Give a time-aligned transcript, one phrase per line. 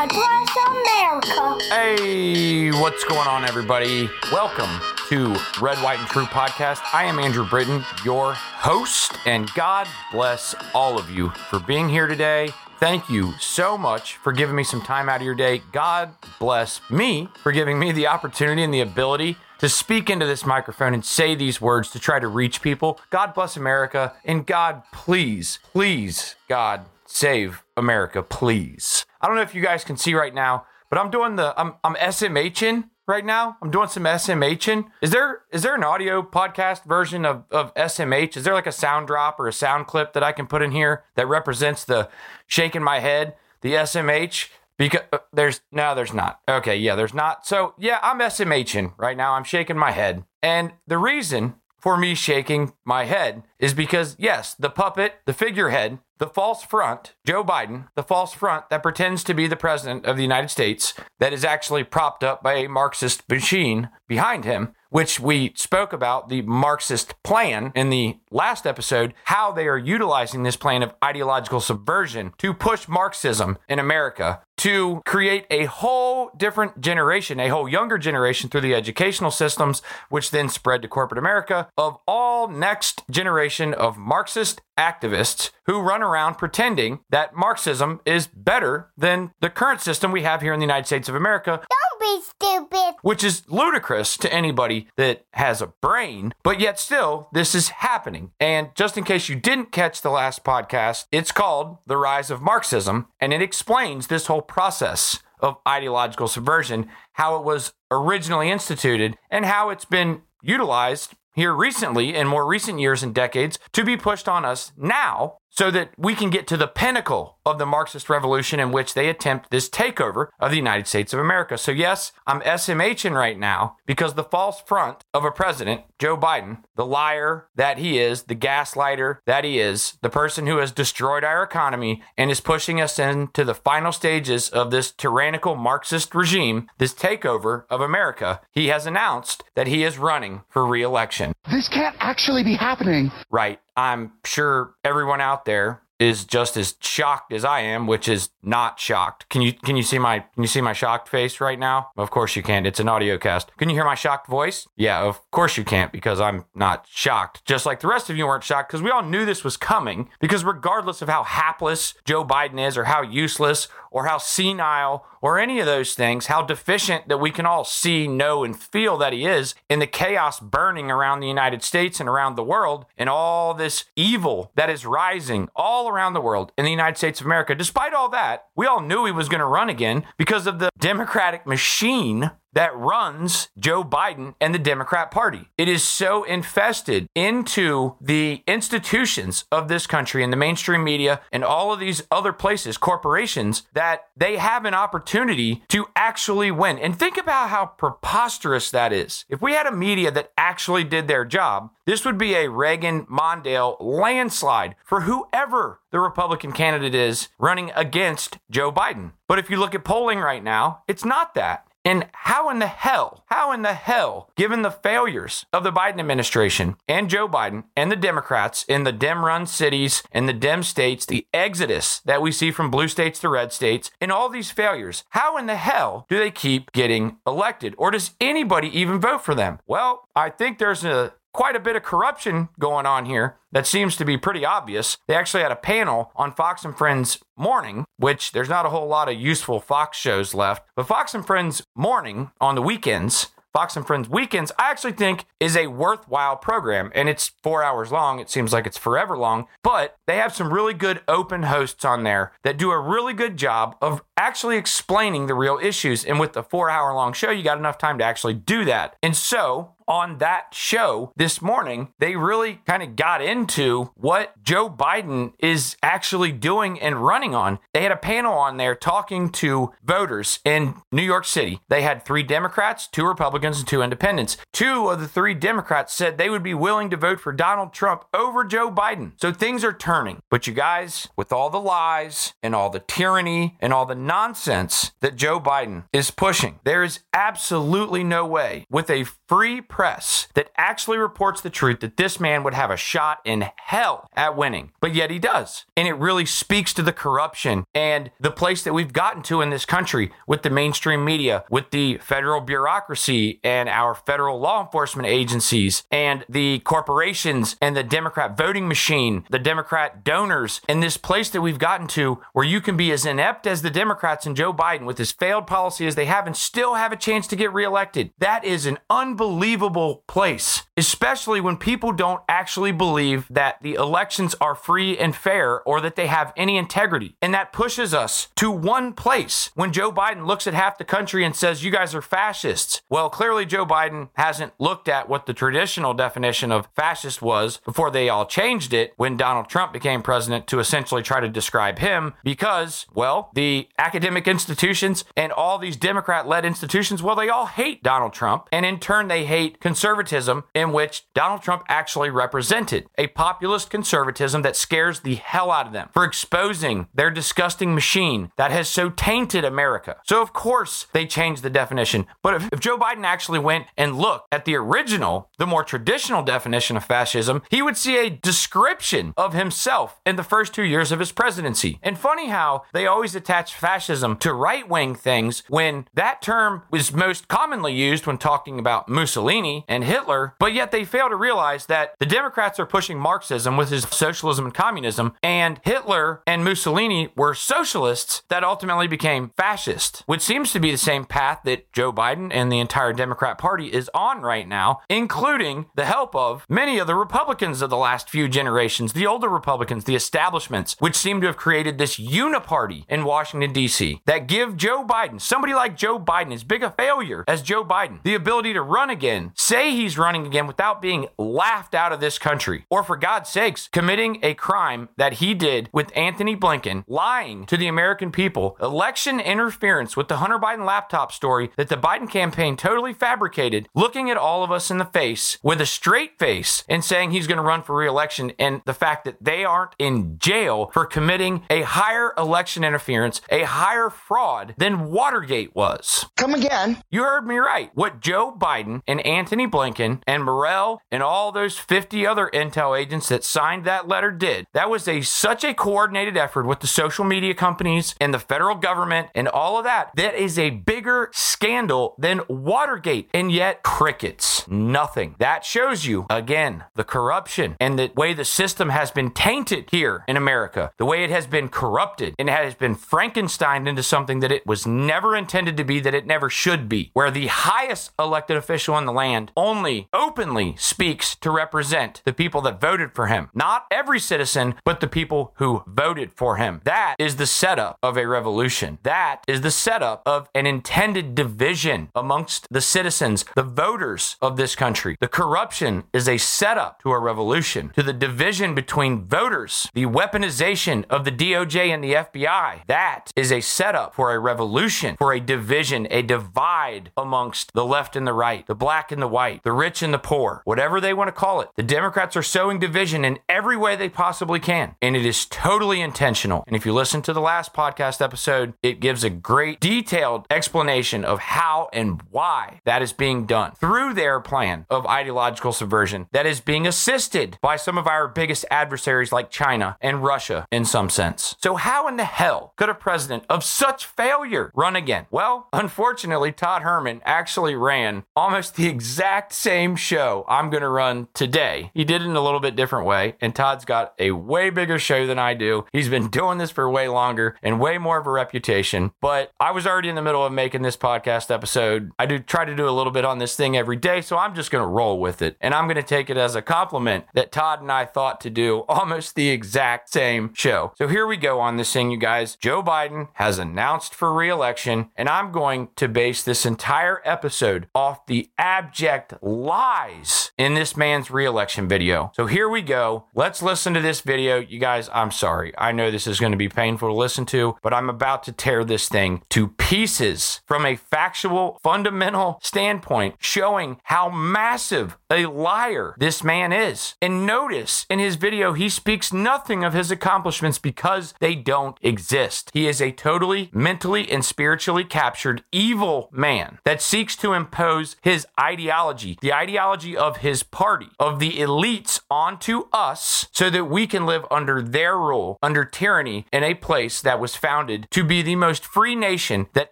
[0.00, 1.74] God bless America.
[1.74, 4.08] Hey, what's going on, everybody?
[4.32, 4.70] Welcome
[5.10, 6.80] to Red, White, and True podcast.
[6.94, 12.06] I am Andrew Britton, your host, and God bless all of you for being here
[12.06, 12.48] today.
[12.78, 15.60] Thank you so much for giving me some time out of your day.
[15.70, 20.46] God bless me for giving me the opportunity and the ability to speak into this
[20.46, 22.98] microphone and say these words to try to reach people.
[23.10, 24.14] God bless America.
[24.24, 29.04] And God, please, please, God, save America, please.
[29.20, 31.74] I don't know if you guys can see right now, but I'm doing the I'm
[31.82, 33.56] I'm SMHing right now.
[33.60, 34.86] I'm doing some SMHing.
[35.02, 38.36] Is there is there an audio podcast version of, of SMH?
[38.36, 40.70] Is there like a sound drop or a sound clip that I can put in
[40.70, 42.08] here that represents the
[42.46, 44.48] shaking my head, the SMH?
[44.78, 46.40] Because uh, there's no, there's not.
[46.48, 47.46] Okay, yeah, there's not.
[47.46, 49.34] So yeah, I'm SMHing right now.
[49.34, 54.54] I'm shaking my head, and the reason for me shaking my head is because yes,
[54.54, 59.34] the puppet, the figurehead, the false front, Joe Biden, the false front that pretends to
[59.34, 63.28] be the president of the United States, that is actually propped up by a Marxist
[63.28, 69.52] machine behind him, which we spoke about the Marxist plan in the last episode, how
[69.52, 75.46] they are utilizing this plan of ideological subversion to push Marxism in America to create
[75.48, 80.82] a whole different generation, a whole younger generation through the educational systems, which then spread
[80.82, 87.34] to corporate America of all next generation of Marxist activists who run around pretending that
[87.34, 91.14] Marxism is better than the current system we have here in the United States of
[91.14, 91.60] America.
[92.00, 92.94] Be stupid.
[93.02, 98.32] Which is ludicrous to anybody that has a brain, but yet still, this is happening.
[98.40, 102.40] And just in case you didn't catch the last podcast, it's called The Rise of
[102.40, 109.18] Marxism, and it explains this whole process of ideological subversion, how it was originally instituted,
[109.30, 113.96] and how it's been utilized here recently in more recent years and decades to be
[113.96, 118.08] pushed on us now so that we can get to the pinnacle of the Marxist
[118.08, 121.58] revolution in which they attempt this takeover of the United States of America.
[121.58, 126.62] So, yes, I'm SMHing right now because the false front of a president, Joe Biden,
[126.76, 131.24] the liar that he is, the gaslighter that he is, the person who has destroyed
[131.24, 136.68] our economy and is pushing us into the final stages of this tyrannical Marxist regime,
[136.78, 141.32] this takeover of America, he has announced that he is running for re election.
[141.50, 143.10] This can't actually be happening.
[143.30, 143.60] Right.
[143.76, 148.80] I'm sure everyone out there is just as shocked as I am, which is not
[148.80, 149.28] shocked.
[149.28, 151.90] Can you can you see my can you see my shocked face right now?
[151.96, 152.66] Of course you can't.
[152.66, 153.54] It's an audio cast.
[153.58, 154.66] Can you hear my shocked voice?
[154.76, 157.44] Yeah, of course you can't because I'm not shocked.
[157.44, 160.08] Just like the rest of you weren't shocked because we all knew this was coming
[160.20, 165.38] because regardless of how hapless Joe Biden is or how useless or how senile or
[165.38, 169.12] any of those things, how deficient that we can all see, know, and feel that
[169.12, 173.08] he is in the chaos burning around the United States and around the world, and
[173.08, 177.26] all this evil that is rising all around the world in the United States of
[177.26, 177.54] America.
[177.54, 180.70] Despite all that, we all knew he was going to run again because of the
[180.78, 185.48] Democratic machine that runs Joe Biden and the Democrat Party.
[185.56, 191.44] It is so infested into the institutions of this country and the mainstream media and
[191.44, 196.78] all of these other places, corporations, that they have an opportunity to actually win.
[196.78, 199.24] And think about how preposterous that is.
[199.28, 203.06] If we had a media that actually did their job, this would be a Reagan
[203.06, 209.12] Mondale landslide for whoever the Republican candidate is running against Joe Biden.
[209.26, 211.66] But if you look at polling right now, it's not that.
[211.84, 215.98] And how in the hell, how in the hell, given the failures of the Biden
[215.98, 220.62] administration and Joe Biden and the Democrats in the Dem run cities and the Dem
[220.62, 224.50] states, the exodus that we see from blue states to red states, and all these
[224.50, 227.74] failures, how in the hell do they keep getting elected?
[227.78, 229.58] Or does anybody even vote for them?
[229.66, 233.96] Well, I think there's a quite a bit of corruption going on here that seems
[233.96, 234.96] to be pretty obvious.
[235.08, 238.86] They actually had a panel on Fox and Friends Morning, which there's not a whole
[238.86, 243.28] lot of useful Fox shows left, but Fox and Friends Morning on the weekends.
[243.52, 246.92] Fox and Friends Weekends, I actually think is a worthwhile program.
[246.94, 248.20] And it's four hours long.
[248.20, 252.04] It seems like it's forever long, but they have some really good open hosts on
[252.04, 256.04] there that do a really good job of actually explaining the real issues.
[256.04, 258.96] And with the four hour long show, you got enough time to actually do that.
[259.02, 264.70] And so on that show this morning, they really kind of got into what Joe
[264.70, 267.58] Biden is actually doing and running on.
[267.74, 271.60] They had a panel on there talking to voters in New York City.
[271.68, 274.36] They had three Democrats, two Republicans, and two independents.
[274.52, 278.04] Two of the three Democrats said they would be willing to vote for Donald Trump
[278.14, 279.12] over Joe Biden.
[279.20, 280.22] So things are turning.
[280.30, 284.92] But you guys, with all the lies and all the tyranny and all the nonsense
[285.00, 290.50] that Joe Biden is pushing, there is absolutely no way with a free press that
[290.58, 294.70] actually reports the truth that this man would have a shot in hell at winning.
[294.78, 295.64] But yet he does.
[295.74, 299.48] And it really speaks to the corruption and the place that we've gotten to in
[299.48, 305.08] this country with the mainstream media, with the federal bureaucracy and our federal law enforcement
[305.08, 311.30] agencies and the corporations and the Democrat voting machine, the Democrat donors, and this place
[311.30, 314.52] that we've gotten to where you can be as inept as the Democrats and Joe
[314.52, 317.50] Biden with his failed policy as they have and still have a chance to get
[317.54, 318.10] reelected.
[318.18, 319.69] That is an unbelievable
[320.06, 325.80] place, especially when people don't actually believe that the elections are free and fair or
[325.80, 327.16] that they have any integrity.
[327.22, 331.24] And that pushes us to one place when Joe Biden looks at half the country
[331.24, 332.82] and says, You guys are fascists.
[332.88, 337.90] Well, clearly, Joe Biden hasn't looked at what the traditional definition of fascist was before
[337.90, 342.14] they all changed it when Donald Trump became president to essentially try to describe him
[342.24, 347.82] because, well, the academic institutions and all these Democrat led institutions, well, they all hate
[347.82, 348.48] Donald Trump.
[348.52, 354.42] And in turn, they hate conservatism, in which Donald Trump actually represented a populist conservatism
[354.42, 358.90] that scares the hell out of them for exposing their disgusting machine that has so
[358.90, 359.96] tainted America.
[360.04, 362.06] So, of course, they changed the definition.
[362.22, 366.22] But if, if Joe Biden actually went and looked at the original, the more traditional
[366.22, 370.92] definition of fascism, he would see a description of himself in the first two years
[370.92, 371.78] of his presidency.
[371.82, 376.92] And funny how they always attach fascism to right wing things when that term was
[376.92, 381.66] most commonly used when talking about Mussolini and Hitler, but yet they fail to realize
[381.66, 387.10] that the Democrats are pushing Marxism with his socialism and communism, and Hitler and Mussolini
[387.16, 391.92] were socialists that ultimately became fascist, which seems to be the same path that Joe
[391.92, 396.78] Biden and the entire Democrat Party is on right now, including the help of many
[396.78, 401.20] of the Republicans of the last few generations, the older Republicans, the establishments, which seem
[401.20, 405.98] to have created this uniparty in Washington, D.C., that give Joe Biden, somebody like Joe
[405.98, 409.98] Biden, as big a failure as Joe Biden, the ability to run again, say he's
[409.98, 414.34] running again without being laughed out of this country, or for God's sakes, committing a
[414.34, 420.08] crime that he did with Anthony Blinken, lying to the American people, election interference with
[420.08, 424.50] the Hunter Biden laptop story that the Biden campaign totally fabricated, looking at all of
[424.50, 427.76] us in the face with a straight face and saying he's going to run for
[427.76, 433.20] reelection, and the fact that they aren't in jail for committing a higher election interference,
[433.30, 436.06] a higher fraud than Watergate was.
[436.16, 436.82] Come again.
[436.90, 437.70] You heard me right.
[437.74, 443.08] What Joe Biden and Anthony Blinken and Morell and all those 50 other intel agents
[443.08, 447.04] that signed that letter did, that was a such a coordinated effort with the social
[447.04, 449.90] media companies and the federal government and all of that.
[449.96, 453.10] That is a bigger scandal than Watergate.
[453.12, 454.46] And yet, crickets.
[454.48, 455.16] Nothing.
[455.18, 460.04] That shows you, again, the corruption and the way the system has been tainted here
[460.08, 464.32] in America, the way it has been corrupted and has been Frankenstein into something that
[464.32, 468.36] it was never intended to be, that it never should be, where the highest elected
[468.36, 473.28] official in the land only openly speaks to represent the people that voted for him.
[473.34, 476.60] Not every citizen, but the people who voted for him.
[476.64, 478.78] That is the setup of a revolution.
[478.82, 484.54] That is the setup of an intended division amongst the citizens, the voters of this
[484.54, 484.96] country.
[485.00, 490.84] The corruption is a setup to a revolution, to the division between voters, the weaponization
[490.90, 492.62] of the DOJ and the FBI.
[492.66, 497.96] That is a setup for a revolution, for a division, a divide amongst the left
[497.96, 500.94] and the right, the black and the white, the rich and the poor, whatever they
[500.94, 501.48] want to call it.
[501.56, 505.80] The Democrats are sowing division in every way they possibly can, and it is totally
[505.80, 506.44] intentional.
[506.46, 511.04] And if you listen to the last podcast episode, it gives a great detailed explanation
[511.04, 516.26] of how and why that is being done through their plan of ideological subversion that
[516.26, 520.90] is being assisted by some of our biggest adversaries like China and Russia in some
[520.90, 521.34] sense.
[521.42, 525.06] So, how in the hell could a president of such failure run again?
[525.10, 528.89] Well, unfortunately, Todd Herman actually ran almost the exact
[529.32, 531.70] same show I'm going to run today.
[531.74, 534.78] He did it in a little bit different way, and Todd's got a way bigger
[534.78, 535.66] show than I do.
[535.72, 539.52] He's been doing this for way longer and way more of a reputation, but I
[539.52, 541.92] was already in the middle of making this podcast episode.
[541.98, 544.34] I do try to do a little bit on this thing every day, so I'm
[544.34, 545.36] just going to roll with it.
[545.40, 548.30] And I'm going to take it as a compliment that Todd and I thought to
[548.30, 550.72] do almost the exact same show.
[550.76, 552.36] So here we go on this thing, you guys.
[552.36, 558.06] Joe Biden has announced for reelection, and I'm going to base this entire episode off
[558.06, 558.79] the abject
[559.22, 562.12] lies in this man's reelection video.
[562.14, 563.06] So here we go.
[563.14, 564.38] Let's listen to this video.
[564.38, 565.52] You guys, I'm sorry.
[565.58, 568.32] I know this is going to be painful to listen to, but I'm about to
[568.32, 575.94] tear this thing to pieces from a factual, fundamental standpoint, showing how massive a liar
[575.98, 576.94] this man is.
[577.02, 582.50] And notice in his video, he speaks nothing of his accomplishments because they don't exist.
[582.52, 588.26] He is a totally mentally and spiritually captured evil man that seeks to impose his
[588.38, 594.06] ideology, the ideology of his party, of the elites onto us so that we can
[594.06, 598.36] live under their rule, under tyranny in a place that was founded to be the
[598.36, 599.70] most free nation that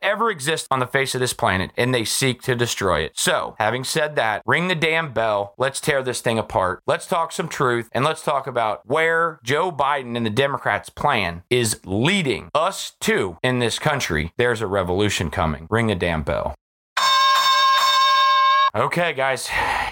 [0.02, 3.12] ever exists on the face of this planet, and they seek to destroy it.
[3.14, 5.27] So, having said that, ring the damn bell.
[5.58, 6.82] Let's tear this thing apart.
[6.87, 11.42] Let's talk some truth, and let's talk about where Joe Biden and the Democrats' plan
[11.50, 14.32] is leading us to in this country.
[14.37, 15.66] There's a revolution coming.
[15.70, 16.54] Ring the damn bell.
[18.75, 19.49] Okay, guys,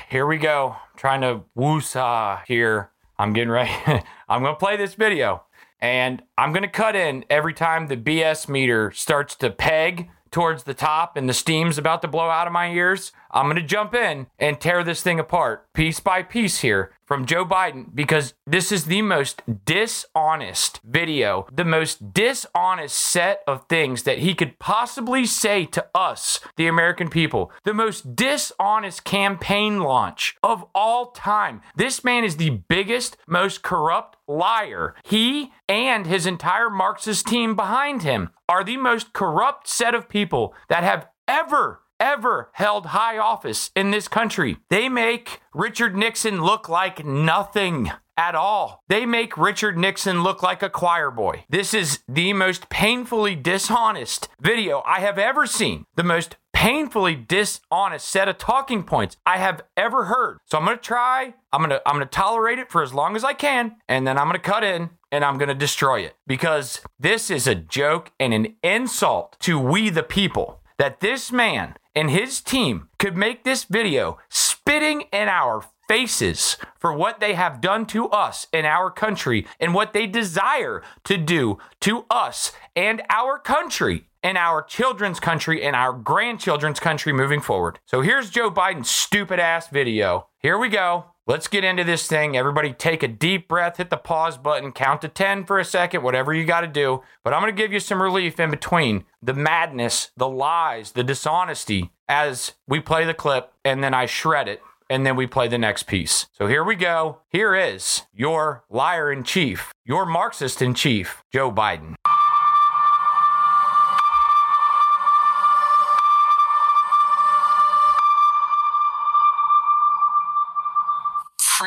[0.09, 0.77] here we go.
[0.97, 2.91] trying to woosah here.
[3.19, 3.73] I'm getting ready.
[4.29, 5.43] I'm going to play this video
[5.81, 10.65] and I'm going to cut in every time the BS meter starts to peg towards
[10.65, 13.13] the top and the steam's about to blow out of my ears.
[13.31, 17.27] I'm going to jump in and tear this thing apart piece by piece here from
[17.27, 24.03] Joe Biden because this is the most dishonest video, the most dishonest set of things
[24.03, 30.37] that he could possibly say to us, the American people, the most dishonest campaign launch
[30.43, 31.61] of all time.
[31.77, 34.95] This man is the biggest, most corrupt liar.
[35.05, 40.55] He and his entire Marxist team behind him are the most corrupt set of people
[40.69, 44.59] that have ever ever held high office in this country.
[44.69, 48.83] They make Richard Nixon look like nothing at all.
[48.89, 51.45] They make Richard Nixon look like a choir boy.
[51.49, 55.87] This is the most painfully dishonest video I have ever seen.
[55.97, 60.39] The most painfully dishonest set of talking points I have ever heard.
[60.47, 62.95] So I'm going to try, I'm going to I'm going to tolerate it for as
[62.95, 65.55] long as I can and then I'm going to cut in and I'm going to
[65.55, 66.17] destroy it.
[66.27, 70.63] Because this is a joke and an insult to we the people.
[70.79, 76.91] That this man and his team could make this video spitting in our faces for
[76.91, 81.59] what they have done to us in our country and what they desire to do
[81.81, 87.79] to us and our country and our children's country and our grandchildren's country moving forward.
[87.87, 90.27] So here's Joe Biden's stupid ass video.
[90.41, 91.05] Here we go.
[91.29, 92.37] Let's get into this thing.
[92.37, 96.03] Everybody take a deep breath, hit the pause button, count to 10 for a second,
[96.03, 97.05] whatever you got to do.
[97.23, 101.05] But I'm going to give you some relief in between the madness, the lies, the
[101.05, 105.47] dishonesty as we play the clip and then I shred it and then we play
[105.47, 106.27] the next piece.
[106.33, 107.19] So here we go.
[107.29, 111.96] Here is your liar in chief, your Marxist in chief, Joe Biden.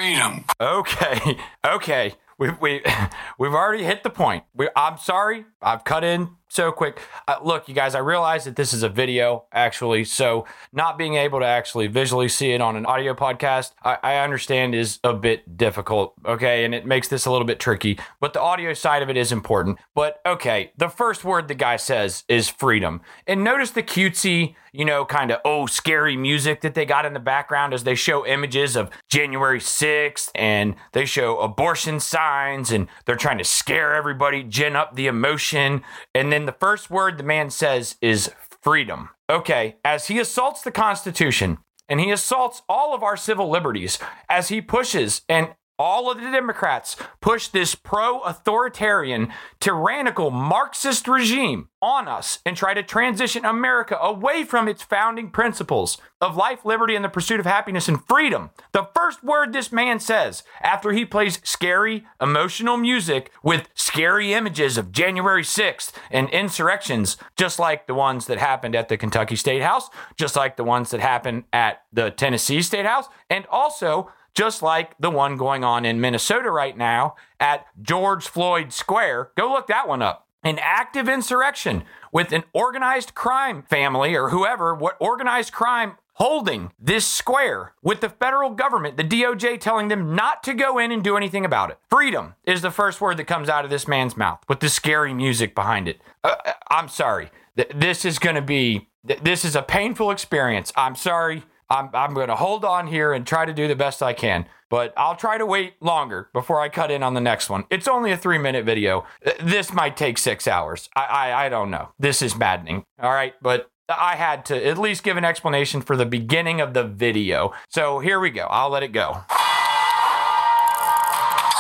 [0.10, 0.44] Freedom.
[0.60, 2.14] Okay, okay.
[2.40, 2.82] We we
[3.38, 4.44] we've already hit the point.
[4.56, 5.46] We, I'm sorry.
[5.62, 7.00] I've cut in so quick.
[7.28, 11.16] Uh, look, you guys, I realize that this is a video actually, so not being
[11.16, 15.14] able to actually visually see it on an audio podcast, I, I, understand is a
[15.14, 16.14] bit difficult.
[16.26, 19.18] Okay, and it makes this a little bit tricky, but the audio side of it
[19.18, 19.78] is important.
[19.94, 24.86] But okay, the first word the guy says is freedom, and notice the cutesy, you
[24.86, 28.26] know, kind of oh scary music that they got in the background as they show
[28.26, 34.44] images of January 6th and they show abortion signs and they're trying to scare everybody,
[34.44, 38.32] gin up the emotion, and then then the first word the man says is
[38.62, 39.10] freedom.
[39.30, 41.58] Okay, as he assaults the Constitution
[41.90, 46.30] and he assaults all of our civil liberties, as he pushes and all of the
[46.30, 49.32] Democrats push this pro authoritarian,
[49.62, 55.98] tyrannical Marxist regime on us and try to transition America away from its founding principles
[56.20, 58.50] of life, liberty, and the pursuit of happiness and freedom.
[58.74, 64.78] The first word this man says after he plays scary, emotional music with scary images
[64.78, 69.62] of January 6th and insurrections, just like the ones that happened at the Kentucky State
[69.62, 74.62] House, just like the ones that happened at the Tennessee State House, and also just
[74.62, 79.32] like the one going on in Minnesota right now at George Floyd Square.
[79.36, 80.28] Go look that one up.
[80.44, 87.08] An active insurrection with an organized crime family or whoever, what organized crime holding this
[87.08, 91.16] square with the federal government, the DOJ telling them not to go in and do
[91.16, 91.78] anything about it.
[91.90, 95.14] Freedom is the first word that comes out of this man's mouth with the scary
[95.14, 96.02] music behind it.
[96.24, 97.30] Uh, uh I'm sorry.
[97.74, 100.72] This is going to be, this is a painful experience.
[100.76, 101.44] I'm sorry.
[101.70, 104.46] I'm, I'm going to hold on here and try to do the best I can.
[104.70, 107.66] But I'll try to wait longer before I cut in on the next one.
[107.70, 109.06] It's only a three minute video.
[109.42, 110.90] This might take six hours.
[110.96, 111.90] I, I, I don't know.
[111.98, 112.86] This is maddening.
[113.02, 113.34] All right.
[113.42, 117.54] But I had to at least give an explanation for the beginning of the video.
[117.70, 118.46] So here we go.
[118.50, 119.24] I'll let it go.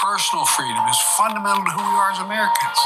[0.01, 2.77] Personal freedom is fundamental to who we are as Americans.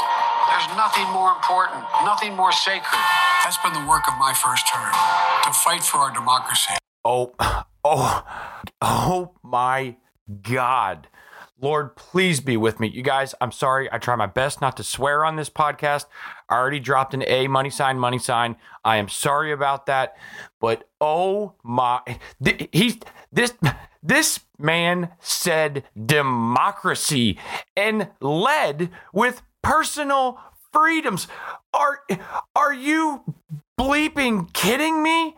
[0.48, 3.00] There's nothing more important, nothing more sacred.
[3.42, 4.92] That's been the work of my first term
[5.44, 6.74] to fight for our democracy.
[7.04, 7.34] Oh,
[7.84, 8.24] Oh,
[8.80, 9.96] oh my
[10.42, 11.08] God.
[11.60, 12.88] Lord, please be with me.
[12.88, 13.88] You guys, I'm sorry.
[13.92, 16.06] I try my best not to swear on this podcast.
[16.48, 18.56] I already dropped an A money sign, money sign.
[18.84, 20.16] I am sorry about that.
[20.60, 22.00] But oh my,
[22.42, 22.98] th- he's
[23.32, 23.54] this
[24.02, 27.38] this man said democracy
[27.76, 30.40] and led with personal
[30.72, 31.28] freedoms.
[31.72, 32.00] Are
[32.56, 33.24] are you
[33.78, 35.36] bleeping kidding me?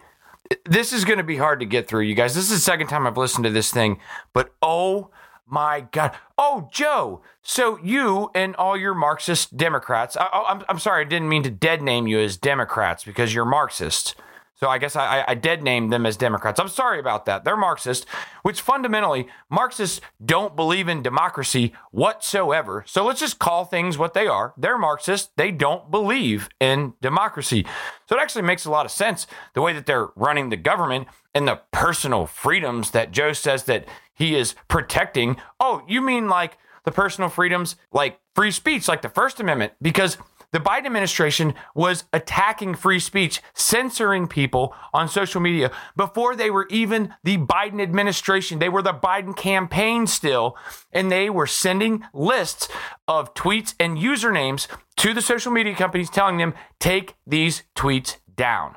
[0.64, 2.34] This is going to be hard to get through, you guys.
[2.34, 4.00] This is the second time I've listened to this thing,
[4.32, 5.10] but oh
[5.46, 6.12] my God.
[6.36, 7.22] Oh, Joe.
[7.42, 11.44] So you and all your Marxist Democrats, I, oh, I'm, I'm sorry, I didn't mean
[11.44, 14.14] to dead name you as Democrats because you're Marxists.
[14.58, 16.58] So I guess I, I dead named them as Democrats.
[16.58, 17.44] I'm sorry about that.
[17.44, 18.06] They're Marxist,
[18.42, 22.82] which fundamentally, Marxists don't believe in democracy whatsoever.
[22.86, 24.54] So let's just call things what they are.
[24.56, 25.36] They're Marxist.
[25.36, 27.66] They don't believe in democracy.
[28.08, 31.08] So it actually makes a lot of sense the way that they're running the government
[31.34, 35.36] and the personal freedoms that Joe says that he is protecting.
[35.60, 39.74] Oh, you mean like the personal freedoms, like free speech, like the First Amendment?
[39.82, 40.16] Because
[40.56, 46.66] the Biden administration was attacking free speech, censoring people on social media before they were
[46.70, 48.58] even the Biden administration.
[48.58, 50.56] They were the Biden campaign still,
[50.94, 52.68] and they were sending lists
[53.06, 58.76] of tweets and usernames to the social media companies telling them, take these tweets down.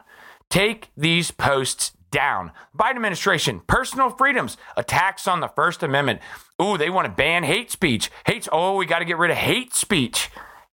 [0.50, 2.52] Take these posts down.
[2.78, 6.20] Biden administration, personal freedoms, attacks on the First Amendment.
[6.62, 8.12] Ooh, they want to ban hate speech.
[8.26, 10.30] Hates, oh, we got to get rid of hate speech.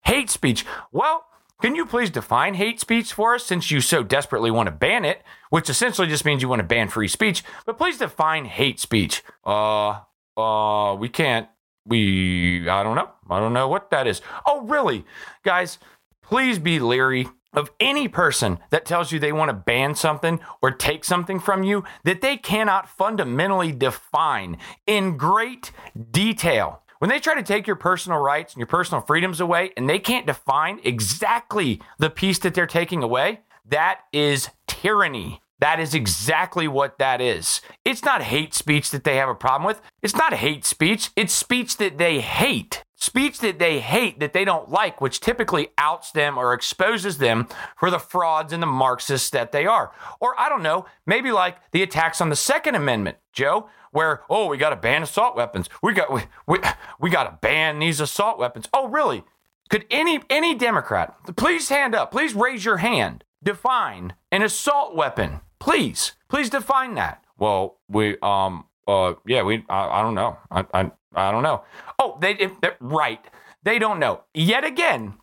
[0.06, 0.64] Hate speech.
[0.92, 1.26] Well,
[1.60, 5.04] can you please define hate speech for us since you so desperately want to ban
[5.04, 8.78] it, which essentially just means you want to ban free speech, but please define hate
[8.78, 9.24] speech.
[9.44, 10.00] Uh
[10.36, 11.48] uh we can't
[11.84, 13.10] we I don't know.
[13.28, 14.22] I don't know what that is.
[14.46, 15.04] Oh, really?
[15.42, 15.78] Guys,
[16.22, 20.70] please be leery of any person that tells you they want to ban something or
[20.70, 25.72] take something from you that they cannot fundamentally define in great
[26.12, 26.82] detail.
[26.98, 29.98] When they try to take your personal rights and your personal freedoms away and they
[29.98, 35.42] can't define exactly the piece that they're taking away, that is tyranny.
[35.58, 37.60] That is exactly what that is.
[37.84, 39.80] It's not hate speech that they have a problem with.
[40.02, 41.10] It's not hate speech.
[41.16, 42.82] It's speech that they hate.
[42.94, 47.46] Speech that they hate, that they don't like, which typically outs them or exposes them
[47.78, 49.92] for the frauds and the Marxists that they are.
[50.18, 54.46] Or I don't know, maybe like the attacks on the Second Amendment, Joe, where, oh,
[54.46, 55.70] we got to ban assault weapons.
[55.82, 56.58] We got, we, we,
[57.00, 58.68] we got to ban these assault weapons.
[58.74, 59.24] Oh, really?
[59.70, 65.40] Could any any Democrat please hand up, please raise your hand, define an assault weapon?
[65.58, 67.24] Please, please define that.
[67.38, 71.64] Well, we um uh yeah we I, I don't know I, I I don't know.
[71.98, 73.24] Oh, they if, right
[73.64, 75.14] they don't know yet again.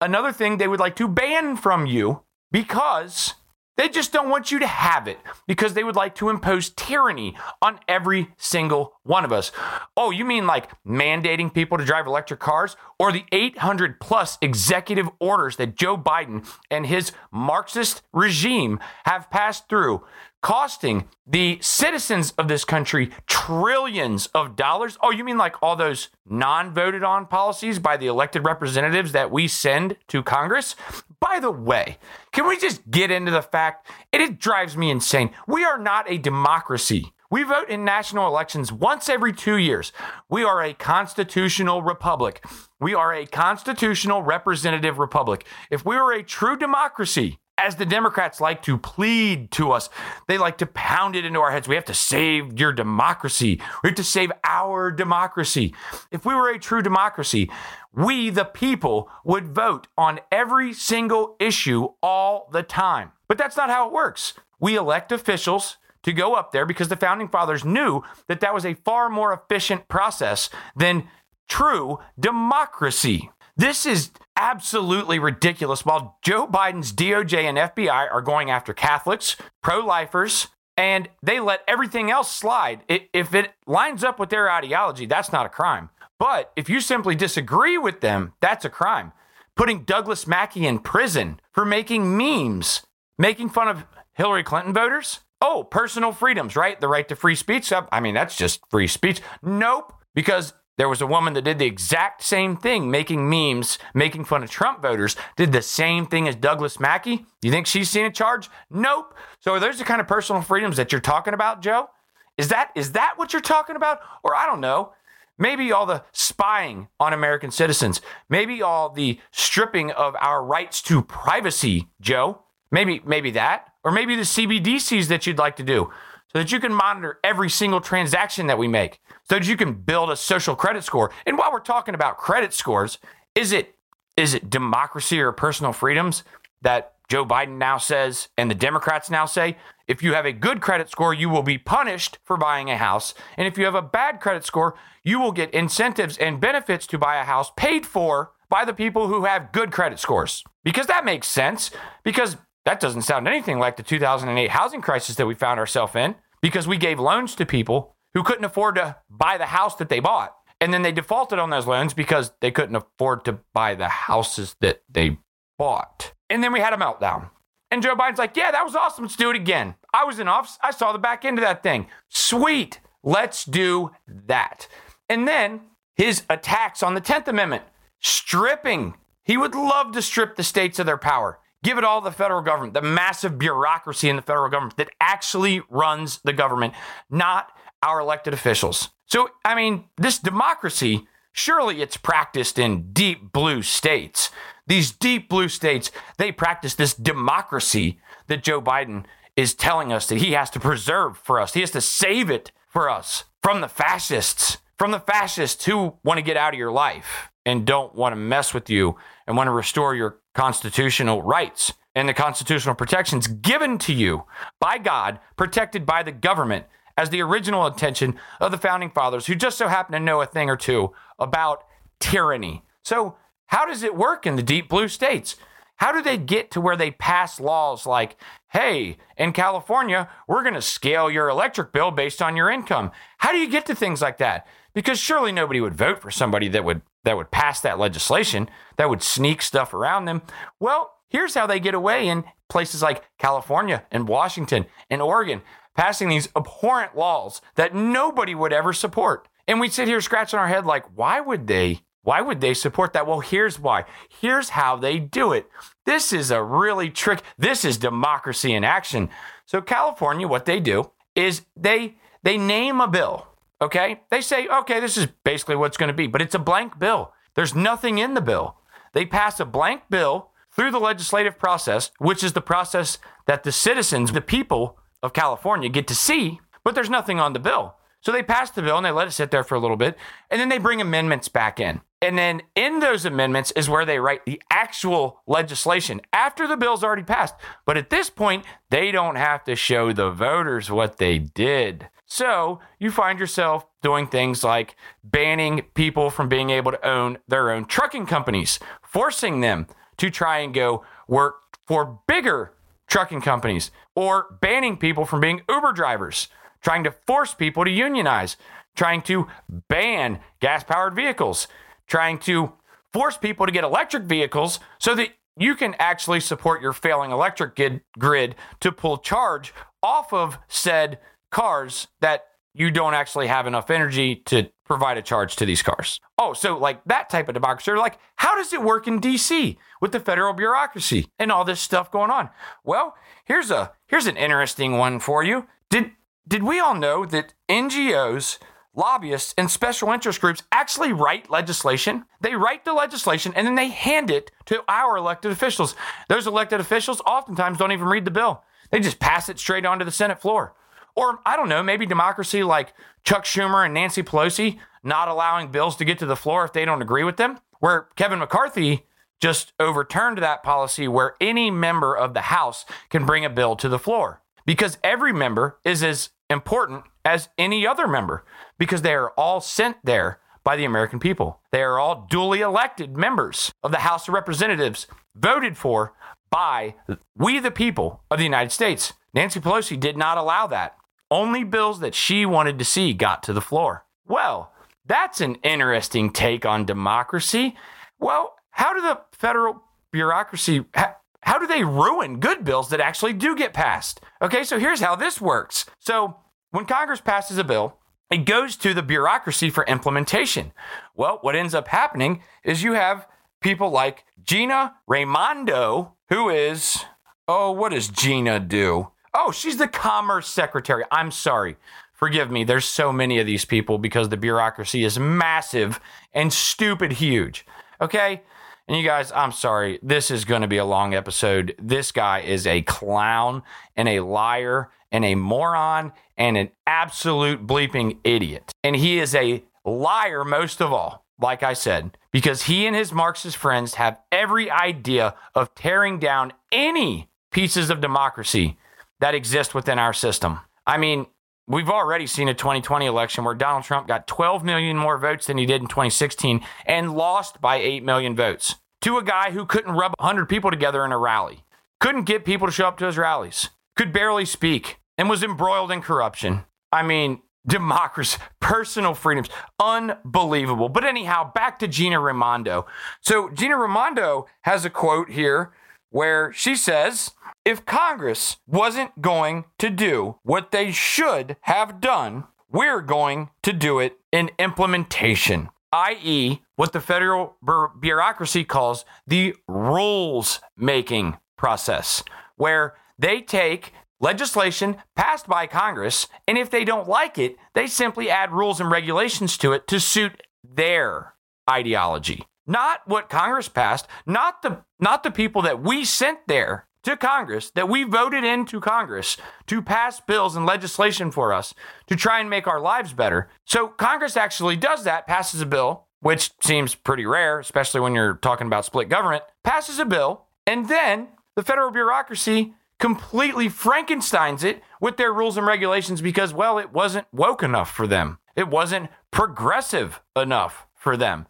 [0.00, 3.34] Another thing they would like to ban from you because
[3.78, 7.36] they just don't want you to have it because they would like to impose tyranny
[7.62, 9.52] on every single one of us.
[9.96, 15.08] Oh, you mean like mandating people to drive electric cars or the 800 plus executive
[15.20, 20.04] orders that Joe Biden and his Marxist regime have passed through
[20.40, 24.96] costing the citizens of this country trillions of dollars.
[25.02, 29.30] Oh, you mean like all those non voted on policies by the elected representatives that
[29.30, 30.76] we send to Congress?
[31.20, 31.98] By the way,
[32.32, 35.30] can we just get into the fact it, it drives me insane?
[35.46, 37.12] We are not a democracy.
[37.30, 39.92] We vote in national elections once every two years.
[40.30, 42.42] We are a constitutional republic.
[42.80, 45.46] We are a constitutional representative republic.
[45.70, 49.90] If we were a true democracy, as the Democrats like to plead to us,
[50.28, 51.68] they like to pound it into our heads.
[51.68, 53.60] We have to save your democracy.
[53.82, 55.74] We have to save our democracy.
[56.10, 57.50] If we were a true democracy,
[57.92, 63.12] we, the people, would vote on every single issue all the time.
[63.26, 64.34] But that's not how it works.
[64.60, 68.64] We elect officials to go up there because the founding fathers knew that that was
[68.64, 71.08] a far more efficient process than
[71.48, 73.30] true democracy.
[73.56, 75.84] This is absolutely ridiculous.
[75.84, 81.62] While Joe Biden's DOJ and FBI are going after Catholics, pro lifers, and they let
[81.66, 82.82] everything else slide.
[82.88, 85.90] If it lines up with their ideology, that's not a crime.
[86.18, 89.12] But if you simply disagree with them, that's a crime.
[89.56, 92.82] Putting Douglas Mackey in prison for making memes,
[93.18, 95.20] making fun of Hillary Clinton voters.
[95.40, 96.80] Oh, personal freedoms, right?
[96.80, 97.72] The right to free speech.
[97.72, 99.20] I mean, that's just free speech.
[99.42, 99.92] Nope.
[100.14, 104.44] Because there was a woman that did the exact same thing, making memes, making fun
[104.44, 107.26] of Trump voters, did the same thing as Douglas Mackey.
[107.42, 108.48] You think she's seen a charge?
[108.70, 109.12] Nope.
[109.40, 111.90] So are those the kind of personal freedoms that you're talking about, Joe?
[112.38, 113.98] Is that is that what you're talking about?
[114.22, 114.92] Or I don't know.
[115.36, 118.00] Maybe all the spying on American citizens.
[118.28, 122.42] Maybe all the stripping of our rights to privacy, Joe.
[122.70, 123.72] Maybe maybe that.
[123.82, 125.90] Or maybe the CBDCs that you'd like to do.
[126.32, 129.72] So that you can monitor every single transaction that we make, so that you can
[129.72, 131.10] build a social credit score.
[131.26, 132.98] And while we're talking about credit scores,
[133.34, 133.74] is it
[134.16, 136.24] is it democracy or personal freedoms
[136.62, 140.60] that Joe Biden now says and the Democrats now say if you have a good
[140.60, 143.14] credit score, you will be punished for buying a house.
[143.36, 146.98] And if you have a bad credit score, you will get incentives and benefits to
[146.98, 150.44] buy a house paid for by the people who have good credit scores.
[150.62, 151.70] Because that makes sense,
[152.04, 152.36] because
[152.68, 156.68] that doesn't sound anything like the 2008 housing crisis that we found ourselves in, because
[156.68, 160.36] we gave loans to people who couldn't afford to buy the house that they bought.
[160.60, 164.54] And then they defaulted on those loans because they couldn't afford to buy the houses
[164.60, 165.16] that they
[165.56, 166.12] bought.
[166.28, 167.30] And then we had a meltdown.
[167.70, 169.04] And Joe Biden's like, yeah, that was awesome.
[169.04, 169.74] Let's do it again.
[169.94, 170.58] I was in office.
[170.62, 171.86] I saw the back end of that thing.
[172.10, 172.80] Sweet.
[173.02, 174.68] Let's do that.
[175.08, 175.62] And then
[175.94, 177.62] his attacks on the 10th Amendment,
[177.98, 178.92] stripping.
[179.22, 181.38] He would love to strip the states of their power.
[181.62, 184.90] Give it all to the federal government, the massive bureaucracy in the federal government that
[185.00, 186.74] actually runs the government,
[187.10, 187.50] not
[187.82, 188.90] our elected officials.
[189.06, 194.30] So, I mean, this democracy, surely it's practiced in deep blue states.
[194.66, 200.18] These deep blue states, they practice this democracy that Joe Biden is telling us that
[200.18, 201.54] he has to preserve for us.
[201.54, 206.18] He has to save it for us from the fascists, from the fascists who want
[206.18, 209.46] to get out of your life and don't want to mess with you and want
[209.46, 214.22] to restore your constitutional rights and the constitutional protections given to you
[214.60, 219.34] by God, protected by the government as the original intention of the founding fathers who
[219.34, 221.64] just so happen to know a thing or two about
[221.98, 222.62] tyranny.
[222.84, 225.34] So, how does it work in the deep blue states?
[225.78, 228.16] How do they get to where they pass laws like,
[228.52, 232.92] hey, in California, we're going to scale your electric bill based on your income?
[233.18, 234.46] How do you get to things like that?
[234.72, 238.90] Because surely nobody would vote for somebody that would that would pass that legislation, that
[238.90, 240.20] would sneak stuff around them.
[240.60, 245.40] Well, here's how they get away in places like California and Washington and Oregon,
[245.74, 249.26] passing these abhorrent laws that nobody would ever support.
[249.46, 252.92] And we sit here scratching our head like, why would they why would they support
[252.92, 253.06] that?
[253.06, 253.84] Well, here's why.
[254.08, 255.46] Here's how they do it.
[255.84, 257.22] This is a really trick.
[257.36, 259.10] This is democracy in action.
[259.46, 263.26] So California, what they do is they they name a bill.
[263.60, 264.00] Okay?
[264.10, 267.12] They say, okay, this is basically what's going to be, but it's a blank bill.
[267.34, 268.56] There's nothing in the bill.
[268.92, 273.52] They pass a blank bill through the legislative process, which is the process that the
[273.52, 277.74] citizens, the people of California get to see, but there's nothing on the bill.
[278.00, 279.96] So they pass the bill and they let it sit there for a little bit,
[280.30, 281.80] and then they bring amendments back in.
[282.00, 286.84] And then in those amendments is where they write the actual legislation after the bill's
[286.84, 287.34] already passed.
[287.66, 291.88] But at this point, they don't have to show the voters what they did.
[292.08, 297.50] So you find yourself doing things like banning people from being able to own their
[297.50, 299.66] own trucking companies, forcing them
[299.98, 302.54] to try and go work for bigger
[302.88, 306.28] trucking companies, or banning people from being Uber drivers,
[306.62, 308.38] trying to force people to unionize,
[308.74, 309.26] trying to
[309.68, 311.46] ban gas powered vehicles
[311.88, 312.52] trying to
[312.92, 317.60] force people to get electric vehicles so that you can actually support your failing electric
[317.98, 320.98] grid to pull charge off of said
[321.30, 326.00] cars that you don't actually have enough energy to provide a charge to these cars.
[326.18, 329.92] Oh, so like that type of democracy, like how does it work in DC with
[329.92, 332.30] the federal bureaucracy and all this stuff going on?
[332.64, 335.46] Well, here's a here's an interesting one for you.
[335.70, 335.92] Did
[336.26, 338.38] did we all know that NGOs
[338.74, 342.04] lobbyists and special interest groups actually write legislation.
[342.20, 345.74] They write the legislation and then they hand it to our elected officials.
[346.08, 349.84] Those elected officials oftentimes don't even read the bill, they just pass it straight onto
[349.84, 350.54] the Senate floor.
[350.98, 355.76] Or, I don't know, maybe democracy like Chuck Schumer and Nancy Pelosi not allowing bills
[355.76, 358.84] to get to the floor if they don't agree with them, where Kevin McCarthy
[359.20, 363.68] just overturned that policy where any member of the House can bring a bill to
[363.68, 368.24] the floor because every member is as important as any other member
[368.58, 371.40] because they are all sent there by the American people.
[371.52, 375.94] They are all duly elected members of the House of Representatives, voted for
[376.28, 376.74] by
[377.16, 378.94] we, the people of the United States.
[379.14, 380.76] Nancy Pelosi did not allow that.
[381.10, 383.84] Only bills that she wanted to see got to the floor.
[384.06, 384.52] Well,
[384.86, 387.56] that's an interesting take on democracy.
[387.98, 393.12] Well, how do the federal bureaucracy, how, how do they ruin good bills that actually
[393.12, 394.00] do get passed?
[394.20, 395.66] Okay, so here's how this works.
[395.78, 396.16] So
[396.50, 397.78] when Congress passes a bill,
[398.10, 400.52] it goes to the bureaucracy for implementation.
[400.94, 403.06] Well, what ends up happening is you have
[403.40, 406.84] people like Gina Raimondo, who is,
[407.26, 408.92] oh, what does Gina do?
[409.20, 410.84] Oh, she's the Commerce Secretary.
[410.92, 411.56] I'm sorry.
[411.92, 412.44] Forgive me.
[412.44, 415.80] There's so many of these people because the bureaucracy is massive
[416.14, 417.44] and stupid huge.
[417.80, 418.22] Okay?
[418.68, 419.80] And you guys, I'm sorry.
[419.82, 421.56] This is going to be a long episode.
[421.60, 423.42] This guy is a clown
[423.76, 428.52] and a liar and a moron and an absolute bleeping idiot.
[428.62, 432.92] And he is a liar most of all, like I said, because he and his
[432.92, 438.56] Marxist friends have every idea of tearing down any pieces of democracy
[439.00, 440.40] that exist within our system.
[440.66, 441.06] I mean,
[441.46, 445.38] we've already seen a 2020 election where Donald Trump got 12 million more votes than
[445.38, 449.74] he did in 2016 and lost by 8 million votes to a guy who couldn't
[449.74, 451.44] rub 100 people together in a rally,
[451.80, 455.72] couldn't get people to show up to his rallies, could barely speak, and was embroiled
[455.72, 456.44] in corruption.
[456.70, 460.68] I mean, democracy, personal freedoms, unbelievable.
[460.68, 462.66] But anyhow, back to Gina Raimondo.
[463.00, 465.52] So Gina Raimondo has a quote here
[465.90, 467.12] where she says,
[467.44, 473.78] if Congress wasn't going to do what they should have done, we're going to do
[473.78, 477.36] it in implementation, i.e., what the federal
[477.80, 482.02] bureaucracy calls the rules making process,
[482.36, 488.10] where they take legislation passed by Congress, and if they don't like it, they simply
[488.10, 491.14] add rules and regulations to it to suit their
[491.48, 492.26] ideology.
[492.48, 497.50] Not what Congress passed, not the not the people that we sent there to Congress
[497.50, 501.54] that we voted into Congress to pass bills and legislation for us
[501.86, 503.28] to try and make our lives better.
[503.44, 508.14] So Congress actually does that, passes a bill, which seems pretty rare, especially when you're
[508.14, 514.62] talking about split government, passes a bill, and then the federal bureaucracy completely Frankensteins it
[514.80, 518.18] with their rules and regulations because, well, it wasn't woke enough for them.
[518.36, 521.26] It wasn't progressive enough for them.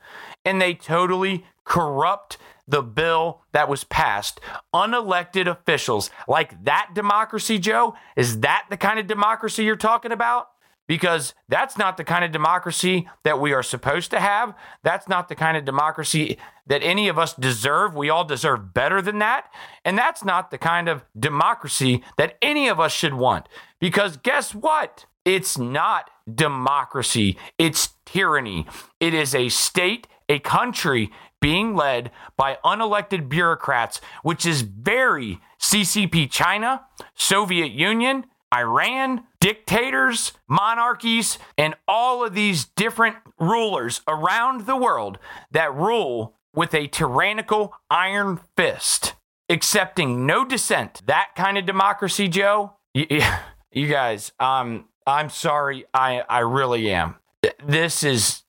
[0.48, 4.40] And they totally corrupt the bill that was passed.
[4.74, 10.48] Unelected officials like that democracy, Joe, is that the kind of democracy you're talking about?
[10.87, 14.54] Because that's not the kind of democracy that we are supposed to have.
[14.82, 17.94] That's not the kind of democracy that any of us deserve.
[17.94, 19.52] We all deserve better than that.
[19.84, 23.50] And that's not the kind of democracy that any of us should want.
[23.80, 25.04] Because guess what?
[25.26, 28.66] It's not democracy, it's tyranny.
[28.98, 31.11] It is a state, a country
[31.41, 41.38] being led by unelected bureaucrats, which is very CCP China, Soviet Union, Iran, dictators, monarchies,
[41.57, 45.19] and all of these different rulers around the world
[45.51, 49.14] that rule with a tyrannical iron fist,
[49.49, 51.03] accepting no dissent.
[51.07, 52.73] That kind of democracy, Joe.
[52.95, 53.07] You,
[53.73, 57.17] you guys, um, I'm sorry, I I really am.
[57.64, 58.43] This is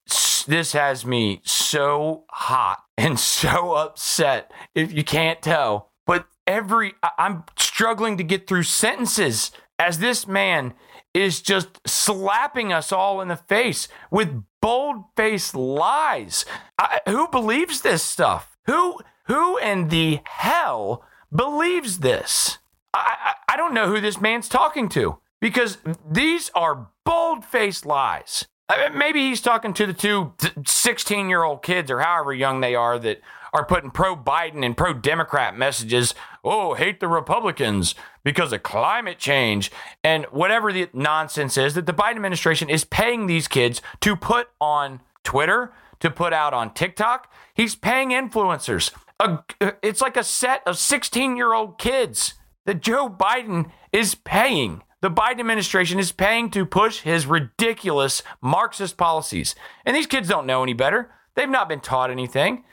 [0.50, 5.92] this has me so hot and so upset if you can't tell.
[6.06, 10.74] But every, I'm struggling to get through sentences as this man
[11.14, 16.46] is just slapping us all in the face with bold faced lies.
[16.78, 18.58] I, who believes this stuff?
[18.66, 22.58] Who, who in the hell believes this?
[22.94, 25.78] I, I, I don't know who this man's talking to because
[26.10, 27.46] these are bold
[28.70, 28.92] faced lies.
[28.96, 30.34] Maybe he's talking to the two
[30.66, 33.22] 16 year old kids or however young they are that
[33.54, 36.14] are putting pro Biden and pro Democrat messages.
[36.44, 39.72] Oh, hate the Republicans because of climate change
[40.04, 44.50] and whatever the nonsense is that the Biden administration is paying these kids to put
[44.62, 47.32] on Twitter, to put out on TikTok.
[47.54, 48.92] He's paying influencers.
[49.84, 55.12] it's like a set of 16 year old kids that Joe Biden is paying the
[55.12, 59.56] Biden administration is paying to push his ridiculous Marxist policies.
[59.86, 61.12] And these kids don't know any better.
[61.36, 62.66] They've not been taught anything.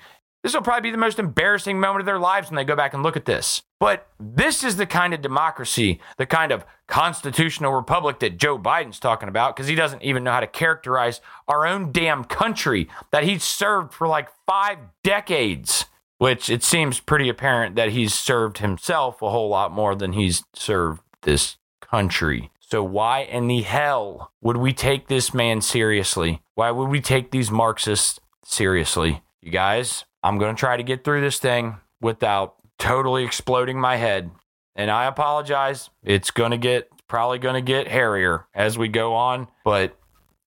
[0.42, 2.94] This will probably be the most embarrassing moment of their lives when they go back
[2.94, 3.62] and look at this.
[3.80, 9.00] But this is the kind of democracy, the kind of constitutional republic that Joe Biden's
[9.00, 13.24] talking about, because he doesn't even know how to characterize our own damn country that
[13.24, 15.86] he's served for like five decades,
[16.18, 20.44] which it seems pretty apparent that he's served himself a whole lot more than he's
[20.54, 21.56] served this
[21.90, 22.50] country.
[22.60, 26.42] So, why in the hell would we take this man seriously?
[26.54, 29.22] Why would we take these Marxists seriously?
[29.40, 33.96] You guys, I'm going to try to get through this thing without totally exploding my
[33.96, 34.30] head.
[34.74, 35.90] And I apologize.
[36.02, 39.48] It's going to get, probably going to get hairier as we go on.
[39.64, 39.96] But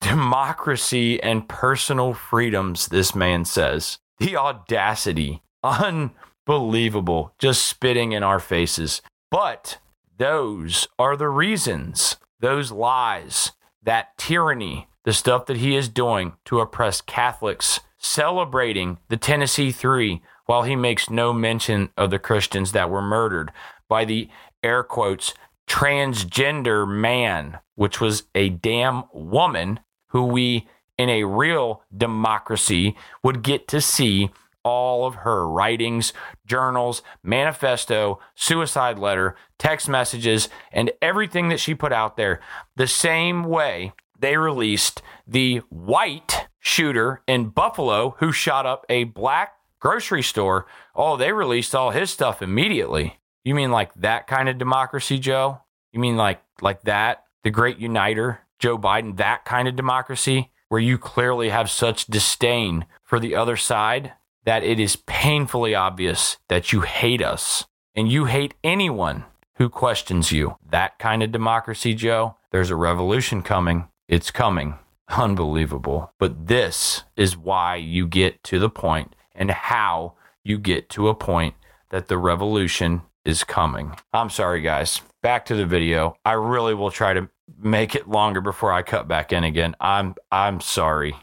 [0.02, 3.99] democracy and personal freedoms, this man says.
[4.19, 9.02] The audacity, unbelievable, just spitting in our faces.
[9.32, 9.78] But
[10.19, 16.60] those are the reasons, those lies, that tyranny, the stuff that he is doing to
[16.60, 22.89] oppress Catholics, celebrating the Tennessee Three while he makes no mention of the Christians that
[22.89, 23.51] were murdered
[23.88, 24.29] by the
[24.62, 25.34] air quotes
[25.67, 33.69] transgender man, which was a damn woman who we in a real democracy would get
[33.69, 34.32] to see
[34.63, 36.13] all of her writings,
[36.45, 42.39] journals, manifesto, suicide letter, text messages, and everything that she put out there
[42.76, 49.54] the same way they released the white shooter in Buffalo who shot up a black
[49.80, 50.65] grocery store.
[50.95, 53.19] Oh, they released all his stuff immediately.
[53.43, 55.62] You mean like that kind of democracy, Joe?
[55.91, 57.24] You mean like like that?
[57.43, 62.86] The great uniter, Joe Biden, that kind of democracy where you clearly have such disdain
[63.04, 64.13] for the other side
[64.49, 69.23] that it is painfully obvious that you hate us and you hate anyone
[69.57, 70.55] who questions you.
[70.67, 73.89] That kind of democracy, Joe, there's a revolution coming.
[74.07, 74.79] It's coming.
[75.07, 76.12] Unbelievable.
[76.17, 81.13] But this is why you get to the point and how you get to a
[81.13, 81.53] point
[81.91, 83.97] that the revolution is coming.
[84.13, 84.99] I'm sorry, guys.
[85.21, 86.15] Back to the video.
[86.25, 89.75] I really will try to make it longer before I cut back in again.
[89.79, 91.15] I'm I'm sorry.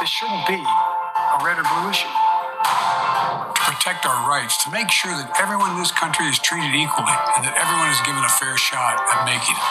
[0.00, 0.62] This shouldn't be
[1.34, 2.06] a red or blue issue.
[2.06, 7.16] To protect our rights, to make sure that everyone in this country is treated equally
[7.34, 9.70] and that everyone is given a fair shot at making it.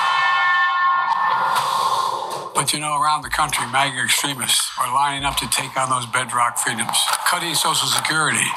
[2.51, 6.05] But you know, around the country, MAGA extremists are lining up to take on those
[6.05, 8.47] bedrock freedoms, cutting Social Security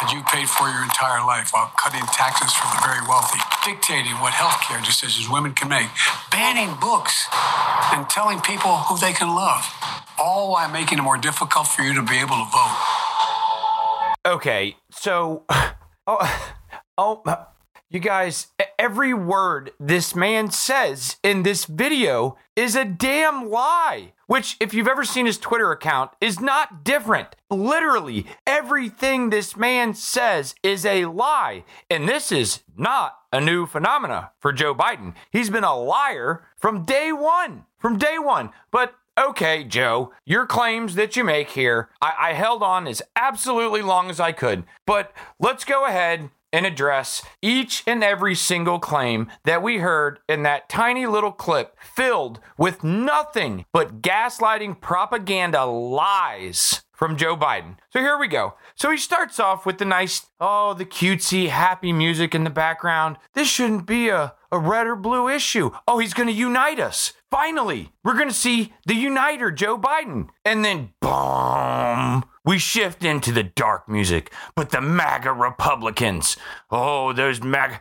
[0.00, 4.12] that you paid for your entire life while cutting taxes for the very wealthy, dictating
[4.18, 5.88] what healthcare decisions women can make,
[6.30, 7.26] banning books,
[7.92, 9.64] and telling people who they can love,
[10.18, 12.76] all while making it more difficult for you to be able to vote.
[14.26, 15.44] Okay, so
[16.06, 16.54] oh
[16.98, 17.22] oh
[17.94, 24.12] you guys, every word this man says in this video is a damn lie.
[24.26, 27.36] Which, if you've ever seen his Twitter account, is not different.
[27.50, 31.64] Literally, everything this man says is a lie.
[31.88, 35.14] And this is not a new phenomena for Joe Biden.
[35.30, 37.64] He's been a liar from day one.
[37.78, 38.50] From day one.
[38.72, 43.82] But okay, Joe, your claims that you make here, I, I held on as absolutely
[43.82, 44.64] long as I could.
[44.86, 50.44] But let's go ahead and address each and every single claim that we heard in
[50.44, 57.76] that tiny little clip filled with nothing but gaslighting propaganda lies from Joe Biden.
[57.90, 58.54] So here we go.
[58.76, 63.16] So he starts off with the nice, oh, the cutesy, happy music in the background.
[63.34, 65.72] This shouldn't be a, a red or blue issue.
[65.88, 67.12] Oh, he's going to unite us.
[67.34, 70.28] Finally, we're going to see the uniter, Joe Biden.
[70.44, 74.32] And then, boom, we shift into the dark music.
[74.54, 76.36] But the MAGA Republicans,
[76.70, 77.80] oh, those MAGA.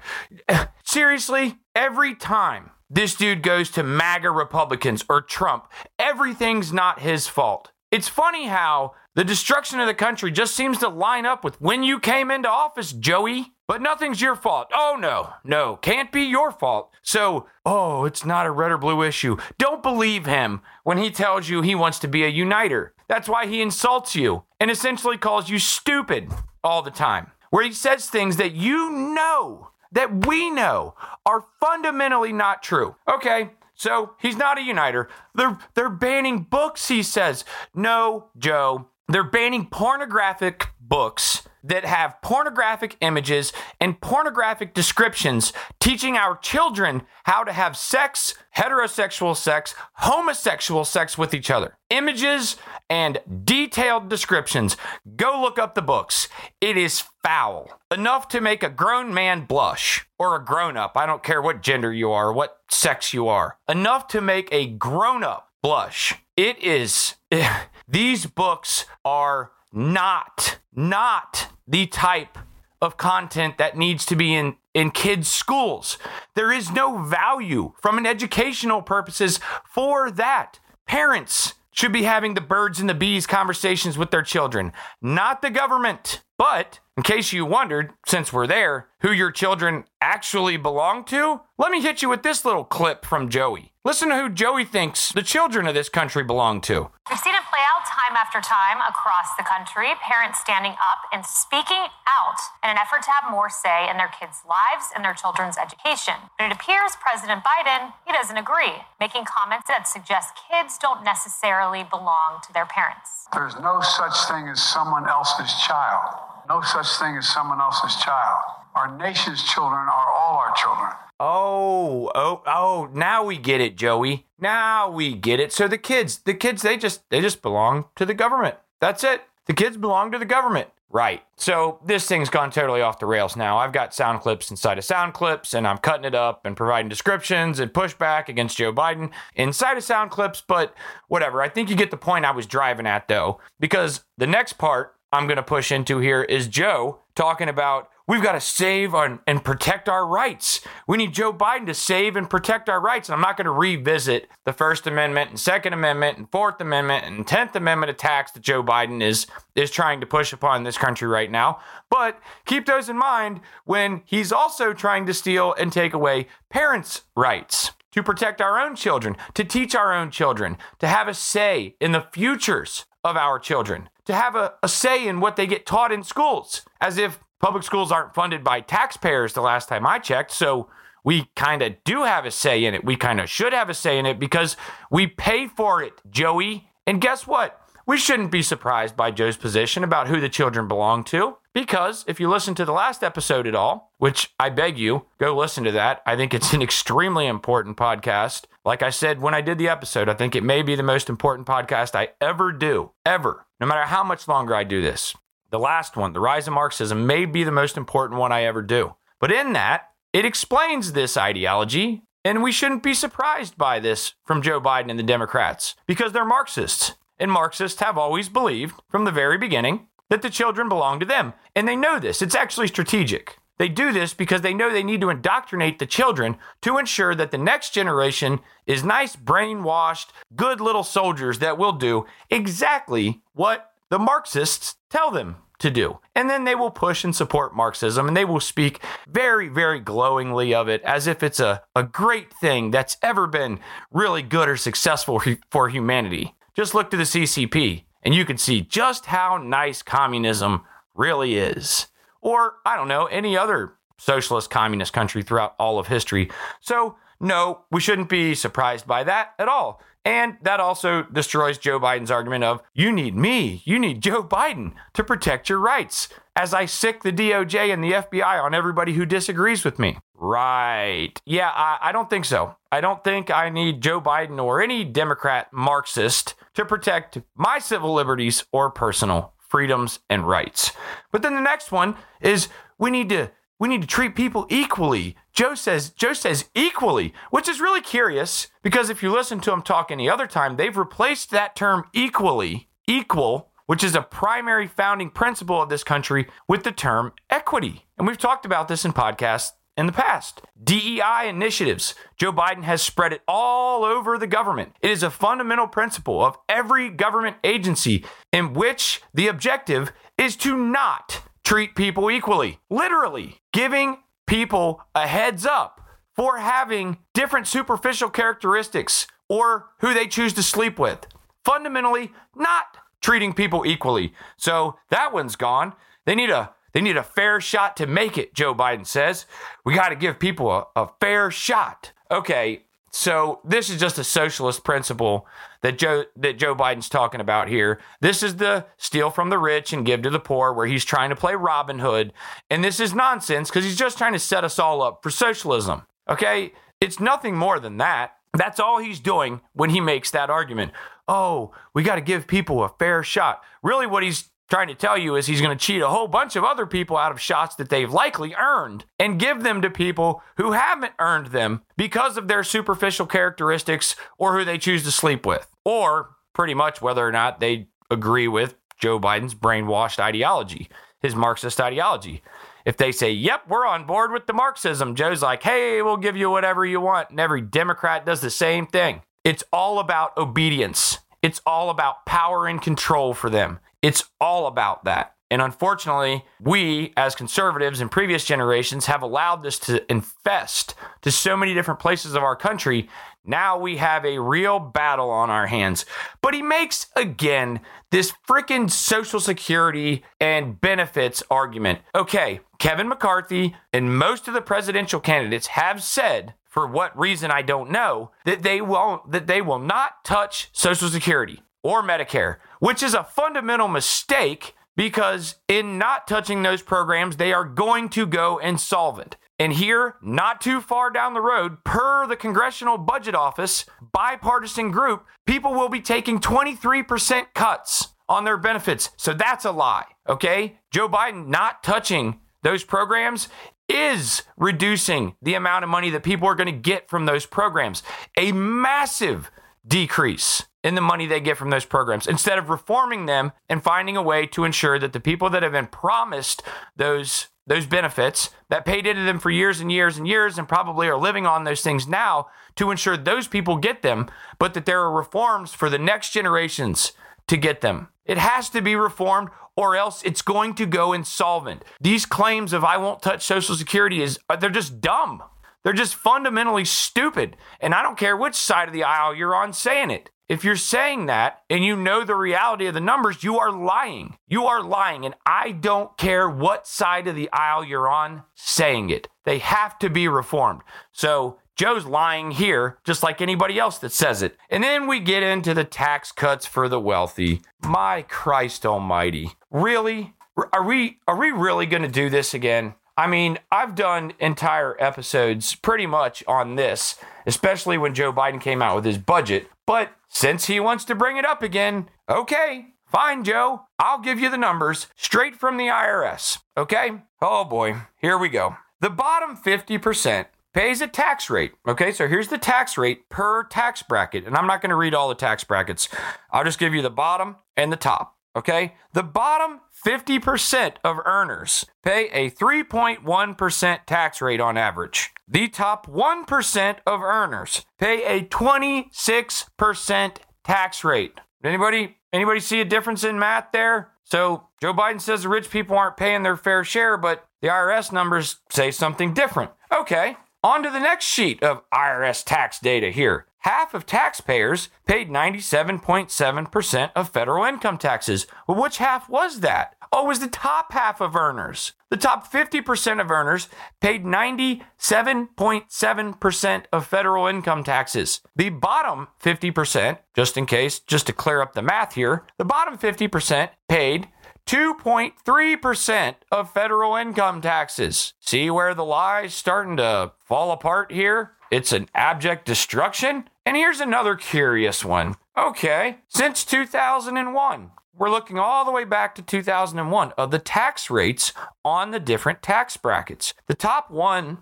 [0.83, 7.71] Seriously, every time this dude goes to MAGA Republicans or Trump, everything's not his fault.
[7.91, 11.83] It's funny how the destruction of the country just seems to line up with when
[11.83, 13.52] you came into office, Joey.
[13.67, 14.69] But nothing's your fault.
[14.73, 16.91] Oh, no, no, can't be your fault.
[17.01, 19.37] So, oh, it's not a red or blue issue.
[19.57, 22.93] Don't believe him when he tells you he wants to be a uniter.
[23.07, 26.29] That's why he insults you and essentially calls you stupid
[26.63, 30.95] all the time, where he says things that you know, that we know,
[31.25, 32.95] are fundamentally not true.
[33.07, 35.09] Okay, so he's not a uniter.
[35.35, 37.45] They're they're banning books, he says.
[37.73, 38.87] No, Joe.
[39.07, 47.43] They're banning pornographic books that have pornographic images and pornographic descriptions teaching our children how
[47.43, 51.77] to have sex, heterosexual sex, homosexual sex with each other.
[51.89, 52.57] Images
[52.89, 54.75] and detailed descriptions.
[55.15, 56.27] Go look up the books.
[56.59, 57.79] It is foul.
[57.91, 60.97] Enough to make a grown man blush or a grown up.
[60.97, 63.57] I don't care what gender you are, what sex you are.
[63.69, 66.15] Enough to make a grown up blush.
[66.35, 67.15] It is.
[67.87, 72.37] These books are not, not the type
[72.81, 75.97] of content that needs to be in, in kids' schools.
[76.35, 80.59] There is no value from an educational purposes for that.
[80.85, 85.49] Parents should be having the birds and the bees conversations with their children, not the
[85.49, 86.21] government.
[86.37, 91.71] But in case you wondered, since we're there, who your children actually belong to, let
[91.71, 93.73] me hit you with this little clip from Joey.
[93.85, 96.89] Listen to who Joey thinks the children of this country belong to.
[97.09, 101.25] We've seen it play out time after time across the country, parents standing up and
[101.25, 105.13] speaking out in an effort to have more say in their kids' lives and their
[105.13, 106.15] children's education.
[106.39, 111.83] But it appears President Biden, he doesn't agree, making comments that suggest kids don't necessarily
[111.83, 113.22] belong to their parents.
[113.31, 116.19] There's no such thing as someone else's child.
[116.49, 118.37] No such thing as someone else's child.
[118.75, 120.89] Our nation's children are all our children.
[121.19, 124.25] Oh, oh, oh, now we get it, Joey.
[124.39, 125.53] Now we get it.
[125.53, 128.55] So the kids, the kids, they just they just belong to the government.
[128.81, 129.21] That's it.
[129.45, 130.69] The kids belong to the government.
[130.93, 131.23] Right.
[131.37, 133.57] So this thing's gone totally off the rails now.
[133.57, 136.87] I've got sound clips inside of sound clips, and I'm cutting it up and providing
[136.87, 140.75] descriptions and pushback against Joe Biden inside of sound clips, but
[141.07, 141.41] whatever.
[141.41, 144.93] I think you get the point I was driving at, though, because the next part
[145.11, 149.43] I'm going to push into here is Joe talking about We've got to save and
[149.45, 150.59] protect our rights.
[150.87, 153.07] We need Joe Biden to save and protect our rights.
[153.07, 157.05] And I'm not going to revisit the First Amendment and Second Amendment and Fourth Amendment
[157.05, 159.25] and Tenth Amendment attacks that Joe Biden is
[159.55, 161.59] is trying to push upon this country right now.
[161.89, 167.03] But keep those in mind when he's also trying to steal and take away parents'
[167.15, 171.75] rights to protect our own children, to teach our own children, to have a say
[171.79, 175.65] in the futures of our children, to have a, a say in what they get
[175.65, 179.99] taught in schools, as if Public schools aren't funded by taxpayers the last time I
[179.99, 180.69] checked, so
[181.03, 182.85] we kind of do have a say in it.
[182.85, 184.55] We kind of should have a say in it because
[184.89, 186.69] we pay for it, Joey.
[186.87, 187.59] And guess what?
[187.85, 191.35] We shouldn't be surprised by Joe's position about who the children belong to.
[191.51, 195.35] Because if you listen to the last episode at all, which I beg you, go
[195.35, 196.01] listen to that.
[196.05, 198.45] I think it's an extremely important podcast.
[198.63, 201.09] Like I said when I did the episode, I think it may be the most
[201.09, 205.13] important podcast I ever do, ever, no matter how much longer I do this.
[205.53, 208.63] The last one, The Rise of Marxism, may be the most important one I ever
[208.63, 208.95] do.
[209.19, 214.41] But in that, it explains this ideology, and we shouldn't be surprised by this from
[214.41, 216.93] Joe Biden and the Democrats because they're Marxists.
[217.19, 221.33] And Marxists have always believed from the very beginning that the children belong to them.
[221.55, 222.23] And they know this.
[222.23, 223.37] It's actually strategic.
[223.59, 227.29] They do this because they know they need to indoctrinate the children to ensure that
[227.29, 233.99] the next generation is nice, brainwashed, good little soldiers that will do exactly what the
[233.99, 235.99] Marxists tell them to do.
[236.13, 240.53] And then they will push and support Marxism and they will speak very, very glowingly
[240.53, 243.59] of it as if it's a, a great thing that's ever been
[243.91, 245.19] really good or successful
[245.49, 246.35] for humanity.
[246.55, 250.63] Just look to the CCP and you can see just how nice communism
[250.93, 251.87] really is.
[252.21, 256.29] Or, I don't know, any other socialist communist country throughout all of history.
[256.61, 259.81] So, no, we shouldn't be surprised by that at all.
[260.05, 264.73] And that also destroys Joe Biden's argument of you need me, you need Joe Biden
[264.93, 269.05] to protect your rights as I sic the DOJ and the FBI on everybody who
[269.05, 269.97] disagrees with me.
[270.15, 271.13] Right.
[271.25, 272.55] Yeah, I, I, don't think so.
[272.71, 277.93] I don't think I need Joe Biden or any Democrat Marxist to protect my civil
[277.93, 280.71] liberties or personal freedoms and rights.
[281.11, 282.47] But then the next one is
[282.77, 285.15] we need to we need to treat people equally.
[285.33, 289.61] Joe says Joe says equally, which is really curious because if you listen to him
[289.61, 295.09] talk any other time, they've replaced that term equally, equal, which is a primary founding
[295.09, 297.85] principle of this country, with the term equity.
[297.97, 300.41] And we've talked about this in podcasts in the past.
[300.63, 301.95] DEI initiatives.
[302.15, 304.75] Joe Biden has spread it all over the government.
[304.81, 310.55] It is a fundamental principle of every government agency in which the objective is to
[310.55, 312.59] not treat people equally.
[312.69, 315.81] Literally, giving people a heads up
[316.15, 321.07] for having different superficial characteristics or who they choose to sleep with.
[321.43, 324.13] Fundamentally, not treating people equally.
[324.37, 325.73] So that one's gone.
[326.05, 329.25] They need a they need a fair shot to make it, Joe Biden says.
[329.63, 331.91] We got to give people a, a fair shot.
[332.09, 335.27] Okay, so this is just a socialist principle
[335.63, 337.79] that Joe that Joe Biden's talking about here.
[338.01, 341.09] This is the steal from the rich and give to the poor, where he's trying
[341.09, 342.13] to play Robin Hood,
[342.51, 345.83] and this is nonsense because he's just trying to set us all up for socialism.
[346.07, 348.11] Okay, it's nothing more than that.
[348.35, 350.71] That's all he's doing when he makes that argument.
[351.07, 353.41] Oh, we got to give people a fair shot.
[353.61, 356.35] Really, what he's trying to tell you is he's going to cheat a whole bunch
[356.35, 360.21] of other people out of shots that they've likely earned and give them to people
[360.37, 365.25] who haven't earned them because of their superficial characteristics or who they choose to sleep
[365.25, 370.69] with, or pretty much whether or not they agree with Joe Biden's brainwashed ideology,
[371.01, 372.21] his Marxist ideology.
[372.63, 376.15] If they say, yep, we're on board with the Marxism, Joe's like, hey, we'll give
[376.15, 377.09] you whatever you want.
[377.09, 379.01] And every Democrat does the same thing.
[379.23, 380.99] It's all about obedience.
[381.23, 383.59] It's all about power and control for them.
[383.81, 385.15] It's all about that.
[385.31, 391.35] And unfortunately, we as conservatives in previous generations have allowed this to infest to so
[391.35, 392.87] many different places of our country.
[393.25, 395.87] Now we have a real battle on our hands.
[396.21, 401.79] But he makes again this freaking Social Security and benefits argument.
[401.95, 407.41] Okay, Kevin McCarthy and most of the presidential candidates have said for what reason I
[407.41, 412.83] don't know that they won't that they will not touch Social Security or Medicare, which
[412.83, 418.37] is a fundamental mistake because in not touching those programs, they are going to go
[418.37, 419.17] insolvent.
[419.39, 425.07] And here, not too far down the road, per the Congressional Budget Office bipartisan group,
[425.25, 428.91] people will be taking 23% cuts on their benefits.
[428.95, 429.85] So that's a lie.
[430.07, 430.59] Okay.
[430.69, 433.29] Joe Biden not touching those programs
[433.69, 437.83] is reducing the amount of money that people are going to get from those programs.
[438.17, 439.31] A massive
[439.67, 443.97] decrease in the money they get from those programs instead of reforming them and finding
[443.97, 446.41] a way to ensure that the people that have been promised
[446.75, 450.87] those those benefits that paid into them for years and years and years and probably
[450.87, 454.09] are living on those things now to ensure those people get them
[454.39, 456.93] but that there are reforms for the next generations
[457.27, 461.63] to get them it has to be reformed or else it's going to go insolvent
[461.79, 465.23] these claims of i won't touch social security is uh, they're just dumb
[465.63, 469.53] they're just fundamentally stupid and i don't care which side of the aisle you're on
[469.53, 473.37] saying it if you're saying that and you know the reality of the numbers, you
[473.39, 474.17] are lying.
[474.27, 475.05] You are lying.
[475.05, 479.09] And I don't care what side of the aisle you're on saying it.
[479.25, 480.61] They have to be reformed.
[480.91, 484.35] So Joe's lying here, just like anybody else that says it.
[484.49, 487.41] And then we get into the tax cuts for the wealthy.
[487.61, 489.31] My Christ almighty.
[489.51, 490.13] Really?
[490.51, 492.73] Are we are we really going to do this again?
[492.97, 496.95] I mean, I've done entire episodes pretty much on this,
[497.25, 499.47] especially when Joe Biden came out with his budget.
[499.65, 503.63] But since he wants to bring it up again, okay, fine, Joe.
[503.79, 506.39] I'll give you the numbers straight from the IRS.
[506.55, 507.01] Okay?
[507.21, 508.57] Oh boy, here we go.
[508.79, 511.53] The bottom 50% pays a tax rate.
[511.67, 514.25] Okay, so here's the tax rate per tax bracket.
[514.25, 515.89] And I'm not going to read all the tax brackets,
[516.31, 518.17] I'll just give you the bottom and the top.
[518.35, 525.11] Okay, the bottom 50% of earners pay a 3.1% tax rate on average.
[525.27, 531.19] The top 1% of earners pay a 26% tax rate.
[531.43, 533.91] Anybody anybody see a difference in math there?
[534.03, 537.91] So, Joe Biden says the rich people aren't paying their fair share, but the IRS
[537.91, 539.51] numbers say something different.
[539.75, 543.25] Okay, on to the next sheet of IRS tax data here.
[543.39, 548.25] Half of taxpayers paid 97.7% of federal income taxes.
[548.47, 549.75] Well, which half was that?
[549.91, 551.73] Oh, it was the top half of earners.
[551.89, 553.49] The top 50% of earners
[553.81, 558.21] paid 97.7% of federal income taxes.
[558.35, 562.77] The bottom 50%, just in case, just to clear up the math here, the bottom
[562.77, 564.07] 50% paid
[564.45, 568.13] 2.3% of federal income taxes.
[568.19, 571.31] See where the lie's starting to fall apart here?
[571.51, 573.29] It's an abject destruction.
[573.45, 575.15] And here's another curious one.
[575.37, 581.33] Okay, since 2001, we're looking all the way back to 2001 of the tax rates
[581.63, 583.33] on the different tax brackets.
[583.47, 584.37] The top 1%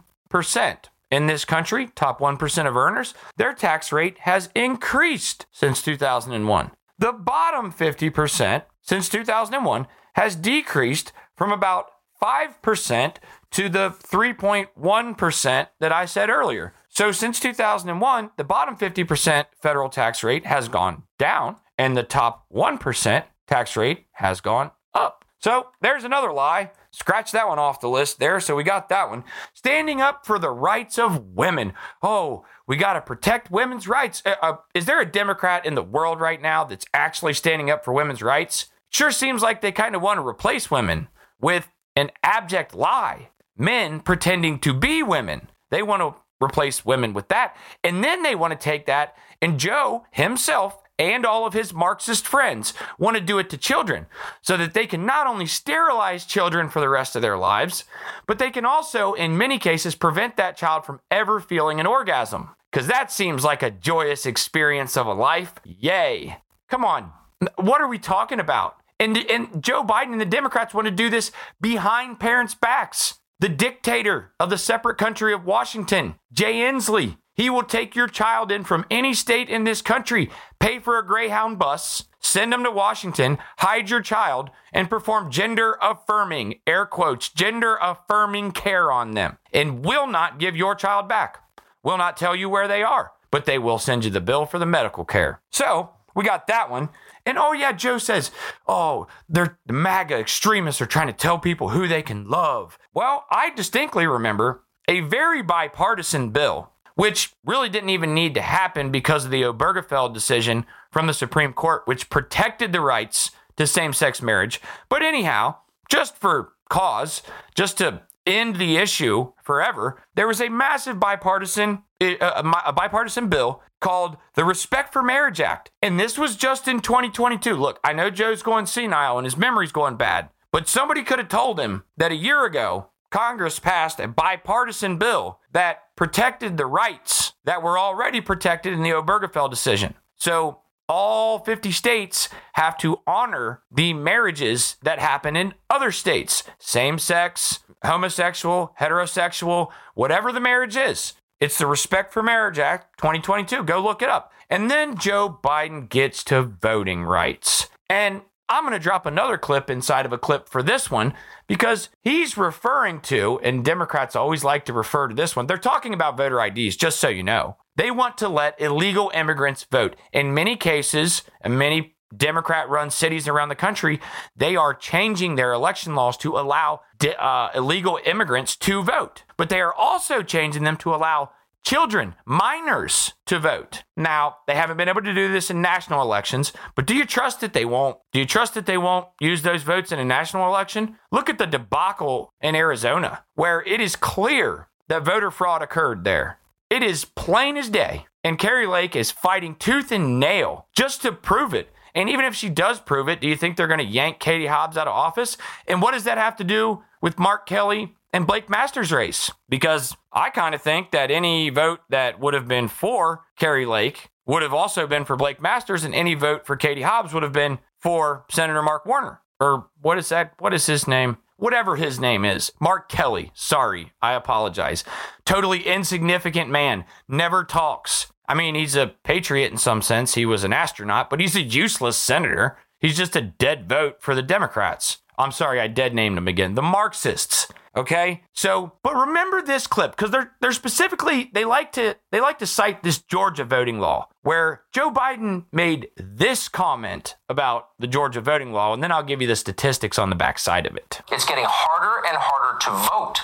[1.12, 6.72] in this country, top 1% of earners, their tax rate has increased since 2001.
[7.02, 11.88] The bottom 50% since 2001 has decreased from about
[12.22, 13.16] 5%
[13.54, 16.76] to the 3.1% that I said earlier.
[16.90, 22.46] So since 2001, the bottom 50% federal tax rate has gone down and the top
[22.54, 25.26] 1% tax rate has gone up.
[25.40, 26.70] So there's another lie.
[26.92, 28.40] Scratch that one off the list there.
[28.40, 29.24] So we got that one.
[29.56, 31.74] Standing up for the rights of women.
[32.04, 34.24] Oh, we got to protect women's rights.
[34.26, 37.84] Uh, uh, is there a Democrat in the world right now that's actually standing up
[37.84, 38.68] for women's rights?
[38.90, 41.10] Sure seems like they kind of want to replace women
[41.42, 41.68] with
[41.98, 43.28] an abject lie.
[43.58, 45.50] Men pretending to be women.
[45.70, 47.58] They want to replace women with that.
[47.84, 52.26] And then they want to take that, and Joe himself and all of his Marxist
[52.26, 54.06] friends want to do it to children
[54.42, 57.84] so that they can not only sterilize children for the rest of their lives,
[58.28, 62.52] but they can also, in many cases, prevent that child from ever feeling an orgasm.
[62.72, 65.54] Because that seems like a joyous experience of a life.
[65.66, 66.38] Yay.
[66.70, 67.12] Come on.
[67.58, 68.78] What are we talking about?
[69.00, 73.50] And, and Joe Biden and the Democrats want to do this behind parents' backs the
[73.50, 77.18] dictator of the separate country of Washington, Jay Inslee.
[77.34, 81.06] He will take your child in from any state in this country, pay for a
[81.06, 87.30] Greyhound bus, send them to Washington, hide your child, and perform gender affirming, air quotes,
[87.30, 91.40] gender affirming care on them, and will not give your child back.
[91.84, 94.60] Will not tell you where they are, but they will send you the bill for
[94.60, 95.42] the medical care.
[95.50, 96.90] So, we got that one.
[97.26, 98.32] And oh yeah, Joe says,
[98.68, 102.78] oh, they're the MAGA extremists are trying to tell people who they can love.
[102.94, 108.92] Well, I distinctly remember a very bipartisan bill, which really didn't even need to happen
[108.92, 114.22] because of the Obergefell decision from the Supreme Court, which protected the rights to same-sex
[114.22, 114.60] marriage.
[114.90, 115.58] But anyhow,
[115.90, 117.22] just for cause,
[117.56, 123.30] just to end the issue forever, there was a massive bipartisan uh, a, a, bipartisan
[123.30, 125.70] bill called the Respect for Marriage Act.
[125.84, 127.54] And this was just in 2022.
[127.54, 131.30] Look, I know Joe's going senile and his memory's going bad, but somebody could have
[131.30, 137.34] told him that a year ago, Congress passed a bipartisan bill that protected the rights
[137.46, 139.94] that were already protected in the Obergefell decision.
[140.16, 146.98] So all 50 states have to honor the marriages that happen in other states same
[146.98, 151.14] sex, homosexual, heterosexual, whatever the marriage is.
[151.40, 153.64] It's the Respect for Marriage Act 2022.
[153.64, 154.32] Go look it up.
[154.50, 157.68] And then Joe Biden gets to voting rights.
[157.90, 161.14] And I'm going to drop another clip inside of a clip for this one
[161.48, 165.94] because he's referring to, and Democrats always like to refer to this one, they're talking
[165.94, 167.56] about voter IDs, just so you know.
[167.78, 169.96] They want to let illegal immigrants vote.
[170.12, 174.00] In many cases, in many Democrat run cities around the country,
[174.36, 176.82] they are changing their election laws to allow
[177.20, 179.24] uh, illegal immigrants to vote.
[179.38, 181.32] But they are also changing them to allow
[181.64, 183.84] children, minors, to vote.
[183.96, 187.40] Now, they haven't been able to do this in national elections, but do you trust
[187.42, 187.98] that they won't?
[188.12, 190.98] Do you trust that they won't use those votes in a national election?
[191.12, 196.40] Look at the debacle in Arizona, where it is clear that voter fraud occurred there.
[196.70, 198.06] It is plain as day.
[198.24, 201.72] And Kari Lake is fighting tooth and nail just to prove it.
[201.96, 204.48] And even if she does prove it, do you think they're going to yank Katie
[204.48, 205.38] Hobbs out of office?
[205.68, 209.32] And what does that have to do with Mark Kelly and Blake Masters' race?
[209.50, 214.10] Because I kind of think that any vote that would have been for Kari Lake
[214.26, 217.34] would have also been for Blake Masters, and any vote for Katie Hobbs would have
[217.34, 219.20] been for Senator Mark Warner.
[219.40, 220.34] Or what is that?
[220.38, 221.18] What is his name?
[221.42, 222.52] Whatever his name is.
[222.60, 223.32] Mark Kelly.
[223.34, 224.84] Sorry, I apologize.
[225.26, 226.86] Totally insignificant man.
[227.08, 228.14] Never talks.
[228.28, 230.14] I mean, he's a patriot in some sense.
[230.14, 232.60] He was an astronaut, but he's a useless senator.
[232.78, 235.00] He's just a dead vote for the Democrats.
[235.22, 236.56] I'm sorry, I dead named them again.
[236.56, 237.48] The Marxists.
[237.76, 238.24] Okay?
[238.34, 242.46] So, but remember this clip because they're they're specifically they like to they like to
[242.46, 248.52] cite this Georgia voting law where Joe Biden made this comment about the Georgia voting
[248.52, 251.02] law, and then I'll give you the statistics on the backside of it.
[251.12, 253.22] It's getting harder and harder to vote.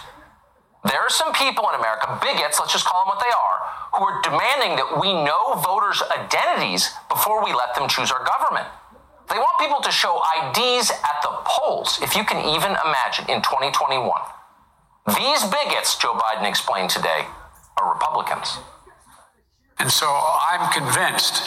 [0.86, 3.58] There are some people in America, bigots, let's just call them what they are,
[4.00, 8.68] who are demanding that we know voters' identities before we let them choose our government.
[9.30, 13.42] They want people to show IDs at the polls, if you can even imagine, in
[13.42, 14.10] 2021.
[15.08, 17.26] These bigots, Joe Biden explained today,
[17.78, 18.58] are Republicans.
[19.80, 21.44] And so I'm convinced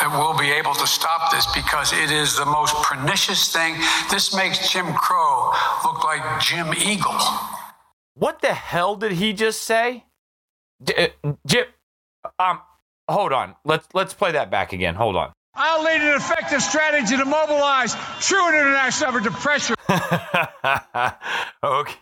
[0.00, 3.76] that we'll be able to stop this because it is the most pernicious thing.
[4.10, 5.52] This makes Jim Crow
[5.84, 7.18] look like Jim Eagle.
[8.14, 10.06] What the hell did he just say?
[10.82, 11.66] D- uh, Jim,
[12.38, 12.60] um,
[13.08, 13.54] hold on.
[13.64, 14.96] Let's let's play that back again.
[14.96, 15.32] Hold on.
[15.60, 19.74] I'll lead an effective strategy to mobilize true international effort to pressure.
[21.64, 21.94] okay.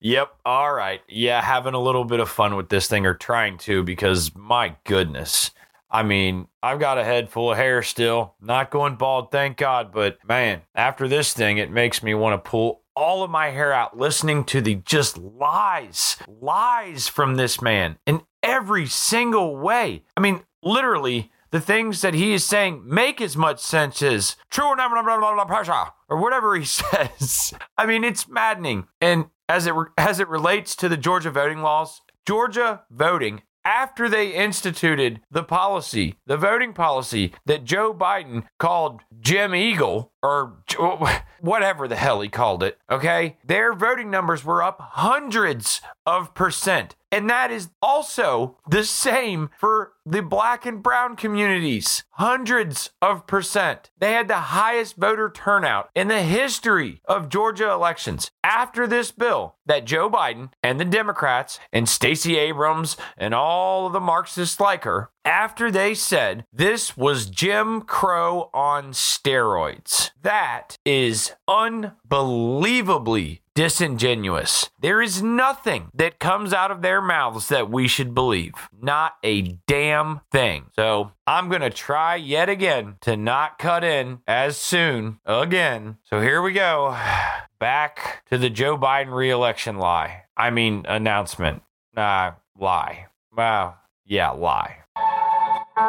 [0.00, 0.34] Yep.
[0.44, 1.00] All right.
[1.08, 4.76] Yeah, having a little bit of fun with this thing or trying to because my
[4.84, 5.52] goodness.
[5.90, 8.34] I mean, I've got a head full of hair still.
[8.42, 9.90] Not going bald, thank God.
[9.90, 13.72] But man, after this thing, it makes me want to pull all of my hair
[13.72, 20.02] out listening to the just lies, lies from this man in every single way.
[20.14, 24.66] I mean, literally, the things that he is saying make as much sense as true
[24.66, 27.52] or blah, blah, blah, pressure or whatever he says.
[27.76, 28.86] I mean, it's maddening.
[29.00, 34.32] And as it, as it relates to the Georgia voting laws, Georgia voting after they
[34.32, 40.58] instituted the policy, the voting policy that Joe Biden called Jim Eagle or
[41.40, 43.36] whatever the hell he called it, okay?
[43.44, 46.96] Their voting numbers were up hundreds of percent.
[47.10, 52.04] And that is also the same for the black and brown communities.
[52.12, 53.90] Hundreds of percent.
[53.98, 59.56] They had the highest voter turnout in the history of Georgia elections after this bill
[59.64, 64.84] that Joe Biden and the Democrats and Stacey Abrams and all of the Marxists like
[64.84, 70.10] her after they said this was Jim Crow on steroids.
[70.22, 74.70] That is unbelievably disingenuous.
[74.80, 78.54] There is nothing that comes out of their mouths that we should believe.
[78.80, 80.70] Not a damn thing.
[80.74, 85.98] So I'm going to try yet again to not cut in as soon again.
[86.04, 86.96] So here we go.
[87.58, 90.22] Back to the Joe Biden reelection lie.
[90.36, 91.62] I mean, announcement.
[91.94, 93.08] Nah, lie.
[93.36, 93.74] Wow.
[94.06, 94.78] Yeah, lie.
[95.78, 95.86] When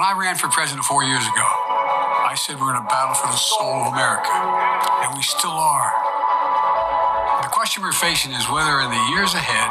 [0.00, 1.44] I ran for president four years ago,
[2.24, 4.32] I said we're in a battle for the soul of America,
[5.04, 5.92] and we still are.
[7.44, 9.68] The question we're facing is whether in the years ahead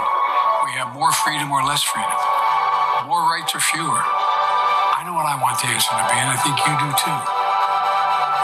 [0.70, 2.14] we have more freedom or less freedom,
[3.10, 3.98] more rights or fewer.
[3.98, 7.18] I know what I want the answer to be, and I think you do too.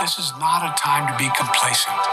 [0.02, 2.11] This is not a time to be complacent.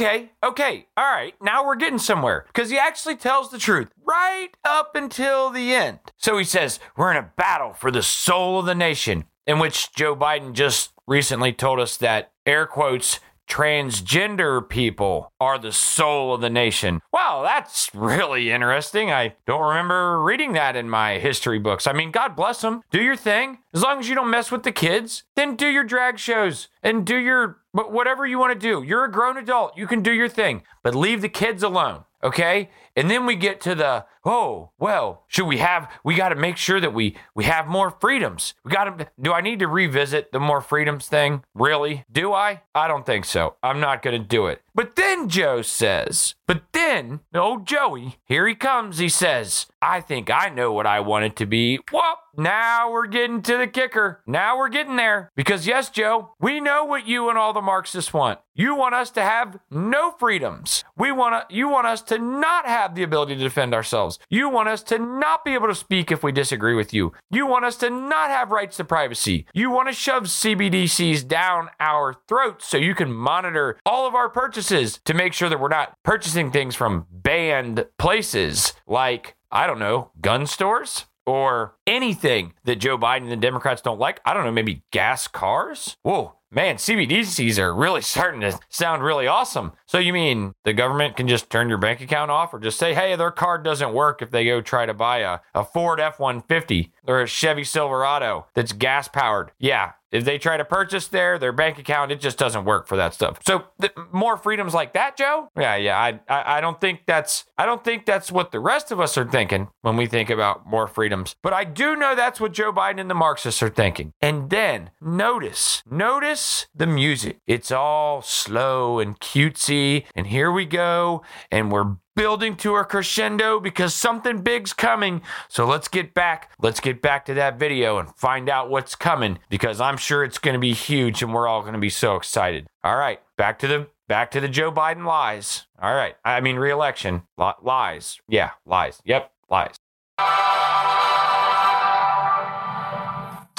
[0.00, 4.50] Okay, okay, all right, now we're getting somewhere because he actually tells the truth right
[4.64, 5.98] up until the end.
[6.16, 9.92] So he says, We're in a battle for the soul of the nation, in which
[9.92, 13.18] Joe Biden just recently told us that, air quotes,
[13.48, 17.00] transgender people are the soul of the nation.
[17.12, 19.10] Wow, that's really interesting.
[19.10, 21.88] I don't remember reading that in my history books.
[21.88, 22.82] I mean, God bless them.
[22.92, 23.58] Do your thing.
[23.74, 27.04] As long as you don't mess with the kids, then do your drag shows and
[27.04, 28.82] do your but whatever you want to do.
[28.82, 29.78] You're a grown adult.
[29.78, 32.02] You can do your thing, but leave the kids alone.
[32.24, 32.70] Okay?
[32.98, 36.56] And then we get to the, oh, well, should we have, we got to make
[36.56, 38.54] sure that we, we have more freedoms.
[38.64, 41.44] We got to, do I need to revisit the more freedoms thing?
[41.54, 42.04] Really?
[42.10, 42.62] Do I?
[42.74, 43.54] I don't think so.
[43.62, 44.62] I'm not going to do it.
[44.74, 48.98] But then Joe says, but then, old Joey, here he comes.
[48.98, 51.78] He says, I think I know what I want it to be.
[51.92, 54.22] Well, now we're getting to the kicker.
[54.26, 55.32] Now we're getting there.
[55.34, 58.38] Because, yes, Joe, we know what you and all the Marxists want.
[58.54, 60.84] You want us to have no freedoms.
[60.96, 64.18] We want to, you want us to not have the ability to defend ourselves.
[64.28, 67.12] You want us to not be able to speak if we disagree with you.
[67.30, 69.46] You want us to not have rights to privacy.
[69.52, 74.28] You want to shove CBDCs down our throats so you can monitor all of our
[74.28, 79.78] purchases to make sure that we're not purchasing things from banned places like, I don't
[79.78, 81.06] know, gun stores?
[81.26, 84.18] Or anything that Joe Biden and the Democrats don't like.
[84.24, 85.98] I don't know, maybe gas cars?
[86.02, 89.72] Whoa, man, CBDCs are really starting to sound really awesome.
[89.86, 92.94] So you mean the government can just turn your bank account off or just say,
[92.94, 96.18] hey, their card doesn't work if they go try to buy a, a Ford F
[96.18, 99.52] 150 or a Chevy Silverado that's gas powered?
[99.58, 99.92] Yeah.
[100.10, 103.14] If they try to purchase their their bank account, it just doesn't work for that
[103.14, 103.38] stuff.
[103.46, 105.48] So th- more freedoms like that, Joe?
[105.58, 105.98] Yeah, yeah.
[105.98, 109.16] I, I I don't think that's I don't think that's what the rest of us
[109.18, 111.36] are thinking when we think about more freedoms.
[111.42, 114.12] But I do know that's what Joe Biden and the Marxists are thinking.
[114.20, 117.38] And then notice, notice the music.
[117.46, 120.04] It's all slow and cutesy.
[120.14, 121.22] And here we go.
[121.50, 125.22] And we're building to a crescendo because something big's coming.
[125.48, 126.50] So let's get back.
[126.60, 130.38] Let's get back to that video and find out what's coming because I'm sure it's
[130.38, 132.66] going to be huge and we're all going to be so excited.
[132.82, 135.66] All right, back to the back to the Joe Biden lies.
[135.80, 136.16] All right.
[136.24, 138.18] I mean re-election Li- lies.
[138.28, 139.00] Yeah, lies.
[139.04, 139.76] Yep, lies.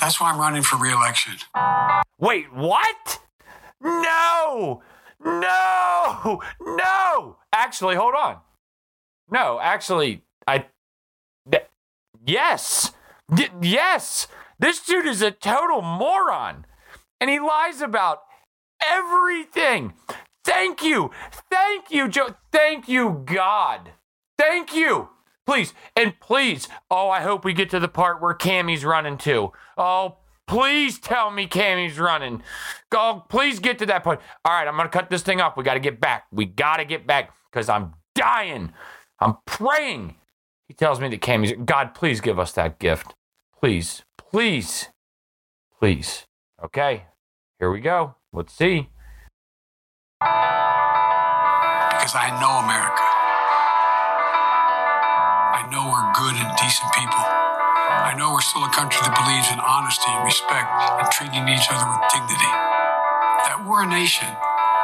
[0.01, 1.36] That's why I'm running for reelection.
[2.20, 3.20] Wait, what?
[3.82, 4.82] No!
[5.24, 6.41] No!
[6.60, 7.38] No!
[7.53, 8.39] Actually, hold on.
[9.32, 10.66] No, actually, I.
[11.52, 11.66] th-
[12.26, 12.92] yes!
[13.30, 14.28] Y- yes!
[14.60, 16.66] This dude is a total moron.
[17.22, 18.20] And he lies about
[18.86, 19.94] everything.
[20.44, 21.12] Thank you.
[21.50, 22.36] Thank you, Joe.
[22.52, 23.92] Thank you, God.
[24.38, 25.10] Thank you.
[25.46, 26.68] Please, and please.
[26.92, 29.52] Oh, I hope we get to the part where Cammy's running too.
[29.78, 30.18] Oh,
[30.48, 32.44] please tell me Cammy's running.
[32.92, 34.22] Go, please get to that point.
[34.46, 35.58] All right, I'm gonna cut this thing off.
[35.58, 36.26] We gotta get back.
[36.32, 38.74] We gotta get back because I'm dying.
[39.22, 40.16] I'm praying.
[40.68, 41.54] He tells me that Cammy's.
[41.66, 43.14] God, please give us that gift.
[43.60, 44.90] Please, please,
[45.80, 46.26] please.
[46.64, 47.06] Okay,
[47.60, 48.16] here we go.
[48.34, 48.90] Let's see.
[52.00, 53.06] because I know America.
[55.42, 57.22] I know we're good and decent people.
[57.22, 61.70] I know we're still a country that believes in honesty and respect and treating each
[61.70, 62.54] other with dignity.
[63.46, 64.30] That we're a nation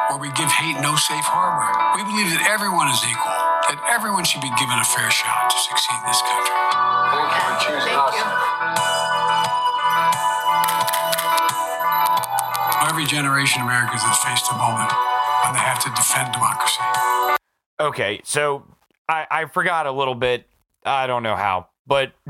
[0.09, 1.65] where we give hate no safe harbor.
[1.97, 5.57] We believe that everyone is equal, that everyone should be given a fair shot to
[5.57, 6.53] succeed in this country.
[7.09, 8.15] Thank you for choosing us.
[12.89, 14.93] Every generation of Americans has faced a moment
[15.43, 16.81] when they have to defend democracy.
[17.79, 18.63] Okay, so
[19.09, 20.45] I, I forgot a little bit.
[20.85, 22.13] I don't know how, but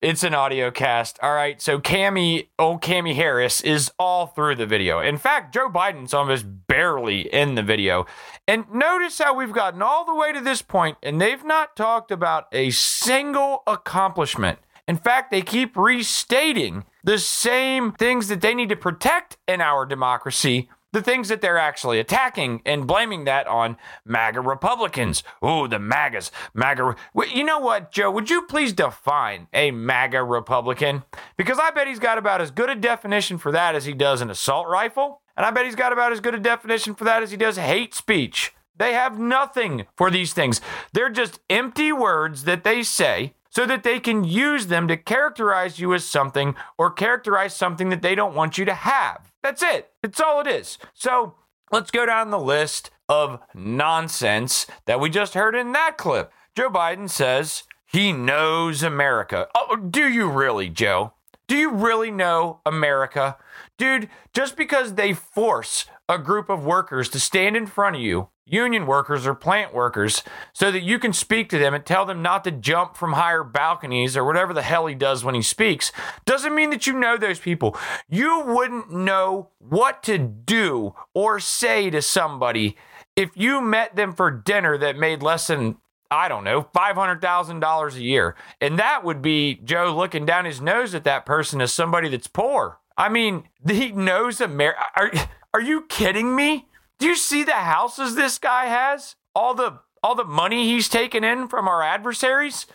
[0.00, 1.18] it's an audio cast.
[1.22, 5.00] All right, so Cammy, old Cammy Harris is all through the video.
[5.00, 8.06] In fact, Joe Biden's almost barely in the video.
[8.48, 12.10] And notice how we've gotten all the way to this point, and they've not talked
[12.10, 14.58] about a single accomplishment.
[14.88, 19.86] In fact, they keep restating the same things that they need to protect in our
[19.86, 25.22] democracy the things that they're actually attacking and blaming that on MAGA Republicans.
[25.40, 26.30] Oh, the MAGAs.
[26.54, 26.96] MAGA.
[27.32, 28.10] You know what, Joe?
[28.10, 31.04] Would you please define a MAGA Republican?
[31.36, 34.20] Because I bet he's got about as good a definition for that as he does
[34.20, 35.20] an assault rifle.
[35.36, 37.56] And I bet he's got about as good a definition for that as he does
[37.56, 38.52] hate speech.
[38.76, 40.60] They have nothing for these things.
[40.92, 45.78] They're just empty words that they say so that they can use them to characterize
[45.78, 49.29] you as something or characterize something that they don't want you to have.
[49.42, 49.90] That's it.
[50.02, 50.78] It's all it is.
[50.94, 51.34] So
[51.72, 56.32] let's go down the list of nonsense that we just heard in that clip.
[56.54, 59.48] Joe Biden says he knows America.
[59.54, 61.14] Oh, do you really, Joe?
[61.48, 63.36] Do you really know America?
[63.76, 68.28] Dude, just because they force a group of workers to stand in front of you,
[68.52, 70.22] union workers or plant workers
[70.52, 73.44] so that you can speak to them and tell them not to jump from higher
[73.44, 75.92] balconies or whatever the hell he does when he speaks
[76.24, 77.76] doesn't mean that you know those people.
[78.08, 82.76] You wouldn't know what to do or say to somebody
[83.16, 85.76] if you met them for dinner that made less than
[86.12, 88.34] I don't know, $500,000 a year.
[88.60, 92.26] And that would be Joe looking down his nose at that person as somebody that's
[92.26, 92.80] poor.
[92.96, 94.80] I mean, he knows America.
[94.96, 95.12] Are,
[95.54, 96.66] are you kidding me?
[97.00, 99.16] Do you see the houses this guy has?
[99.34, 102.66] All the all the money he's taken in from our adversaries?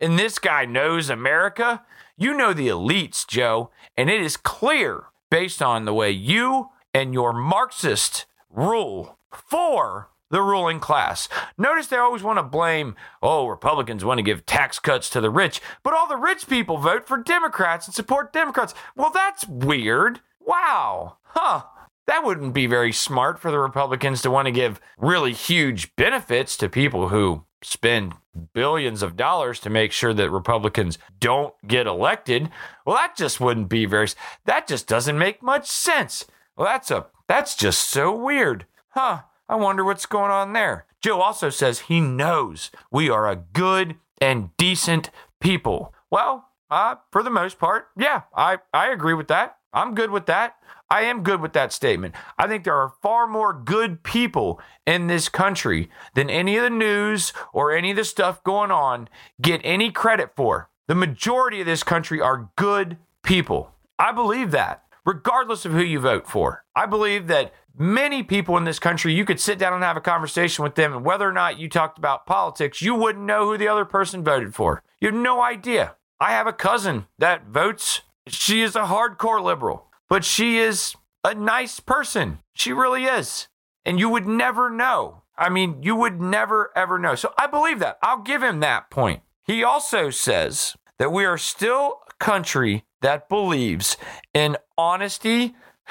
[0.00, 1.84] And this guy knows America?
[2.16, 7.12] You know the elites, Joe, and it is clear based on the way you and
[7.12, 11.28] your Marxist rule for the ruling class.
[11.58, 15.30] Notice they always want to blame, oh, Republicans want to give tax cuts to the
[15.30, 18.74] rich, but all the rich people vote for Democrats and support Democrats.
[18.96, 20.20] Well, that's weird.
[20.40, 21.18] Wow.
[21.24, 21.64] Huh.
[22.06, 26.56] That wouldn't be very smart for the Republicans to want to give really huge benefits
[26.58, 28.14] to people who spend
[28.52, 32.50] billions of dollars to make sure that Republicans don't get elected.
[32.84, 34.08] Well, that just wouldn't be very
[34.44, 36.26] that just doesn't make much sense.
[36.56, 38.66] Well, that's a that's just so weird.
[38.90, 39.22] Huh.
[39.48, 40.86] I wonder what's going on there.
[41.02, 45.94] Joe also says he knows we are a good and decent people.
[46.10, 49.58] Well, uh, for the most part, yeah, I, I agree with that.
[49.74, 50.56] I'm good with that.
[50.90, 52.14] I am good with that statement.
[52.38, 56.70] I think there are far more good people in this country than any of the
[56.70, 59.08] news or any of the stuff going on
[59.40, 60.70] get any credit for.
[60.86, 63.74] The majority of this country are good people.
[63.98, 66.64] I believe that, regardless of who you vote for.
[66.76, 70.02] I believe that many people in this country, you could sit down and have a
[70.02, 73.58] conversation with them, and whether or not you talked about politics, you wouldn't know who
[73.58, 74.82] the other person voted for.
[75.00, 75.96] You have no idea.
[76.20, 78.02] I have a cousin that votes.
[78.26, 82.38] She is a hardcore liberal, but she is a nice person.
[82.54, 83.48] She really is.
[83.84, 85.22] And you would never know.
[85.36, 87.14] I mean, you would never, ever know.
[87.14, 87.98] So I believe that.
[88.02, 89.22] I'll give him that point.
[89.44, 93.96] He also says that we are still a country that believes
[94.32, 95.54] in honesty,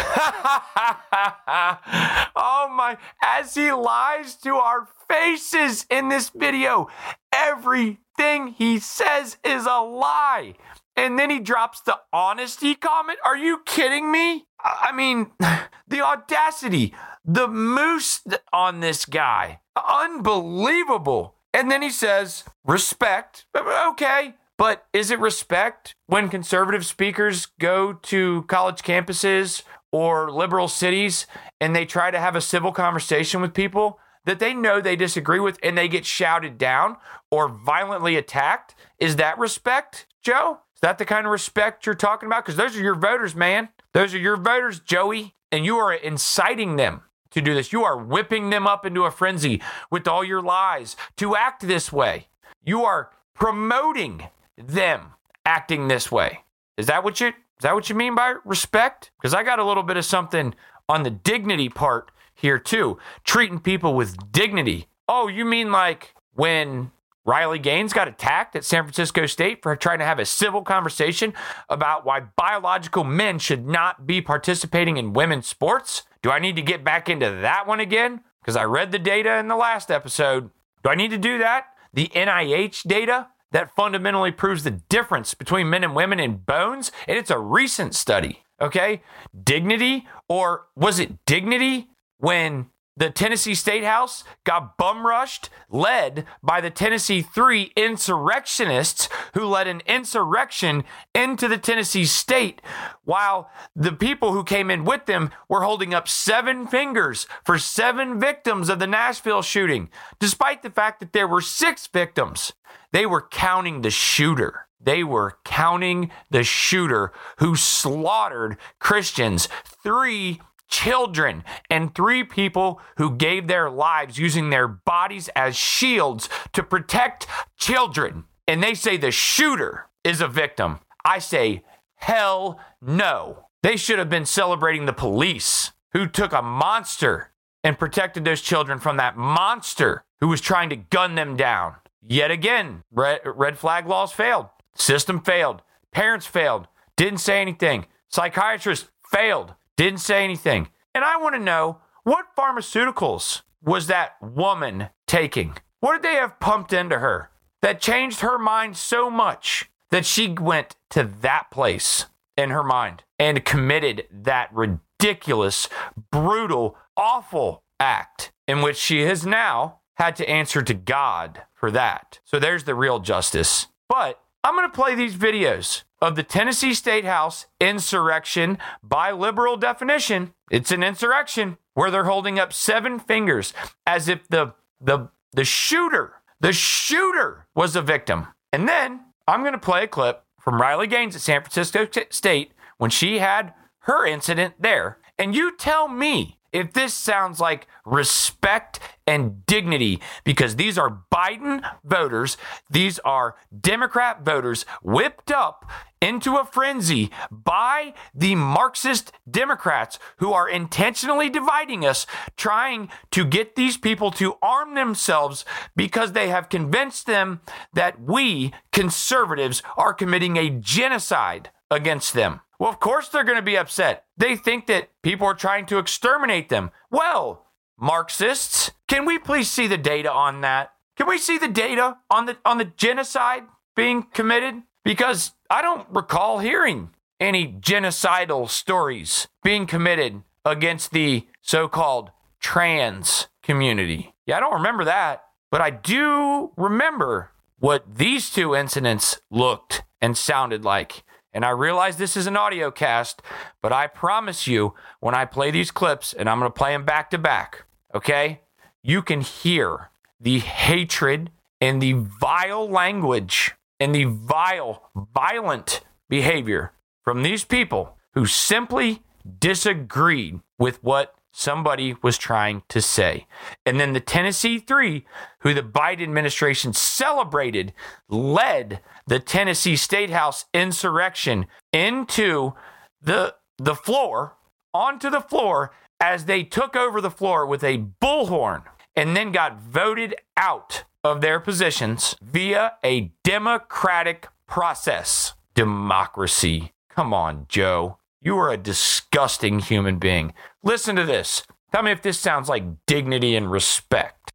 [2.35, 6.87] oh my, as he lies to our faces in this video,
[7.33, 10.55] everything he says is a lie.
[10.95, 13.19] And then he drops the honesty comment.
[13.25, 14.45] Are you kidding me?
[14.63, 15.31] I mean,
[15.87, 16.93] the audacity,
[17.25, 18.21] the moose
[18.51, 19.59] on this guy.
[19.75, 21.35] Unbelievable.
[21.53, 23.45] And then he says, respect.
[23.55, 24.35] Okay.
[24.57, 29.63] But is it respect when conservative speakers go to college campuses
[29.93, 31.27] or liberal cities
[31.61, 35.39] and they try to have a civil conversation with people that they know they disagree
[35.39, 36.97] with and they get shouted down
[37.31, 38.75] or violently attacked?
[38.99, 40.59] Is that respect, Joe?
[40.75, 42.43] Is that the kind of respect you're talking about?
[42.43, 43.69] Because those are your voters, man.
[43.93, 45.35] Those are your voters, Joey.
[45.51, 47.71] And you are inciting them to do this.
[47.71, 51.93] You are whipping them up into a frenzy with all your lies to act this
[51.93, 52.27] way.
[52.65, 54.23] You are promoting
[54.57, 55.13] them
[55.45, 56.39] acting this way.
[56.77, 57.33] Is that what you
[57.63, 59.11] that what you mean by respect?
[59.19, 60.55] Because I got a little bit of something
[60.87, 62.97] on the dignity part here too.
[63.23, 64.87] Treating people with dignity.
[65.07, 66.91] Oh, you mean like when
[67.25, 71.33] Riley Gaines got attacked at San Francisco State for trying to have a civil conversation
[71.69, 76.03] about why biological men should not be participating in women's sports?
[76.21, 78.21] Do I need to get back into that one again?
[78.41, 80.49] Because I read the data in the last episode.
[80.83, 81.67] Do I need to do that?
[81.93, 83.27] The NIH data?
[83.53, 87.95] That fundamentally proves the difference between men and women in bones, and it's a recent
[87.95, 88.43] study.
[88.59, 89.01] Okay?
[89.43, 91.87] Dignity, or was it dignity
[92.17, 99.45] when the Tennessee State House got bum rushed, led by the Tennessee Three insurrectionists who
[99.45, 100.83] led an insurrection
[101.15, 102.61] into the Tennessee state,
[103.03, 108.19] while the people who came in with them were holding up seven fingers for seven
[108.19, 109.89] victims of the Nashville shooting,
[110.19, 112.53] despite the fact that there were six victims.
[112.91, 114.67] They were counting the shooter.
[114.79, 119.47] They were counting the shooter who slaughtered Christians.
[119.81, 120.41] Three
[120.73, 127.27] children and three people who gave their lives using their bodies as shields to protect
[127.57, 128.23] children.
[128.47, 130.79] And they say the shooter is a victim.
[131.05, 131.63] I say,
[131.97, 133.49] hell no.
[133.61, 137.31] They should have been celebrating the police who took a monster
[137.63, 141.75] and protected those children from that monster who was trying to gun them down.
[142.01, 144.47] Yet again, red, red flag laws failed.
[144.75, 145.61] System failed.
[145.91, 146.67] Parents failed.
[146.97, 147.85] Didn't say anything.
[148.09, 149.53] Psychiatrists failed.
[149.77, 150.69] Didn't say anything.
[150.93, 155.55] And I want to know what pharmaceuticals was that woman taking?
[155.79, 157.29] What did they have pumped into her
[157.61, 162.05] that changed her mind so much that she went to that place
[162.35, 165.69] in her mind and committed that ridiculous,
[166.11, 168.33] brutal, awful act?
[168.47, 172.19] in which she has now had to answer to God for that.
[172.23, 173.67] So there's the real justice.
[173.87, 179.55] But I'm going to play these videos of the Tennessee State House insurrection by liberal
[179.55, 180.33] definition.
[180.51, 183.53] It's an insurrection where they're holding up seven fingers
[183.87, 188.27] as if the the the shooter, the shooter was a victim.
[188.51, 188.99] And then
[189.29, 193.19] I'm going to play a clip from Riley Gaines at San Francisco State when she
[193.19, 194.97] had her incident there.
[195.17, 201.67] And you tell me if this sounds like respect and dignity, because these are Biden
[201.83, 202.37] voters,
[202.69, 210.47] these are Democrat voters whipped up into a frenzy by the Marxist Democrats who are
[210.47, 212.05] intentionally dividing us,
[212.37, 215.45] trying to get these people to arm themselves
[215.75, 217.41] because they have convinced them
[217.73, 222.41] that we conservatives are committing a genocide against them.
[222.63, 224.05] Well, of course they're going to be upset.
[224.15, 226.71] They think that people are trying to exterminate them.
[226.89, 227.45] Well,
[227.77, 230.71] Marxists, can we please see the data on that?
[230.95, 233.43] Can we see the data on the on the genocide
[233.75, 234.63] being committed?
[234.85, 244.15] Because I don't recall hearing any genocidal stories being committed against the so-called trans community.
[244.25, 250.17] Yeah, I don't remember that, but I do remember what these two incidents looked and
[250.17, 251.03] sounded like.
[251.33, 253.21] And I realize this is an audio cast,
[253.61, 256.85] but I promise you, when I play these clips, and I'm going to play them
[256.85, 258.41] back to back, okay,
[258.83, 266.71] you can hear the hatred and the vile language and the vile, violent behavior
[267.03, 269.01] from these people who simply
[269.39, 273.27] disagreed with what somebody was trying to say.
[273.65, 275.05] And then the Tennessee Three,
[275.39, 277.73] who the Biden administration celebrated,
[278.07, 282.53] led the Tennessee State House insurrection into
[283.01, 284.35] the the floor,
[284.73, 288.63] onto the floor as they took over the floor with a bullhorn
[288.95, 295.33] and then got voted out of their positions via a democratic process.
[295.55, 296.73] Democracy.
[296.89, 297.97] Come on, Joe.
[298.21, 300.33] You are a disgusting human being.
[300.65, 301.43] Listen to this.
[301.73, 304.31] Tell me if this sounds like dignity and respect.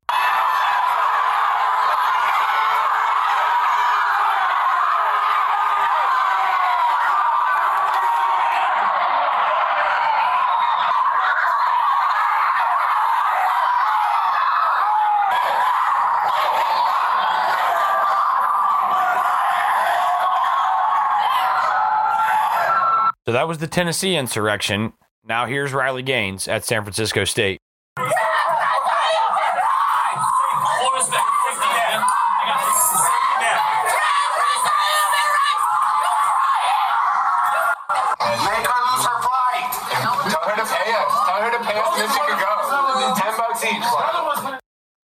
[23.25, 24.93] So that was the Tennessee insurrection.
[25.29, 27.59] Now here's Riley Gaines at San Francisco State.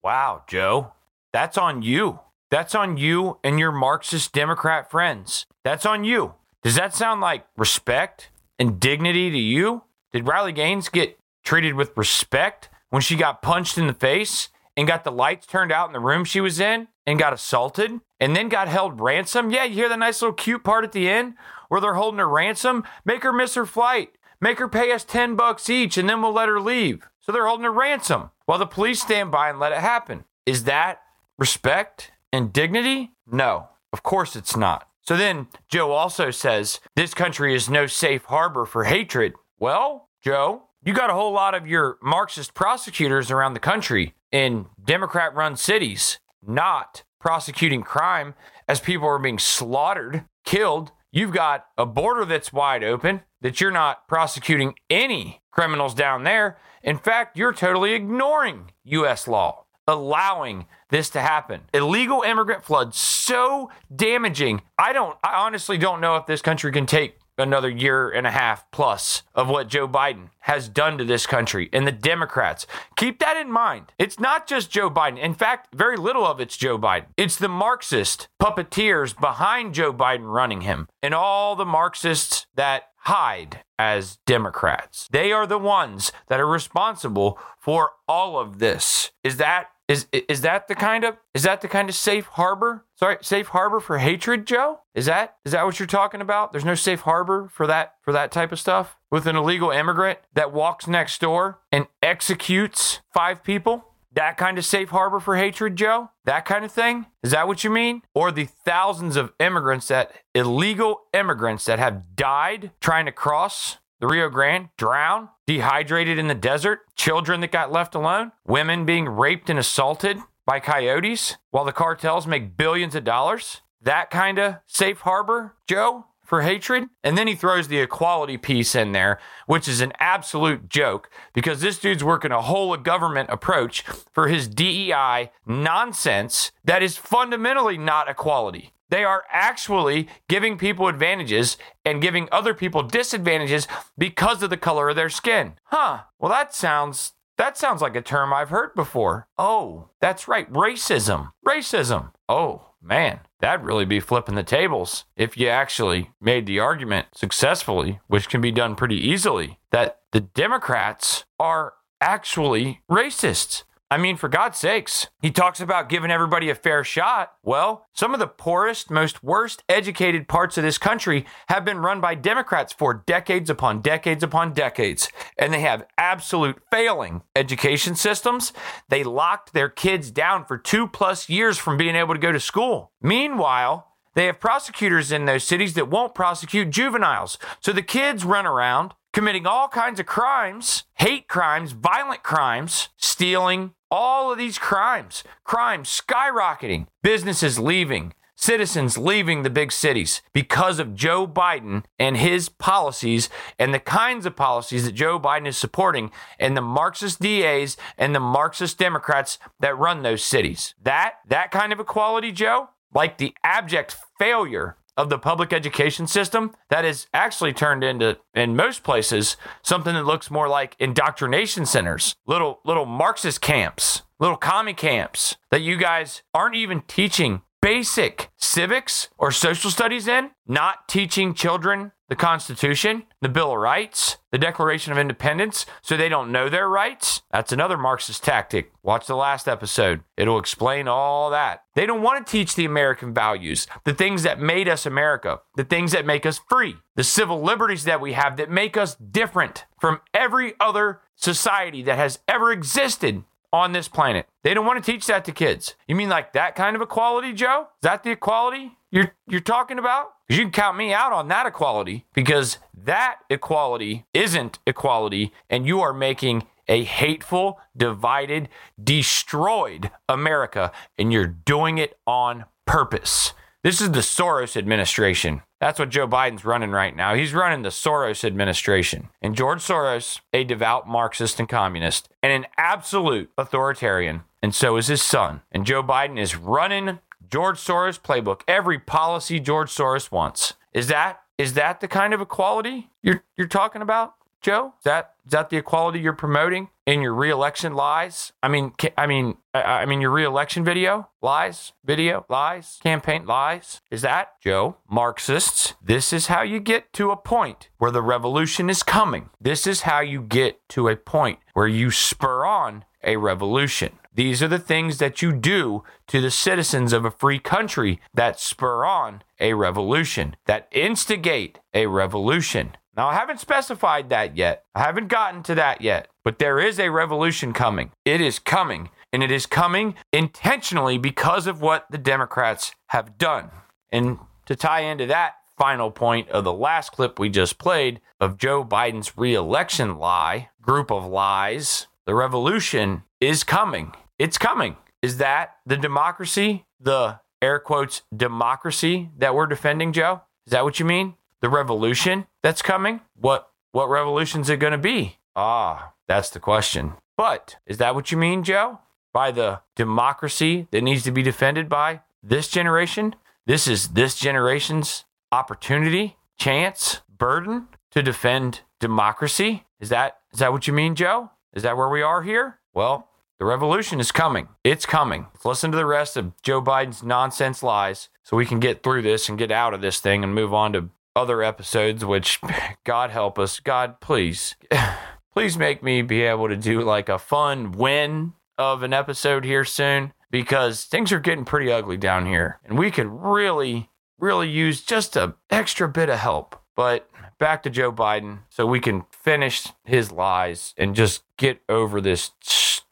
[0.03, 0.93] Wow, Joe.
[1.31, 2.21] That's on you.
[2.49, 5.45] That's on you and your Marxist Democrat friends.
[5.63, 6.33] That's on you.
[6.63, 9.83] Does that sound like respect and dignity to you?
[10.11, 14.87] Did Riley Gaines get treated with respect when she got punched in the face and
[14.87, 18.35] got the lights turned out in the room she was in and got assaulted and
[18.35, 19.51] then got held ransom?
[19.51, 21.35] Yeah, you hear the nice little cute part at the end
[21.69, 22.83] where they're holding her ransom?
[23.05, 24.11] Make her miss her flight.
[24.39, 27.07] Make her pay us 10 bucks each and then we'll let her leave.
[27.19, 30.23] So they're holding her ransom while the police stand by and let it happen.
[30.45, 31.01] Is that
[31.37, 33.11] respect and dignity?
[33.29, 34.87] No, of course it's not.
[35.01, 39.33] So then Joe also says this country is no safe harbor for hatred.
[39.59, 44.67] Well, Joe, you got a whole lot of your Marxist prosecutors around the country in
[44.83, 48.35] Democrat run cities not prosecuting crime
[48.67, 50.91] as people are being slaughtered, killed.
[51.11, 56.59] You've got a border that's wide open that you're not prosecuting any criminals down there.
[56.83, 59.27] In fact, you're totally ignoring U.S.
[59.27, 61.61] law, allowing this to happen.
[61.73, 64.61] Illegal immigrant flood so damaging.
[64.77, 68.31] I don't I honestly don't know if this country can take another year and a
[68.31, 72.65] half plus of what Joe Biden has done to this country and the Democrats.
[72.95, 73.91] Keep that in mind.
[73.99, 75.19] It's not just Joe Biden.
[75.19, 77.07] In fact, very little of it's Joe Biden.
[77.17, 83.63] It's the Marxist puppeteers behind Joe Biden running him and all the Marxists that hide
[83.79, 85.07] as Democrats.
[85.11, 89.11] They are the ones that are responsible for all of this.
[89.23, 92.85] Is that is is that the kind of is that the kind of safe harbor?
[92.95, 94.81] Sorry, safe harbor for hatred, Joe?
[94.93, 96.51] Is that is that what you're talking about?
[96.51, 100.19] There's no safe harbor for that for that type of stuff with an illegal immigrant
[100.33, 103.85] that walks next door and executes five people?
[104.11, 106.09] That kind of safe harbor for hatred, Joe?
[106.25, 107.05] That kind of thing?
[107.23, 108.01] Is that what you mean?
[108.15, 114.07] Or the thousands of immigrants that illegal immigrants that have died trying to cross the
[114.07, 119.49] Rio Grande, drown, dehydrated in the desert, children that got left alone, women being raped
[119.49, 123.61] and assaulted by coyotes while the cartels make billions of dollars.
[123.81, 126.83] That kind of safe harbor, Joe, for hatred.
[127.03, 131.61] And then he throws the equality piece in there, which is an absolute joke because
[131.61, 137.77] this dude's working a whole of government approach for his DEI nonsense that is fundamentally
[137.77, 138.73] not equality.
[138.89, 143.67] They are actually giving people advantages and giving other people disadvantages
[143.97, 145.55] because of the color of their skin.
[145.65, 146.03] Huh.
[146.19, 149.27] Well, that sounds that sounds like a term I've heard before.
[149.37, 150.51] Oh, that's right.
[150.51, 151.33] Racism.
[151.47, 152.11] Racism.
[152.27, 157.99] Oh, man, that'd really be flipping the tables if you actually made the argument successfully,
[158.07, 163.63] which can be done pretty easily, that the Democrats are actually racists.
[163.89, 167.31] I mean, for God's sakes, he talks about giving everybody a fair shot.
[167.41, 172.01] Well, some of the poorest, most worst educated parts of this country have been run
[172.01, 175.09] by Democrats for decades upon decades upon decades.
[175.37, 178.51] And they have absolute failing education systems.
[178.89, 182.41] They locked their kids down for two plus years from being able to go to
[182.41, 182.91] school.
[183.01, 187.37] Meanwhile, they have prosecutors in those cities that won't prosecute juveniles.
[187.61, 193.73] So the kids run around committing all kinds of crimes, hate crimes, violent crimes, stealing,
[193.89, 200.95] all of these crimes, crimes skyrocketing, businesses leaving, citizens leaving the big cities because of
[200.95, 206.11] Joe Biden and his policies and the kinds of policies that Joe Biden is supporting
[206.39, 210.75] and the Marxist DAs and the Marxist Democrats that run those cities.
[210.81, 216.53] That that kind of equality, Joe, like the abject failure of the public education system
[216.69, 222.15] that is actually turned into in most places something that looks more like indoctrination centers
[222.25, 229.09] little little marxist camps little commie camps that you guys aren't even teaching basic civics
[229.17, 234.93] or social studies in not teaching children the Constitution, the Bill of Rights, the Declaration
[234.93, 237.21] of Independence, so they don't know their rights.
[237.31, 238.71] That's another Marxist tactic.
[238.81, 241.63] Watch the last episode, it'll explain all that.
[241.75, 245.65] They don't want to teach the American values, the things that made us America, the
[245.65, 249.65] things that make us free, the civil liberties that we have that make us different
[249.79, 254.27] from every other society that has ever existed on this planet.
[254.43, 255.75] They don't want to teach that to kids.
[255.87, 257.67] You mean like that kind of equality, Joe?
[257.81, 260.13] Is that the equality you're you're talking about?
[260.29, 265.81] You can count me out on that equality because that equality isn't equality and you
[265.81, 268.49] are making a hateful, divided,
[268.81, 273.33] destroyed America and you're doing it on purpose.
[273.67, 275.41] This is the Soros administration.
[275.59, 277.15] That's what Joe Biden's running right now.
[277.15, 279.09] He's running the Soros administration.
[279.21, 284.21] And George Soros, a devout Marxist and communist, and an absolute authoritarian.
[284.41, 285.41] And so is his son.
[285.51, 286.99] And Joe Biden is running
[287.29, 288.39] George Soros playbook.
[288.47, 290.53] Every policy George Soros wants.
[290.71, 294.13] Is that is that the kind of equality you're you're talking about?
[294.41, 294.73] Joe?
[294.79, 298.31] Is that is that the equality you're promoting in your reelection lies?
[298.41, 303.81] I mean, I mean, I mean your reelection video lies, video lies, campaign lies.
[303.91, 304.77] Is that Joe?
[304.89, 305.73] Marxists.
[305.83, 309.29] This is how you get to a point where the revolution is coming.
[309.41, 313.99] This is how you get to a point where you spur on a revolution.
[314.13, 318.39] These are the things that you do to the citizens of a free country that
[318.39, 322.75] spur on a revolution, that instigate a revolution.
[322.97, 324.65] Now, I haven't specified that yet.
[324.73, 326.07] I haven't gotten to that yet.
[326.23, 327.91] But there is a revolution coming.
[328.03, 328.89] It is coming.
[329.13, 333.51] And it is coming intentionally because of what the Democrats have done.
[333.91, 334.17] And
[334.47, 338.65] to tie into that final point of the last clip we just played of Joe
[338.65, 343.93] Biden's reelection lie, group of lies, the revolution is coming.
[344.17, 344.75] It's coming.
[345.01, 350.21] Is that the democracy, the air quotes democracy that we're defending, Joe?
[350.47, 351.15] Is that what you mean?
[351.41, 353.01] The revolution that's coming?
[353.15, 355.17] What what revolution's it going to be?
[355.35, 356.93] Ah, that's the question.
[357.15, 358.79] But is that what you mean, Joe?
[359.13, 363.15] By the democracy that needs to be defended by this generation?
[363.45, 369.65] This is this generation's opportunity, chance, burden to defend democracy?
[369.79, 371.31] Is that is that what you mean, Joe?
[371.53, 372.59] Is that where we are here?
[372.73, 373.09] Well,
[373.39, 374.47] the revolution is coming.
[374.63, 375.27] It's coming.
[375.33, 379.03] Let's listen to the rest of Joe Biden's nonsense lies so we can get through
[379.03, 382.39] this and get out of this thing and move on to other episodes, which
[382.83, 383.59] God help us.
[383.59, 384.55] God, please,
[385.33, 389.65] please make me be able to do like a fun win of an episode here
[389.65, 393.89] soon because things are getting pretty ugly down here and we could really,
[394.19, 396.55] really use just a extra bit of help.
[396.75, 397.09] But
[397.39, 402.31] back to Joe Biden so we can finish his lies and just get over this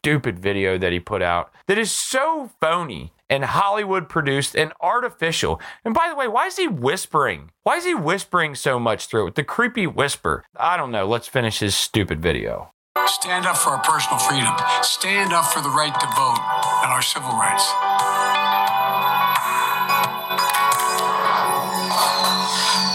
[0.06, 5.60] stupid video that he put out that is so phony and Hollywood produced and artificial.
[5.84, 7.50] And by the way, why is he whispering?
[7.64, 9.34] Why is he whispering so much through it?
[9.34, 10.44] The creepy whisper.
[10.54, 11.08] I don't know.
[11.08, 12.70] Let's finish his stupid video.
[13.06, 14.54] Stand up for our personal freedom.
[14.82, 16.38] Stand up for the right to vote
[16.84, 17.66] and our civil rights.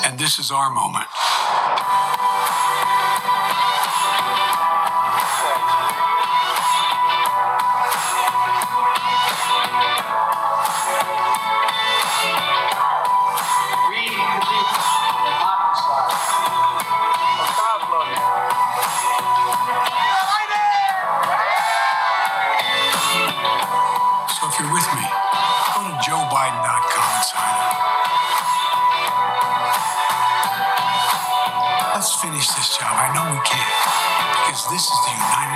[0.08, 1.08] And this is our moment.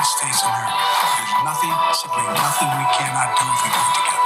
[0.06, 0.44] There's
[1.44, 4.26] nothing, simply nothing we cannot do if we do it together.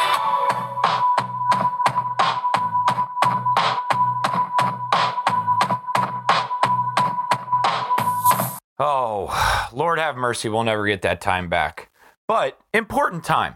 [8.78, 10.50] Oh, Lord have mercy.
[10.50, 11.90] We'll never get that time back.
[12.28, 13.56] But important time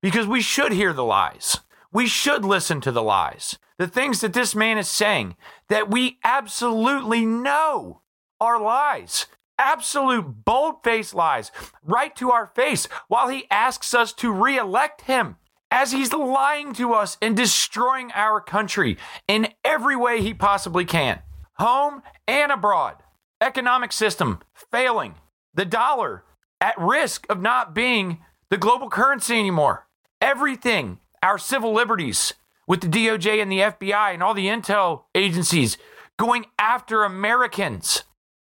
[0.00, 1.60] because we should hear the lies.
[1.92, 3.56] We should listen to the lies.
[3.78, 5.36] The things that this man is saying
[5.68, 8.00] that we absolutely know
[8.40, 9.26] are lies.
[9.58, 11.52] Absolute bold faced lies
[11.84, 15.36] right to our face while he asks us to re-elect him
[15.70, 21.20] as he's lying to us and destroying our country in every way he possibly can,
[21.54, 22.96] home and abroad.
[23.40, 25.14] Economic system failing,
[25.54, 26.24] the dollar
[26.60, 28.18] at risk of not being
[28.50, 29.86] the global currency anymore.
[30.20, 32.34] Everything, our civil liberties
[32.66, 35.78] with the DOJ and the FBI and all the intel agencies
[36.18, 38.04] going after Americans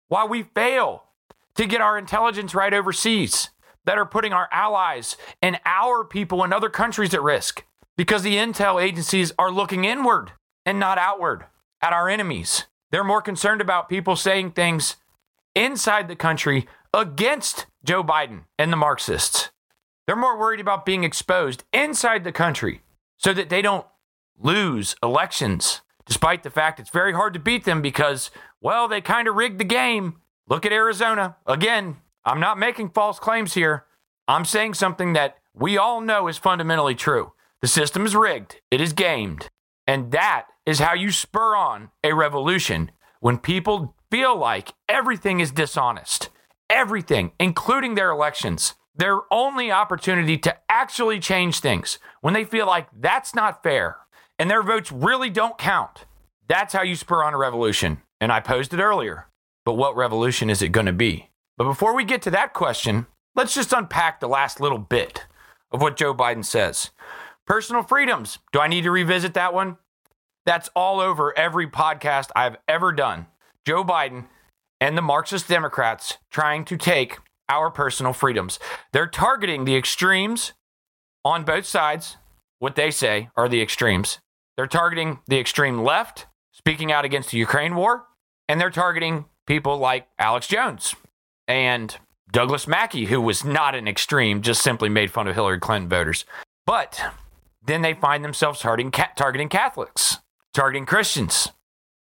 [0.08, 1.04] while we fail
[1.56, 3.50] to get our intelligence right overseas
[3.86, 7.64] that are putting our allies and our people in other countries at risk
[7.98, 10.32] because the intel agencies are looking inward
[10.66, 11.46] and not outward
[11.82, 12.66] at our enemies.
[12.92, 14.96] They're more concerned about people saying things
[15.56, 19.52] inside the country against Joe Biden and the Marxists.
[20.06, 22.82] They're more worried about being exposed inside the country
[23.18, 23.86] so that they don't
[24.40, 29.28] lose elections, despite the fact it's very hard to beat them because, well, they kind
[29.28, 30.22] of rigged the game.
[30.48, 31.38] Look at Arizona.
[31.46, 33.86] Again, I'm not making false claims here.
[34.28, 37.34] I'm saying something that we all know is fundamentally true.
[37.62, 39.50] The system is rigged, it is gamed.
[39.88, 45.52] And that is how you spur on a revolution when people feel like everything is
[45.52, 46.30] dishonest.
[46.70, 48.74] Everything, including their elections.
[48.96, 53.98] Their only opportunity to actually change things when they feel like that's not fair
[54.40, 56.06] and their votes really don't count.
[56.48, 58.02] That's how you spur on a revolution.
[58.22, 59.28] And I posed it earlier.
[59.66, 61.30] But what revolution is it going to be?
[61.58, 65.26] But before we get to that question, let's just unpack the last little bit
[65.72, 66.92] of what Joe Biden says.
[67.48, 68.40] Personal freedoms.
[68.52, 69.78] Do I need to revisit that one?
[70.46, 73.28] That's all over every podcast I've ever done.
[73.66, 74.26] Joe Biden
[74.80, 77.18] and the Marxist Democrats trying to take
[77.50, 78.60] our personal freedoms.
[78.94, 80.54] They're targeting the extremes
[81.24, 82.18] on both sides.
[82.60, 84.20] What they say are the extremes.
[84.58, 88.06] They're targeting the extreme left, speaking out against the Ukraine war,
[88.48, 90.96] and they're targeting people like Alex Jones
[91.48, 91.98] and
[92.32, 96.26] Douglass Mackey, who was not an extreme, just simply made fun of Hillary Clinton voters.
[96.66, 97.00] But
[97.66, 100.18] then they find themselves targeting, Catholics,
[100.54, 101.50] targeting Christians,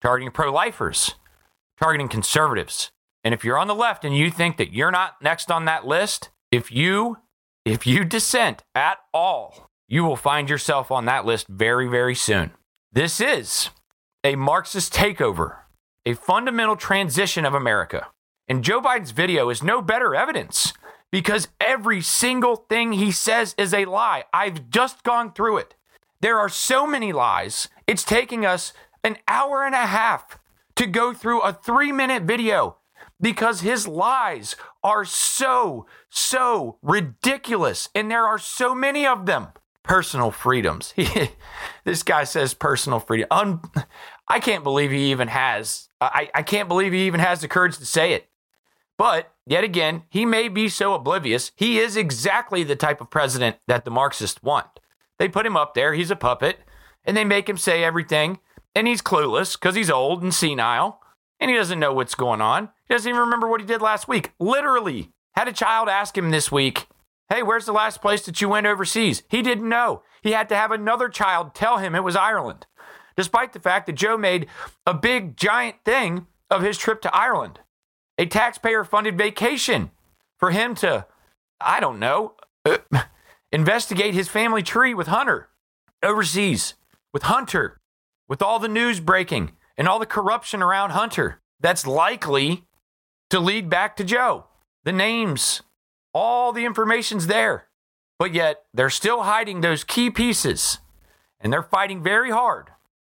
[0.02, 1.14] targeting pro lifers,
[1.80, 2.90] targeting conservatives.
[3.22, 5.86] And if you're on the left and you think that you're not next on that
[5.86, 7.18] list, if you
[7.64, 12.52] if you dissent at all, you will find yourself on that list very very soon.
[12.92, 13.70] This is
[14.22, 15.58] a Marxist takeover,
[16.06, 18.08] a fundamental transition of America.
[18.48, 20.72] And Joe Biden's video is no better evidence
[21.10, 24.24] because every single thing he says is a lie.
[24.32, 25.74] I've just gone through it.
[26.20, 27.68] There are so many lies.
[27.86, 28.72] It's taking us
[29.04, 30.38] an hour and a half
[30.76, 32.78] to go through a three minute video
[33.20, 37.90] because his lies are so, so ridiculous.
[37.94, 39.48] And there are so many of them.
[39.84, 40.94] Personal freedoms.
[41.84, 43.28] this guy says personal freedom.
[43.30, 43.60] Un-
[44.26, 47.78] I can't believe he even has, I, I can't believe he even has the courage
[47.78, 48.28] to say it.
[48.96, 51.52] But yet again, he may be so oblivious.
[51.54, 54.68] He is exactly the type of president that the Marxists want.
[55.18, 56.58] They put him up there, he's a puppet,
[57.04, 58.38] and they make him say everything,
[58.74, 61.00] and he's clueless because he's old and senile,
[61.38, 62.70] and he doesn't know what's going on.
[62.88, 64.32] He doesn't even remember what he did last week.
[64.38, 66.86] Literally, had a child ask him this week,
[67.28, 69.22] Hey, where's the last place that you went overseas?
[69.28, 70.02] He didn't know.
[70.22, 72.66] He had to have another child tell him it was Ireland,
[73.16, 74.46] despite the fact that Joe made
[74.86, 77.60] a big, giant thing of his trip to Ireland
[78.18, 79.90] a taxpayer funded vacation
[80.38, 81.06] for him to,
[81.60, 82.34] I don't know,
[82.64, 82.78] Uh,
[83.52, 85.48] investigate his family tree with Hunter
[86.02, 86.74] overseas,
[87.12, 87.80] with Hunter,
[88.28, 92.64] with all the news breaking and all the corruption around Hunter that's likely
[93.30, 94.46] to lead back to Joe.
[94.84, 95.62] The names,
[96.14, 97.66] all the information's there.
[98.18, 100.78] But yet they're still hiding those key pieces
[101.40, 102.70] and they're fighting very hard.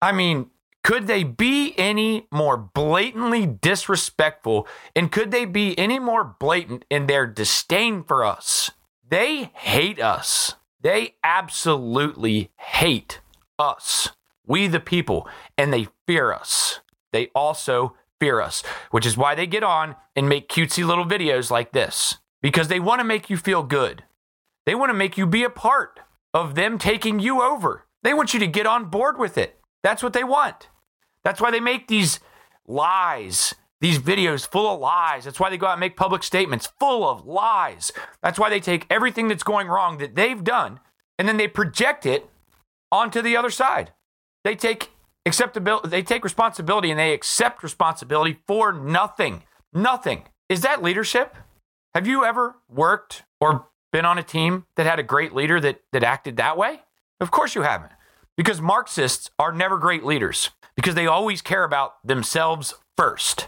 [0.01, 0.49] I mean,
[0.83, 4.67] could they be any more blatantly disrespectful?
[4.95, 8.71] And could they be any more blatant in their disdain for us?
[9.07, 10.55] They hate us.
[10.81, 13.19] They absolutely hate
[13.57, 14.09] us,
[14.45, 15.27] we the people,
[15.57, 16.81] and they fear us.
[17.11, 18.61] They also fear us,
[18.91, 22.79] which is why they get on and make cutesy little videos like this because they
[22.79, 24.03] want to make you feel good.
[24.65, 25.99] They want to make you be a part
[26.33, 27.85] of them taking you over.
[28.03, 29.59] They want you to get on board with it.
[29.83, 30.69] That's what they want.
[31.23, 32.19] That's why they make these
[32.67, 35.25] lies, these videos full of lies.
[35.25, 37.91] That's why they go out and make public statements full of lies.
[38.21, 40.79] That's why they take everything that's going wrong that they've done
[41.17, 42.29] and then they project it
[42.91, 43.91] onto the other side.
[44.43, 44.91] They take
[45.25, 49.43] acceptability, they take responsibility and they accept responsibility for nothing.
[49.73, 50.23] Nothing.
[50.49, 51.35] Is that leadership?
[51.95, 55.79] Have you ever worked or been on a team that had a great leader that,
[55.93, 56.81] that acted that way?
[57.21, 57.93] Of course you haven't.
[58.35, 63.47] Because Marxists are never great leaders because they always care about themselves first.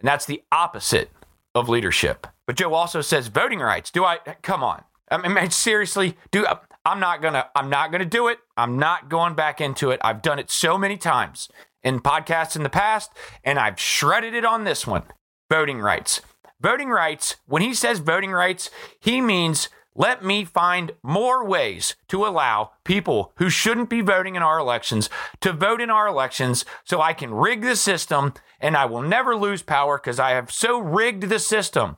[0.00, 1.10] And that's the opposite
[1.54, 2.26] of leadership.
[2.44, 3.92] But Joe also says voting rights.
[3.92, 4.82] Do I come on?
[5.08, 6.44] I mean seriously, do
[6.84, 8.40] I'm not to I'm not to do it.
[8.56, 10.00] I'm not going back into it.
[10.02, 11.48] I've done it so many times
[11.84, 13.12] in podcasts in the past
[13.44, 15.04] and I've shredded it on this one.
[15.48, 16.20] Voting rights.
[16.60, 22.26] Voting rights, when he says voting rights, he means let me find more ways to
[22.26, 25.08] allow people who shouldn't be voting in our elections
[25.40, 29.34] to vote in our elections so I can rig the system and I will never
[29.34, 31.96] lose power because I have so rigged the system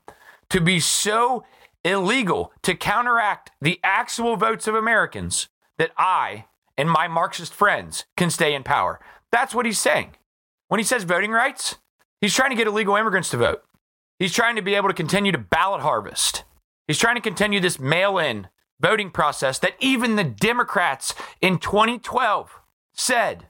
[0.50, 1.44] to be so
[1.84, 8.30] illegal to counteract the actual votes of Americans that I and my Marxist friends can
[8.30, 9.00] stay in power.
[9.32, 10.14] That's what he's saying.
[10.68, 11.76] When he says voting rights,
[12.20, 13.64] he's trying to get illegal immigrants to vote.
[14.18, 16.44] He's trying to be able to continue to ballot harvest.
[16.86, 18.48] He's trying to continue this mail in
[18.80, 22.60] voting process that even the Democrats in 2012
[22.94, 23.46] said,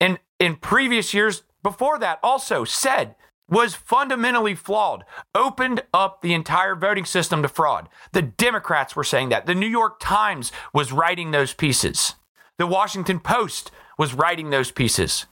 [0.00, 3.14] and in previous years before that also said,
[3.48, 7.88] was fundamentally flawed, opened up the entire voting system to fraud.
[8.12, 9.46] The Democrats were saying that.
[9.46, 12.14] The New York Times was writing those pieces.
[12.58, 15.26] The Washington Post was writing those pieces.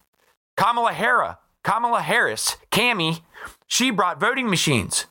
[0.56, 3.22] Kamala Harris, Kamala Harris, Cami,
[3.70, 5.06] she brought voting machines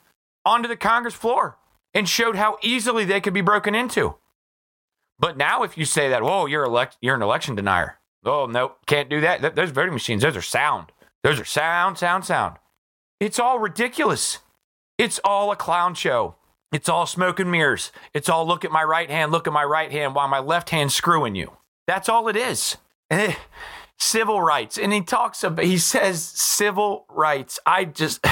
[0.46, 1.58] onto the Congress floor
[1.94, 4.16] and showed how easily they could be broken into.
[5.18, 8.00] But now, if you say that, whoa, you're elect, you're an election denier.
[8.26, 9.42] Oh no, can't do that.
[9.42, 10.92] Th- those voting machines, those are sound.
[11.24, 12.58] Those are sound, sound, sound.
[13.20, 14.40] It's all ridiculous.
[14.98, 16.36] It's all a clown show.
[16.72, 17.92] It's all smoke and mirrors.
[18.14, 20.70] It's all look at my right hand, look at my right hand while my left
[20.70, 21.52] hand's screwing you.
[21.88, 22.78] That's all it is.
[23.10, 23.34] Eh,
[23.98, 24.78] civil rights.
[24.78, 27.60] And he talks about, he says civil rights.
[27.66, 28.24] I just,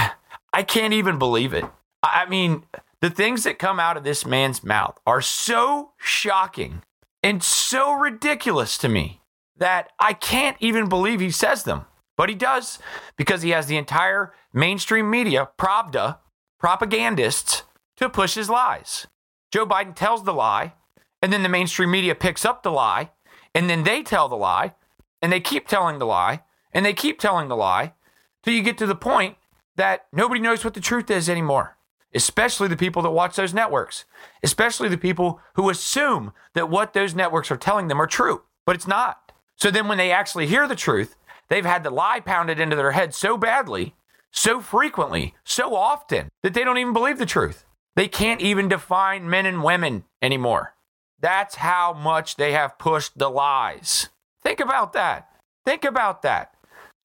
[0.57, 1.65] I can't even believe it.
[2.01, 2.63] I mean,
[2.99, 6.81] the things that come out of this man's mouth are so shocking
[7.21, 9.21] and so ridiculous to me
[9.55, 11.85] that I can't even believe he says them.
[12.15, 12.79] But he does
[13.17, 16.17] because he has the entire mainstream media, Pravda,
[16.59, 17.61] propagandists,
[17.97, 19.05] to push his lies.
[19.51, 20.73] Joe Biden tells the lie,
[21.21, 23.11] and then the mainstream media picks up the lie,
[23.53, 24.73] and then they tell the lie,
[25.21, 26.41] and they keep telling the lie,
[26.73, 27.93] and they keep telling the lie,
[28.41, 29.36] till you get to the point
[29.77, 31.77] that nobody knows what the truth is anymore
[32.13, 34.05] especially the people that watch those networks,
[34.43, 38.75] especially the people who assume that what those networks are telling them are true, but
[38.75, 39.31] it's not.
[39.55, 41.15] So then when they actually hear the truth,
[41.49, 43.95] they've had the lie pounded into their head so badly,
[44.31, 47.65] so frequently, so often that they don't even believe the truth.
[47.95, 50.75] They can't even define men and women anymore.
[51.19, 54.09] That's how much they have pushed the lies.
[54.43, 55.29] Think about that.
[55.65, 56.53] Think about that.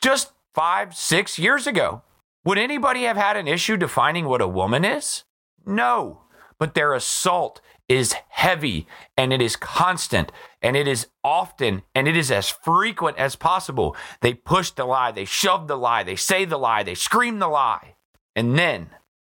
[0.02, 2.02] Just five, six years ago,
[2.44, 5.24] would anybody have had an issue defining what a woman is?
[5.64, 6.22] No.
[6.58, 8.86] But their assault is heavy
[9.16, 13.96] and it is constant and it is often and it is as frequent as possible.
[14.20, 17.48] They push the lie, they shove the lie, they say the lie, they scream the
[17.48, 17.94] lie.
[18.34, 18.90] And then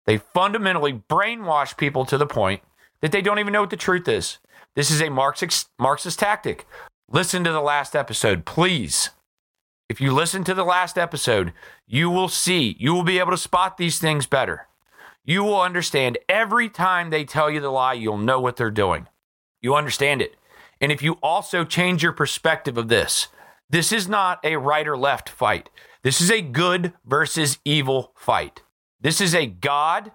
[0.07, 2.63] they fundamentally brainwash people to the point
[3.01, 4.39] that they don't even know what the truth is.
[4.75, 6.67] This is a Marxist, Marxist tactic.
[7.11, 9.11] Listen to the last episode, please.
[9.89, 11.55] If you listen to the last episode,
[11.87, 14.69] you will see, you will be able to spot these things better.
[15.25, 19.09] You will understand every time they tell you the lie, you'll know what they're doing.
[19.63, 20.37] You understand it.
[20.81, 23.29] And if you also change your perspective of this,
[23.71, 25.71] this is not a right or left fight.
[26.03, 28.63] This is a good versus evil fight.
[29.01, 30.13] This is a God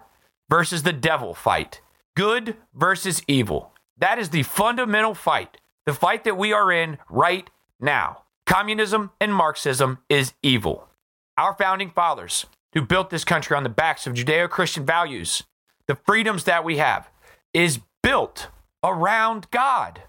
[0.49, 1.81] versus the devil fight.
[2.15, 3.73] Good versus evil.
[3.97, 8.22] That is the fundamental fight, the fight that we are in right now.
[8.45, 10.89] Communism and Marxism is evil.
[11.37, 15.43] Our founding fathers, who built this country on the backs of Judeo Christian values,
[15.87, 17.09] the freedoms that we have,
[17.53, 18.47] is built
[18.83, 20.03] around God.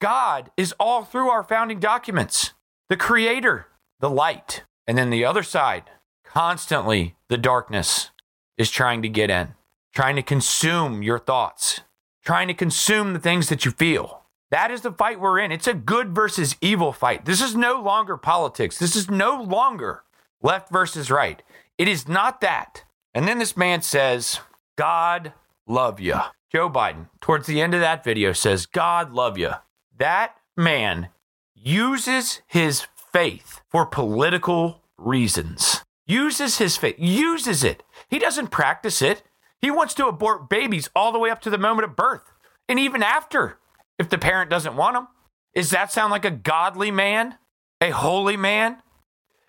[0.00, 2.52] God is all through our founding documents,
[2.88, 3.66] the creator,
[3.98, 4.62] the light.
[4.86, 5.90] And then the other side,
[6.24, 8.10] constantly the darkness
[8.56, 9.54] is trying to get in,
[9.94, 11.80] trying to consume your thoughts,
[12.24, 14.19] trying to consume the things that you feel.
[14.50, 15.52] That is the fight we're in.
[15.52, 17.24] It's a good versus evil fight.
[17.24, 18.78] This is no longer politics.
[18.78, 20.02] This is no longer
[20.42, 21.42] left versus right.
[21.78, 22.84] It is not that.
[23.14, 24.40] And then this man says,
[24.76, 25.32] God
[25.66, 26.16] love you.
[26.50, 29.52] Joe Biden, towards the end of that video, says, God love you.
[29.96, 31.08] That man
[31.54, 35.84] uses his faith for political reasons.
[36.06, 37.84] Uses his faith, uses it.
[38.08, 39.22] He doesn't practice it.
[39.60, 42.32] He wants to abort babies all the way up to the moment of birth
[42.68, 43.58] and even after
[44.00, 45.08] if the parent doesn't want them.
[45.54, 47.36] Does that sound like a godly man,
[47.82, 48.78] a holy man,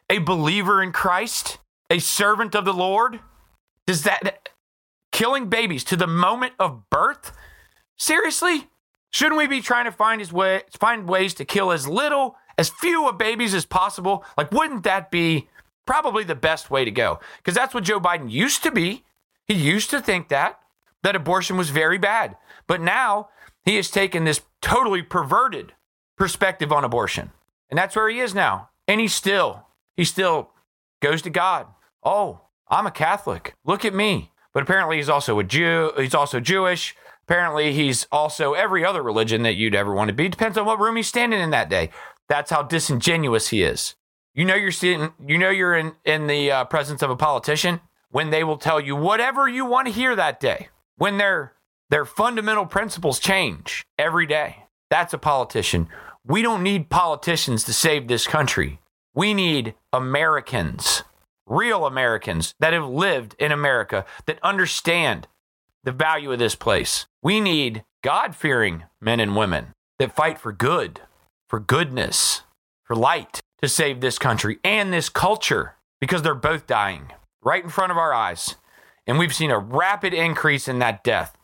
[0.10, 1.58] a believer in Christ,
[1.90, 3.22] a servant of the Lord?
[3.88, 4.50] Does that
[5.14, 7.32] killing babies to the moment of birth?
[7.98, 8.68] Seriously?
[9.12, 12.70] Shouldn't we be trying to find his way find ways to kill as little as
[12.70, 14.26] few of babies as possible?
[14.38, 15.48] Like wouldn't that be
[15.86, 17.22] probably the best way to go?
[17.38, 19.06] Because that's what Joe Biden used to be.
[19.48, 20.60] He used to think that
[21.04, 22.36] that abortion was very bad.
[22.68, 23.30] But now
[23.64, 25.74] he has taken this totally perverted
[26.18, 27.32] perspective on abortion.
[27.70, 28.70] And that's where he is now.
[28.88, 30.50] And he still he still
[31.02, 31.68] goes to God.
[32.04, 33.56] Oh, I'm a Catholic.
[33.66, 34.32] Look at me.
[34.54, 36.96] But apparently he's also a Jew, he's also Jewish.
[37.24, 40.28] Apparently, he's also every other religion that you'd ever want to be.
[40.28, 41.90] Depends on what room he's standing in that day.
[42.28, 43.96] That's how disingenuous he is.
[44.34, 47.80] You know you're sitting, you know you're in in the uh, presence of a politician
[48.10, 50.70] when they will tell you whatever you want to hear that day.
[50.98, 51.54] When their
[51.92, 54.64] their fundamental principles change every day.
[54.90, 55.88] That's a politician.
[56.26, 58.80] We don't need politicians to save this country.
[59.14, 61.04] We need Americans,
[61.46, 65.28] real Americans that have lived in America that understand
[65.84, 67.06] the value of this place.
[67.22, 71.02] We need God fearing men and women that fight for good,
[71.50, 72.44] for goodness,
[72.86, 77.12] for light to save this country and this culture because they're both dying
[77.44, 78.56] right in front of our eyes.
[79.06, 81.36] And we've seen a rapid increase in that death.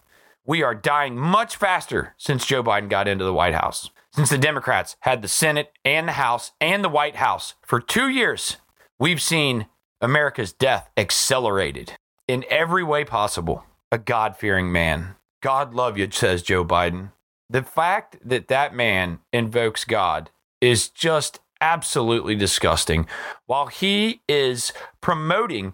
[0.48, 3.90] We are dying much faster since Joe Biden got into the White House.
[4.14, 8.08] Since the Democrats had the Senate and the House and the White House for two
[8.08, 8.56] years,
[8.98, 9.66] we've seen
[10.00, 11.98] America's death accelerated
[12.30, 15.16] in every way possible a God fearing man.
[15.42, 17.12] God love you, says Joe Biden.
[17.50, 20.30] The fact that that man invokes God
[20.62, 23.06] is just absolutely disgusting
[23.48, 24.72] while he is
[25.02, 25.74] promoting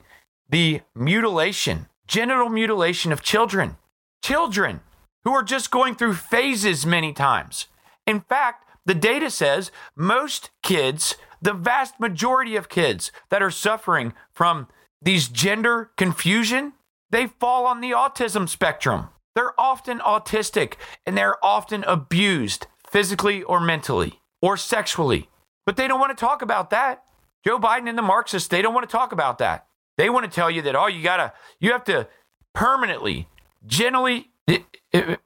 [0.49, 3.77] the mutilation, genital mutilation of children.
[4.23, 4.79] Children
[5.25, 7.67] who are just going through phases many times.
[8.07, 14.13] In fact, the data says most kids, the vast majority of kids that are suffering
[14.33, 14.67] from
[15.01, 16.73] these gender confusion
[17.09, 19.09] they fall on the autism spectrum.
[19.35, 20.75] They're often autistic
[21.05, 25.29] and they're often abused physically or mentally or sexually.
[25.63, 27.03] But they don't want to talk about that.
[27.45, 29.67] Joe Biden and the Marxists, they don't want to talk about that.
[29.95, 32.07] They want to tell you that, oh, you got to, you have to
[32.55, 33.27] permanently,
[33.65, 34.31] generally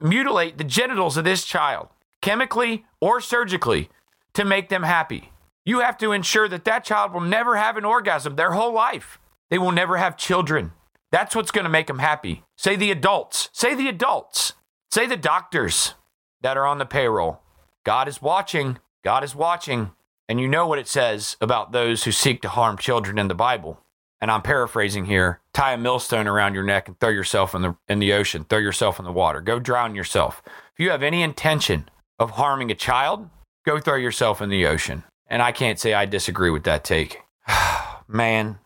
[0.00, 1.88] mutilate the genitals of this child,
[2.22, 3.90] chemically or surgically,
[4.34, 5.32] to make them happy.
[5.64, 9.18] You have to ensure that that child will never have an orgasm their whole life.
[9.50, 10.72] They will never have children.
[11.10, 12.44] That's what's going to make them happy.
[12.56, 13.48] Say the adults.
[13.52, 14.54] Say the adults.
[14.90, 15.94] Say the doctors
[16.40, 17.40] that are on the payroll.
[17.84, 18.78] God is watching.
[19.04, 19.92] God is watching.
[20.28, 23.34] And you know what it says about those who seek to harm children in the
[23.34, 23.80] Bible.
[24.20, 25.40] And I'm paraphrasing here.
[25.52, 28.44] Tie a millstone around your neck and throw yourself in the in the ocean.
[28.44, 29.40] Throw yourself in the water.
[29.40, 30.42] Go drown yourself.
[30.46, 31.88] If you have any intention
[32.18, 33.28] of harming a child,
[33.64, 35.04] go throw yourself in the ocean.
[35.28, 37.22] And I can't say I disagree with that take.
[38.08, 38.58] Man,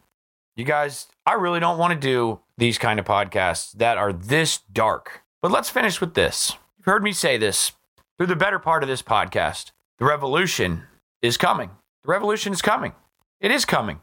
[0.57, 4.59] you guys, I really don't want to do these kind of podcasts that are this
[4.73, 5.23] dark.
[5.41, 6.53] But let's finish with this.
[6.79, 7.73] You've heard me say this
[8.17, 9.73] through the better part of this podcast.
[9.99, 10.85] The revolution
[11.21, 11.71] is coming.
[12.05, 12.93] The revolution is coming.
[13.41, 14.01] It is coming.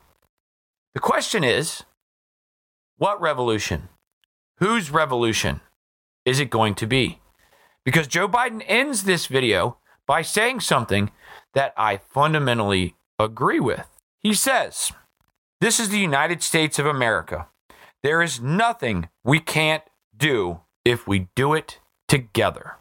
[0.99, 1.85] The question is
[2.97, 3.87] what revolution?
[4.57, 5.61] Whose revolution
[6.25, 7.21] is it going to be?
[7.85, 11.11] Because Joe Biden ends this video by saying something
[11.53, 13.87] that I fundamentally agree with.
[14.19, 14.91] He says,
[15.61, 17.47] this is the United States of America.
[18.03, 19.83] There is nothing we can't
[20.17, 22.75] do if we do it together.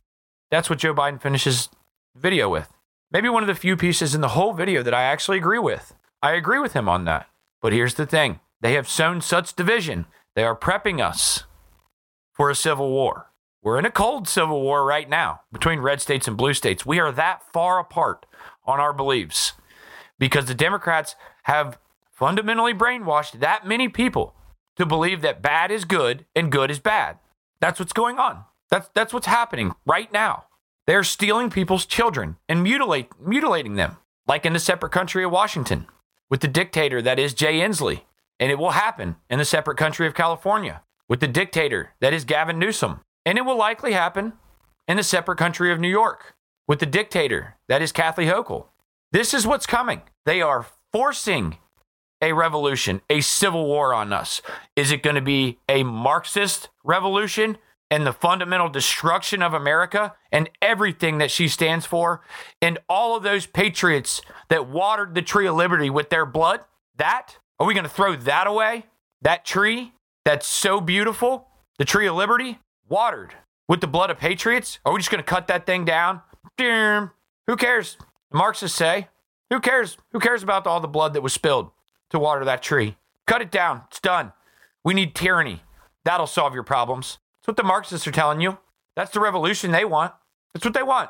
[0.50, 1.68] That's what Joe Biden finishes
[2.16, 2.72] the video with.
[3.12, 5.94] Maybe one of the few pieces in the whole video that I actually agree with.
[6.20, 7.28] I agree with him on that.
[7.60, 11.44] But here's the thing they have sown such division, they are prepping us
[12.32, 13.30] for a civil war.
[13.62, 16.86] We're in a cold civil war right now between red states and blue states.
[16.86, 18.24] We are that far apart
[18.64, 19.52] on our beliefs
[20.18, 21.78] because the Democrats have
[22.12, 24.34] fundamentally brainwashed that many people
[24.76, 27.18] to believe that bad is good and good is bad.
[27.60, 28.44] That's what's going on.
[28.70, 30.44] That's that's what's happening right now.
[30.86, 35.86] They're stealing people's children and mutilate mutilating them, like in the separate country of Washington,
[36.30, 38.02] with the dictator that is Jay Inslee.
[38.40, 42.24] And it will happen in the separate country of California with the dictator that is
[42.24, 43.00] Gavin Newsom.
[43.26, 44.34] And it will likely happen
[44.86, 46.34] in the separate country of New York
[46.66, 48.66] with the dictator that is Kathy Hochul.
[49.10, 50.02] This is what's coming.
[50.24, 51.58] They are forcing
[52.20, 54.42] a revolution, a civil war on us.
[54.76, 57.58] Is it going to be a Marxist revolution
[57.90, 62.20] and the fundamental destruction of America and everything that she stands for
[62.60, 66.60] and all of those patriots that watered the tree of liberty with their blood?
[66.96, 67.38] That?
[67.58, 68.86] Are we going to throw that away?
[69.22, 69.92] That tree
[70.24, 71.48] that's so beautiful,
[71.78, 72.58] the tree of liberty,
[72.88, 73.34] watered
[73.68, 74.78] with the blood of patriots?
[74.84, 76.22] Are we just going to cut that thing down?
[76.58, 77.96] Who cares?
[78.30, 79.08] The Marxists say.
[79.50, 79.96] Who cares?
[80.12, 81.70] Who cares about all the blood that was spilled
[82.10, 82.96] to water that tree?
[83.26, 83.82] Cut it down.
[83.88, 84.32] It's done.
[84.84, 85.62] We need tyranny.
[86.04, 87.18] That'll solve your problems.
[87.48, 88.58] That's what the Marxists are telling you.
[88.94, 90.12] That's the revolution they want.
[90.52, 91.08] That's what they want.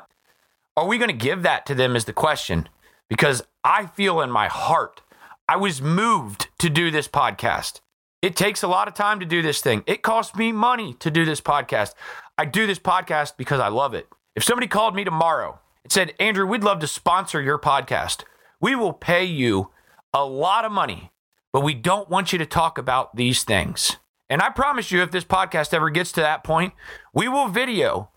[0.77, 1.97] Are we going to give that to them?
[1.97, 2.69] Is the question.
[3.09, 5.01] Because I feel in my heart,
[5.49, 7.81] I was moved to do this podcast.
[8.21, 9.83] It takes a lot of time to do this thing.
[9.85, 11.93] It costs me money to do this podcast.
[12.37, 14.07] I do this podcast because I love it.
[14.33, 18.23] If somebody called me tomorrow and said, Andrew, we'd love to sponsor your podcast,
[18.61, 19.71] we will pay you
[20.13, 21.11] a lot of money,
[21.51, 23.97] but we don't want you to talk about these things.
[24.29, 26.73] And I promise you, if this podcast ever gets to that point,
[27.13, 28.09] we will video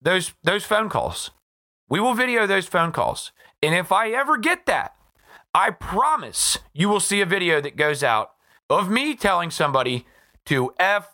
[0.00, 1.30] those those phone calls.
[1.88, 3.32] We will video those phone calls.
[3.62, 4.94] And if I ever get that,
[5.54, 8.32] I promise you will see a video that goes out
[8.70, 10.06] of me telling somebody
[10.46, 11.08] to F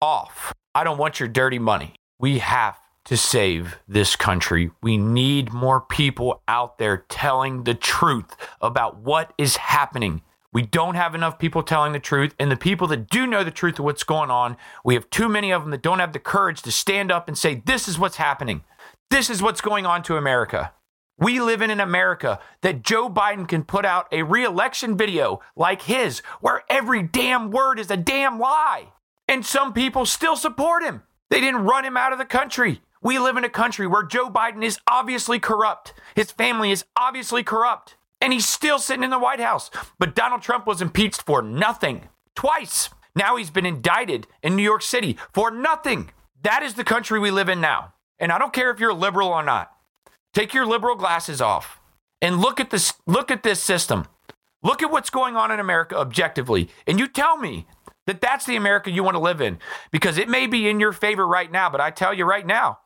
[0.00, 0.52] off.
[0.74, 1.94] I don't want your dirty money.
[2.18, 4.70] We have to save this country.
[4.82, 10.22] We need more people out there telling the truth about what is happening.
[10.56, 13.50] We don't have enough people telling the truth, and the people that do know the
[13.50, 14.56] truth of what's going on,
[14.86, 17.36] we have too many of them that don't have the courage to stand up and
[17.36, 18.64] say, This is what's happening.
[19.10, 20.72] This is what's going on to America.
[21.18, 25.82] We live in an America that Joe Biden can put out a re-election video like
[25.82, 28.94] his, where every damn word is a damn lie.
[29.28, 31.02] And some people still support him.
[31.28, 32.80] They didn't run him out of the country.
[33.02, 35.92] We live in a country where Joe Biden is obviously corrupt.
[36.14, 37.95] His family is obviously corrupt.
[38.20, 39.70] And he's still sitting in the White House.
[39.98, 42.08] But Donald Trump was impeached for nothing.
[42.34, 42.90] Twice.
[43.14, 46.10] Now he's been indicted in New York City for nothing.
[46.42, 47.94] That is the country we live in now.
[48.18, 49.70] And I don't care if you're a liberal or not.
[50.34, 51.80] Take your liberal glasses off
[52.20, 54.06] and look at this look at this system.
[54.62, 56.68] Look at what's going on in America objectively.
[56.86, 57.66] And you tell me
[58.06, 59.58] that that's the America you want to live in
[59.90, 62.78] because it may be in your favor right now, but I tell you right now,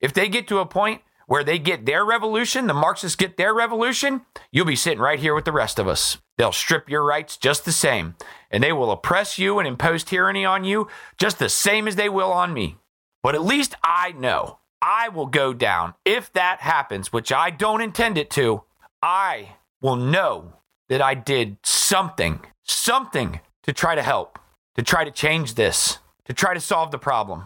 [0.00, 3.52] if they get to a point where they get their revolution, the Marxists get their
[3.52, 6.16] revolution, you'll be sitting right here with the rest of us.
[6.38, 8.16] They'll strip your rights just the same,
[8.50, 10.88] and they will oppress you and impose tyranny on you
[11.18, 12.76] just the same as they will on me.
[13.22, 15.92] But at least I know I will go down.
[16.06, 18.62] If that happens, which I don't intend it to,
[19.02, 19.50] I
[19.82, 20.54] will know
[20.88, 24.38] that I did something, something to try to help,
[24.76, 27.44] to try to change this, to try to solve the problem,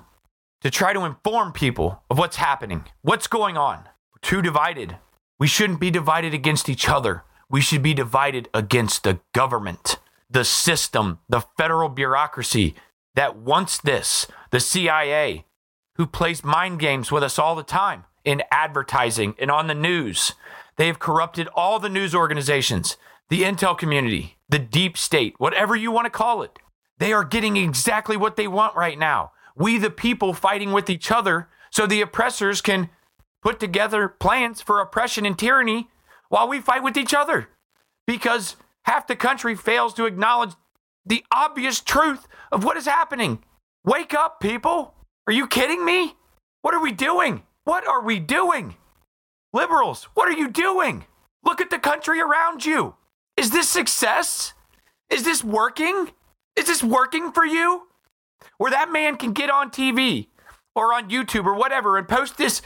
[0.62, 3.78] to try to inform people of what's happening, what's going on.
[4.12, 4.96] We're too divided.
[5.38, 7.24] We shouldn't be divided against each other.
[7.50, 9.98] We should be divided against the government,
[10.30, 12.74] the system, the federal bureaucracy
[13.14, 15.44] that wants this, the CIA,
[15.96, 20.32] who plays mind games with us all the time in advertising and on the news.
[20.76, 22.96] They have corrupted all the news organizations,
[23.28, 26.58] the intel community, the deep state, whatever you want to call it.
[26.98, 29.32] They are getting exactly what they want right now.
[29.56, 32.90] We, the people, fighting with each other so the oppressors can
[33.42, 35.88] put together plans for oppression and tyranny
[36.28, 37.48] while we fight with each other.
[38.06, 40.52] Because half the country fails to acknowledge
[41.04, 43.42] the obvious truth of what is happening.
[43.84, 44.94] Wake up, people.
[45.26, 46.14] Are you kidding me?
[46.62, 47.42] What are we doing?
[47.64, 48.76] What are we doing?
[49.52, 51.04] Liberals, what are you doing?
[51.44, 52.94] Look at the country around you.
[53.36, 54.54] Is this success?
[55.10, 56.10] Is this working?
[56.56, 57.88] Is this working for you?
[58.62, 60.28] Where that man can get on TV
[60.76, 62.62] or on YouTube or whatever and post this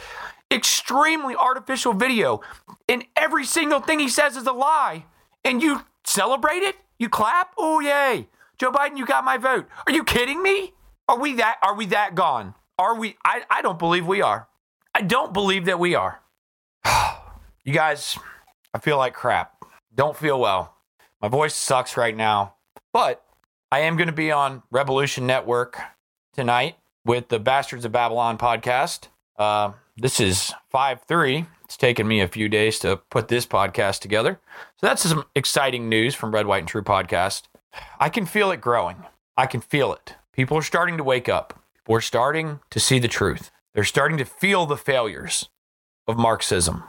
[0.52, 2.42] extremely artificial video
[2.86, 5.06] and every single thing he says is a lie
[5.42, 6.76] and you celebrate it?
[6.98, 7.54] You clap?
[7.56, 8.28] Oh yay.
[8.58, 9.68] Joe Biden, you got my vote.
[9.86, 10.74] Are you kidding me?
[11.08, 12.54] Are we that are we that gone?
[12.78, 14.48] Are we I, I don't believe we are.
[14.94, 16.20] I don't believe that we are.
[17.64, 18.18] you guys,
[18.74, 19.64] I feel like crap.
[19.94, 20.76] Don't feel well.
[21.22, 22.56] My voice sucks right now.
[22.92, 23.25] But
[23.72, 25.80] I am going to be on Revolution Network
[26.32, 29.08] tonight with the Bastards of Babylon podcast.
[29.36, 31.46] Uh, this is 5 3.
[31.64, 34.38] It's taken me a few days to put this podcast together.
[34.76, 37.42] So that's some exciting news from Red, White, and True podcast.
[37.98, 39.04] I can feel it growing.
[39.36, 40.14] I can feel it.
[40.32, 41.60] People are starting to wake up.
[41.88, 43.50] Are starting to see the truth.
[43.74, 45.48] They're starting to feel the failures
[46.06, 46.84] of Marxism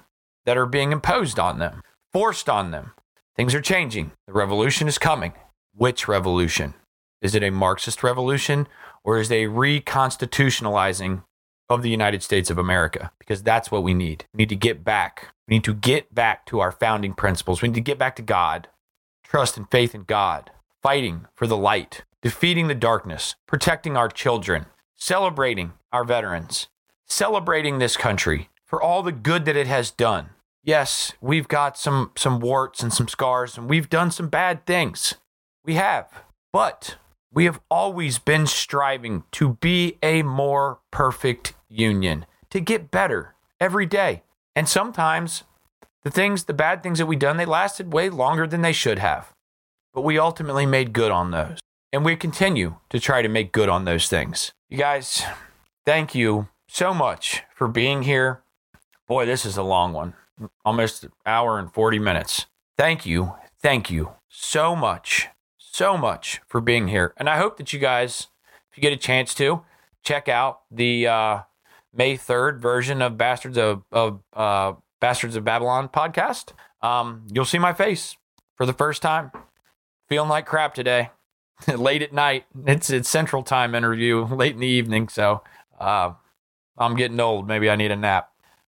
[0.46, 1.82] that are being imposed on them,
[2.14, 2.92] forced on them.
[3.36, 4.12] Things are changing.
[4.28, 5.34] The revolution is coming.
[5.78, 6.74] Which revolution?
[7.22, 8.68] Is it a Marxist revolution
[9.04, 11.24] or is it a reconstitutionalizing
[11.70, 13.12] of the United States of America?
[13.20, 14.26] Because that's what we need.
[14.34, 15.36] We need to get back.
[15.48, 17.62] We need to get back to our founding principles.
[17.62, 18.70] We need to get back to God,
[19.24, 20.50] trust and faith in God,
[20.82, 26.70] fighting for the light, defeating the darkness, protecting our children, celebrating our veterans,
[27.06, 30.32] celebrating this country for all the good that it has done.
[30.64, 35.14] Yes, we've got some some warts and some scars and we've done some bad things.
[35.68, 36.10] We have.
[36.54, 36.96] But
[37.32, 43.86] we have always been striving to be a more perfect union, to get better every
[43.86, 44.24] day.
[44.56, 45.44] And sometimes
[46.04, 48.98] the things, the bad things that we done, they lasted way longer than they should
[48.98, 49.34] have.
[49.94, 51.60] But we ultimately made good on those.
[51.92, 54.54] And we continue to try to make good on those things.
[54.70, 55.24] You guys,
[55.86, 58.42] thank you so much for being here.
[59.06, 60.14] Boy, this is a long one.
[60.64, 62.46] Almost an hour and 40 minutes.
[62.78, 63.34] Thank you.
[63.62, 65.28] Thank you so much
[65.78, 67.14] so much for being here.
[67.18, 68.28] And I hope that you guys,
[68.72, 69.62] if you get a chance to,
[70.04, 71.40] check out the uh,
[71.94, 76.54] May 3rd version of Bastards of, of uh, Bastards of Babylon podcast.
[76.82, 78.16] Um, you'll see my face
[78.56, 79.32] for the first time.
[80.10, 81.12] Feeling like crap today.
[81.68, 82.46] late at night.
[82.66, 85.10] It's it's Central Time interview, late in the evening.
[85.10, 85.44] So
[85.80, 86.14] uh,
[86.78, 87.48] I'm getting old.
[87.48, 88.32] Maybe I need a nap.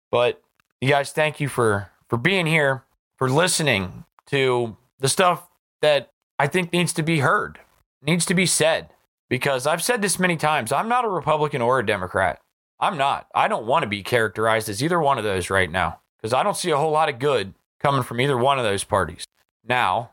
[0.09, 0.41] But
[0.79, 2.83] you guys, thank you for for being here,
[3.17, 5.49] for listening to the stuff
[5.81, 6.12] that
[6.43, 7.59] I think needs to be heard,
[8.01, 8.89] needs to be said.
[9.29, 12.41] Because I've said this many times I'm not a Republican or a Democrat.
[12.81, 13.27] I'm not.
[13.33, 16.43] I don't want to be characterized as either one of those right now because I
[16.43, 19.23] don't see a whole lot of good coming from either one of those parties.
[19.63, 20.11] Now,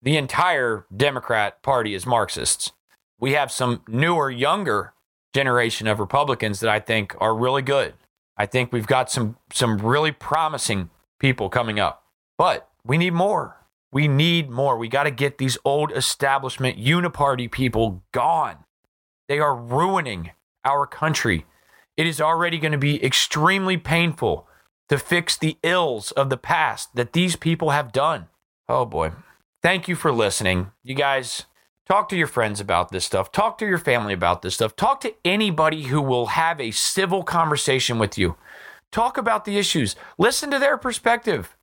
[0.00, 2.72] the entire Democrat Party is Marxists.
[3.20, 4.94] We have some newer, younger
[5.34, 7.92] generation of Republicans that I think are really good.
[8.38, 10.88] I think we've got some some really promising
[11.18, 12.04] people coming up.
[12.38, 13.57] But we need more.
[13.90, 14.76] We need more.
[14.76, 18.64] We got to get these old establishment uniparty people gone.
[19.28, 20.32] They are ruining
[20.64, 21.46] our country.
[21.96, 24.46] It is already going to be extremely painful
[24.88, 28.28] to fix the ills of the past that these people have done.
[28.68, 29.12] Oh boy.
[29.62, 30.70] Thank you for listening.
[30.84, 31.44] You guys,
[31.86, 33.32] talk to your friends about this stuff.
[33.32, 34.76] Talk to your family about this stuff.
[34.76, 38.36] Talk to anybody who will have a civil conversation with you.
[38.92, 39.96] Talk about the issues.
[40.16, 41.56] Listen to their perspective.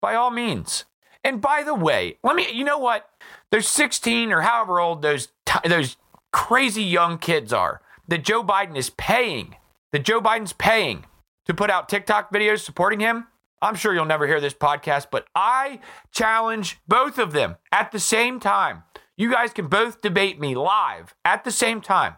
[0.00, 0.84] By all means.
[1.24, 3.08] And by the way, let me, you know what?
[3.50, 5.28] There's 16 or however old those,
[5.64, 5.96] those
[6.32, 9.56] crazy young kids are that Joe Biden is paying,
[9.92, 11.04] that Joe Biden's paying
[11.46, 13.26] to put out TikTok videos supporting him.
[13.62, 15.80] I'm sure you'll never hear this podcast, but I
[16.12, 18.84] challenge both of them at the same time.
[19.16, 22.14] You guys can both debate me live at the same time.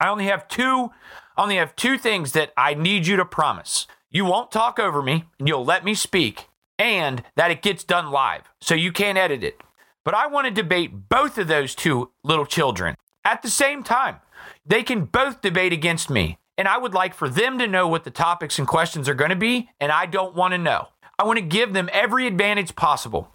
[0.00, 0.90] I only have two
[1.36, 3.86] I only have two things that I need you to promise.
[4.10, 8.10] You won't talk over me and you'll let me speak and that it gets done
[8.10, 9.60] live, so you can't edit it.
[10.04, 12.94] But I want to debate both of those two little children
[13.24, 14.16] at the same time.
[14.64, 18.04] They can both debate against me, and I would like for them to know what
[18.04, 20.88] the topics and questions are going to be, and I don't want to know.
[21.18, 23.32] I want to give them every advantage possible.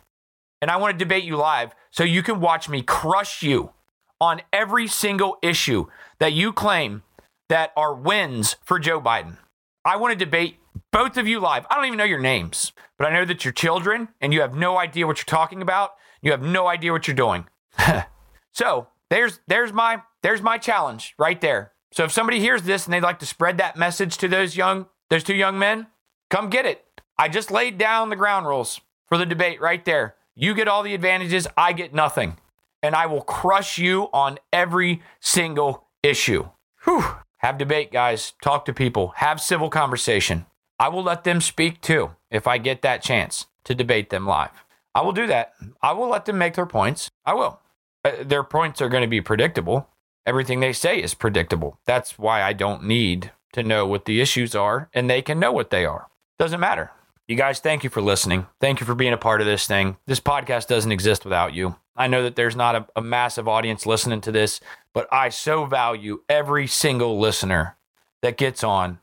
[0.62, 3.72] And I want to debate you live so you can watch me crush you
[4.20, 5.88] on every single issue
[6.20, 7.02] that you claim
[7.50, 9.38] that are wins for Joe Biden.
[9.84, 10.58] I want to debate
[10.92, 11.66] both of you live.
[11.70, 14.56] I don't even know your names, but I know that you're children and you have
[14.56, 15.92] no idea what you're talking about.
[16.22, 17.46] You have no idea what you're doing.
[18.52, 21.72] so there's there's my there's my challenge right there.
[21.92, 24.88] So if somebody hears this and they'd like to spread that message to those young
[25.10, 25.88] those two young men,
[26.30, 26.86] come get it.
[27.18, 30.16] I just laid down the ground rules for the debate right there.
[30.36, 32.38] You get all the advantages, I get nothing.
[32.82, 36.50] And I will crush you on every single issue.
[36.86, 37.04] Whew.
[37.38, 38.34] Have debate, guys.
[38.42, 39.14] Talk to people.
[39.18, 40.46] Have civil conversation.
[40.82, 44.66] I will let them speak too if I get that chance to debate them live.
[44.96, 45.54] I will do that.
[45.80, 47.12] I will let them make their points.
[47.24, 47.60] I will.
[48.04, 49.88] Uh, their points are going to be predictable.
[50.26, 51.80] Everything they say is predictable.
[51.86, 55.52] That's why I don't need to know what the issues are, and they can know
[55.52, 56.08] what they are.
[56.40, 56.90] Doesn't matter.
[57.28, 58.48] You guys, thank you for listening.
[58.60, 59.98] Thank you for being a part of this thing.
[60.08, 61.76] This podcast doesn't exist without you.
[61.96, 64.60] I know that there's not a, a massive audience listening to this,
[64.96, 67.78] but I so value every single listener
[68.24, 68.98] that gets on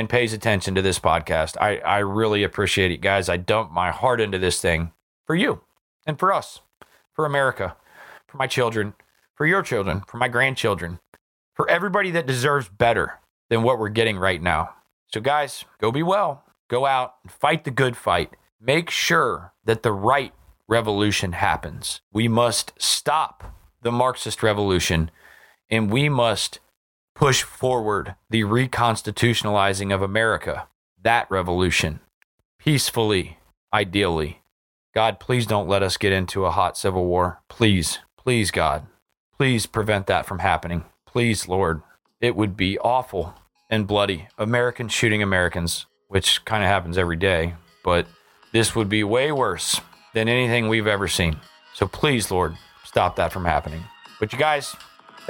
[0.00, 1.56] and pays attention to this podcast.
[1.60, 3.28] I, I really appreciate it, guys.
[3.28, 4.92] I dump my heart into this thing
[5.26, 5.60] for you
[6.06, 6.60] and for us,
[7.12, 7.76] for America,
[8.26, 8.94] for my children,
[9.34, 11.00] for your children, for my grandchildren,
[11.54, 13.20] for everybody that deserves better
[13.50, 14.70] than what we're getting right now.
[15.12, 16.44] So, guys, go be well.
[16.68, 18.34] Go out and fight the good fight.
[18.58, 20.32] Make sure that the right
[20.66, 22.00] revolution happens.
[22.10, 25.10] We must stop the Marxist revolution
[25.68, 26.58] and we must
[27.20, 30.66] push forward the reconstitutionalizing of America.
[31.02, 32.00] That revolution,
[32.58, 33.36] peacefully,
[33.74, 34.40] ideally.
[34.94, 37.42] God, please don't let us get into a hot civil war.
[37.50, 38.86] Please, please, God,
[39.36, 40.86] please prevent that from happening.
[41.06, 41.82] Please, Lord.
[42.22, 43.34] It would be awful
[43.68, 44.28] and bloody.
[44.38, 47.52] Americans shooting Americans, which kind of happens every day,
[47.84, 48.06] but
[48.52, 49.78] this would be way worse
[50.14, 51.36] than anything we've ever seen.
[51.74, 53.84] So please, Lord, stop that from happening.
[54.18, 54.74] But you guys,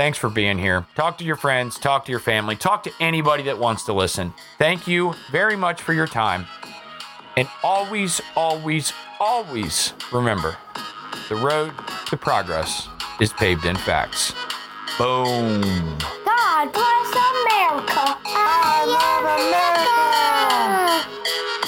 [0.00, 0.86] Thanks for being here.
[0.94, 4.32] Talk to your friends, talk to your family, talk to anybody that wants to listen.
[4.56, 6.46] Thank you very much for your time.
[7.36, 10.56] And always, always, always remember
[11.28, 11.74] the road
[12.06, 12.88] to progress
[13.20, 14.32] is paved in facts.
[14.96, 15.60] Boom.
[16.24, 18.16] God bless America.
[18.24, 20.00] I, I love America.
[20.96, 21.59] America.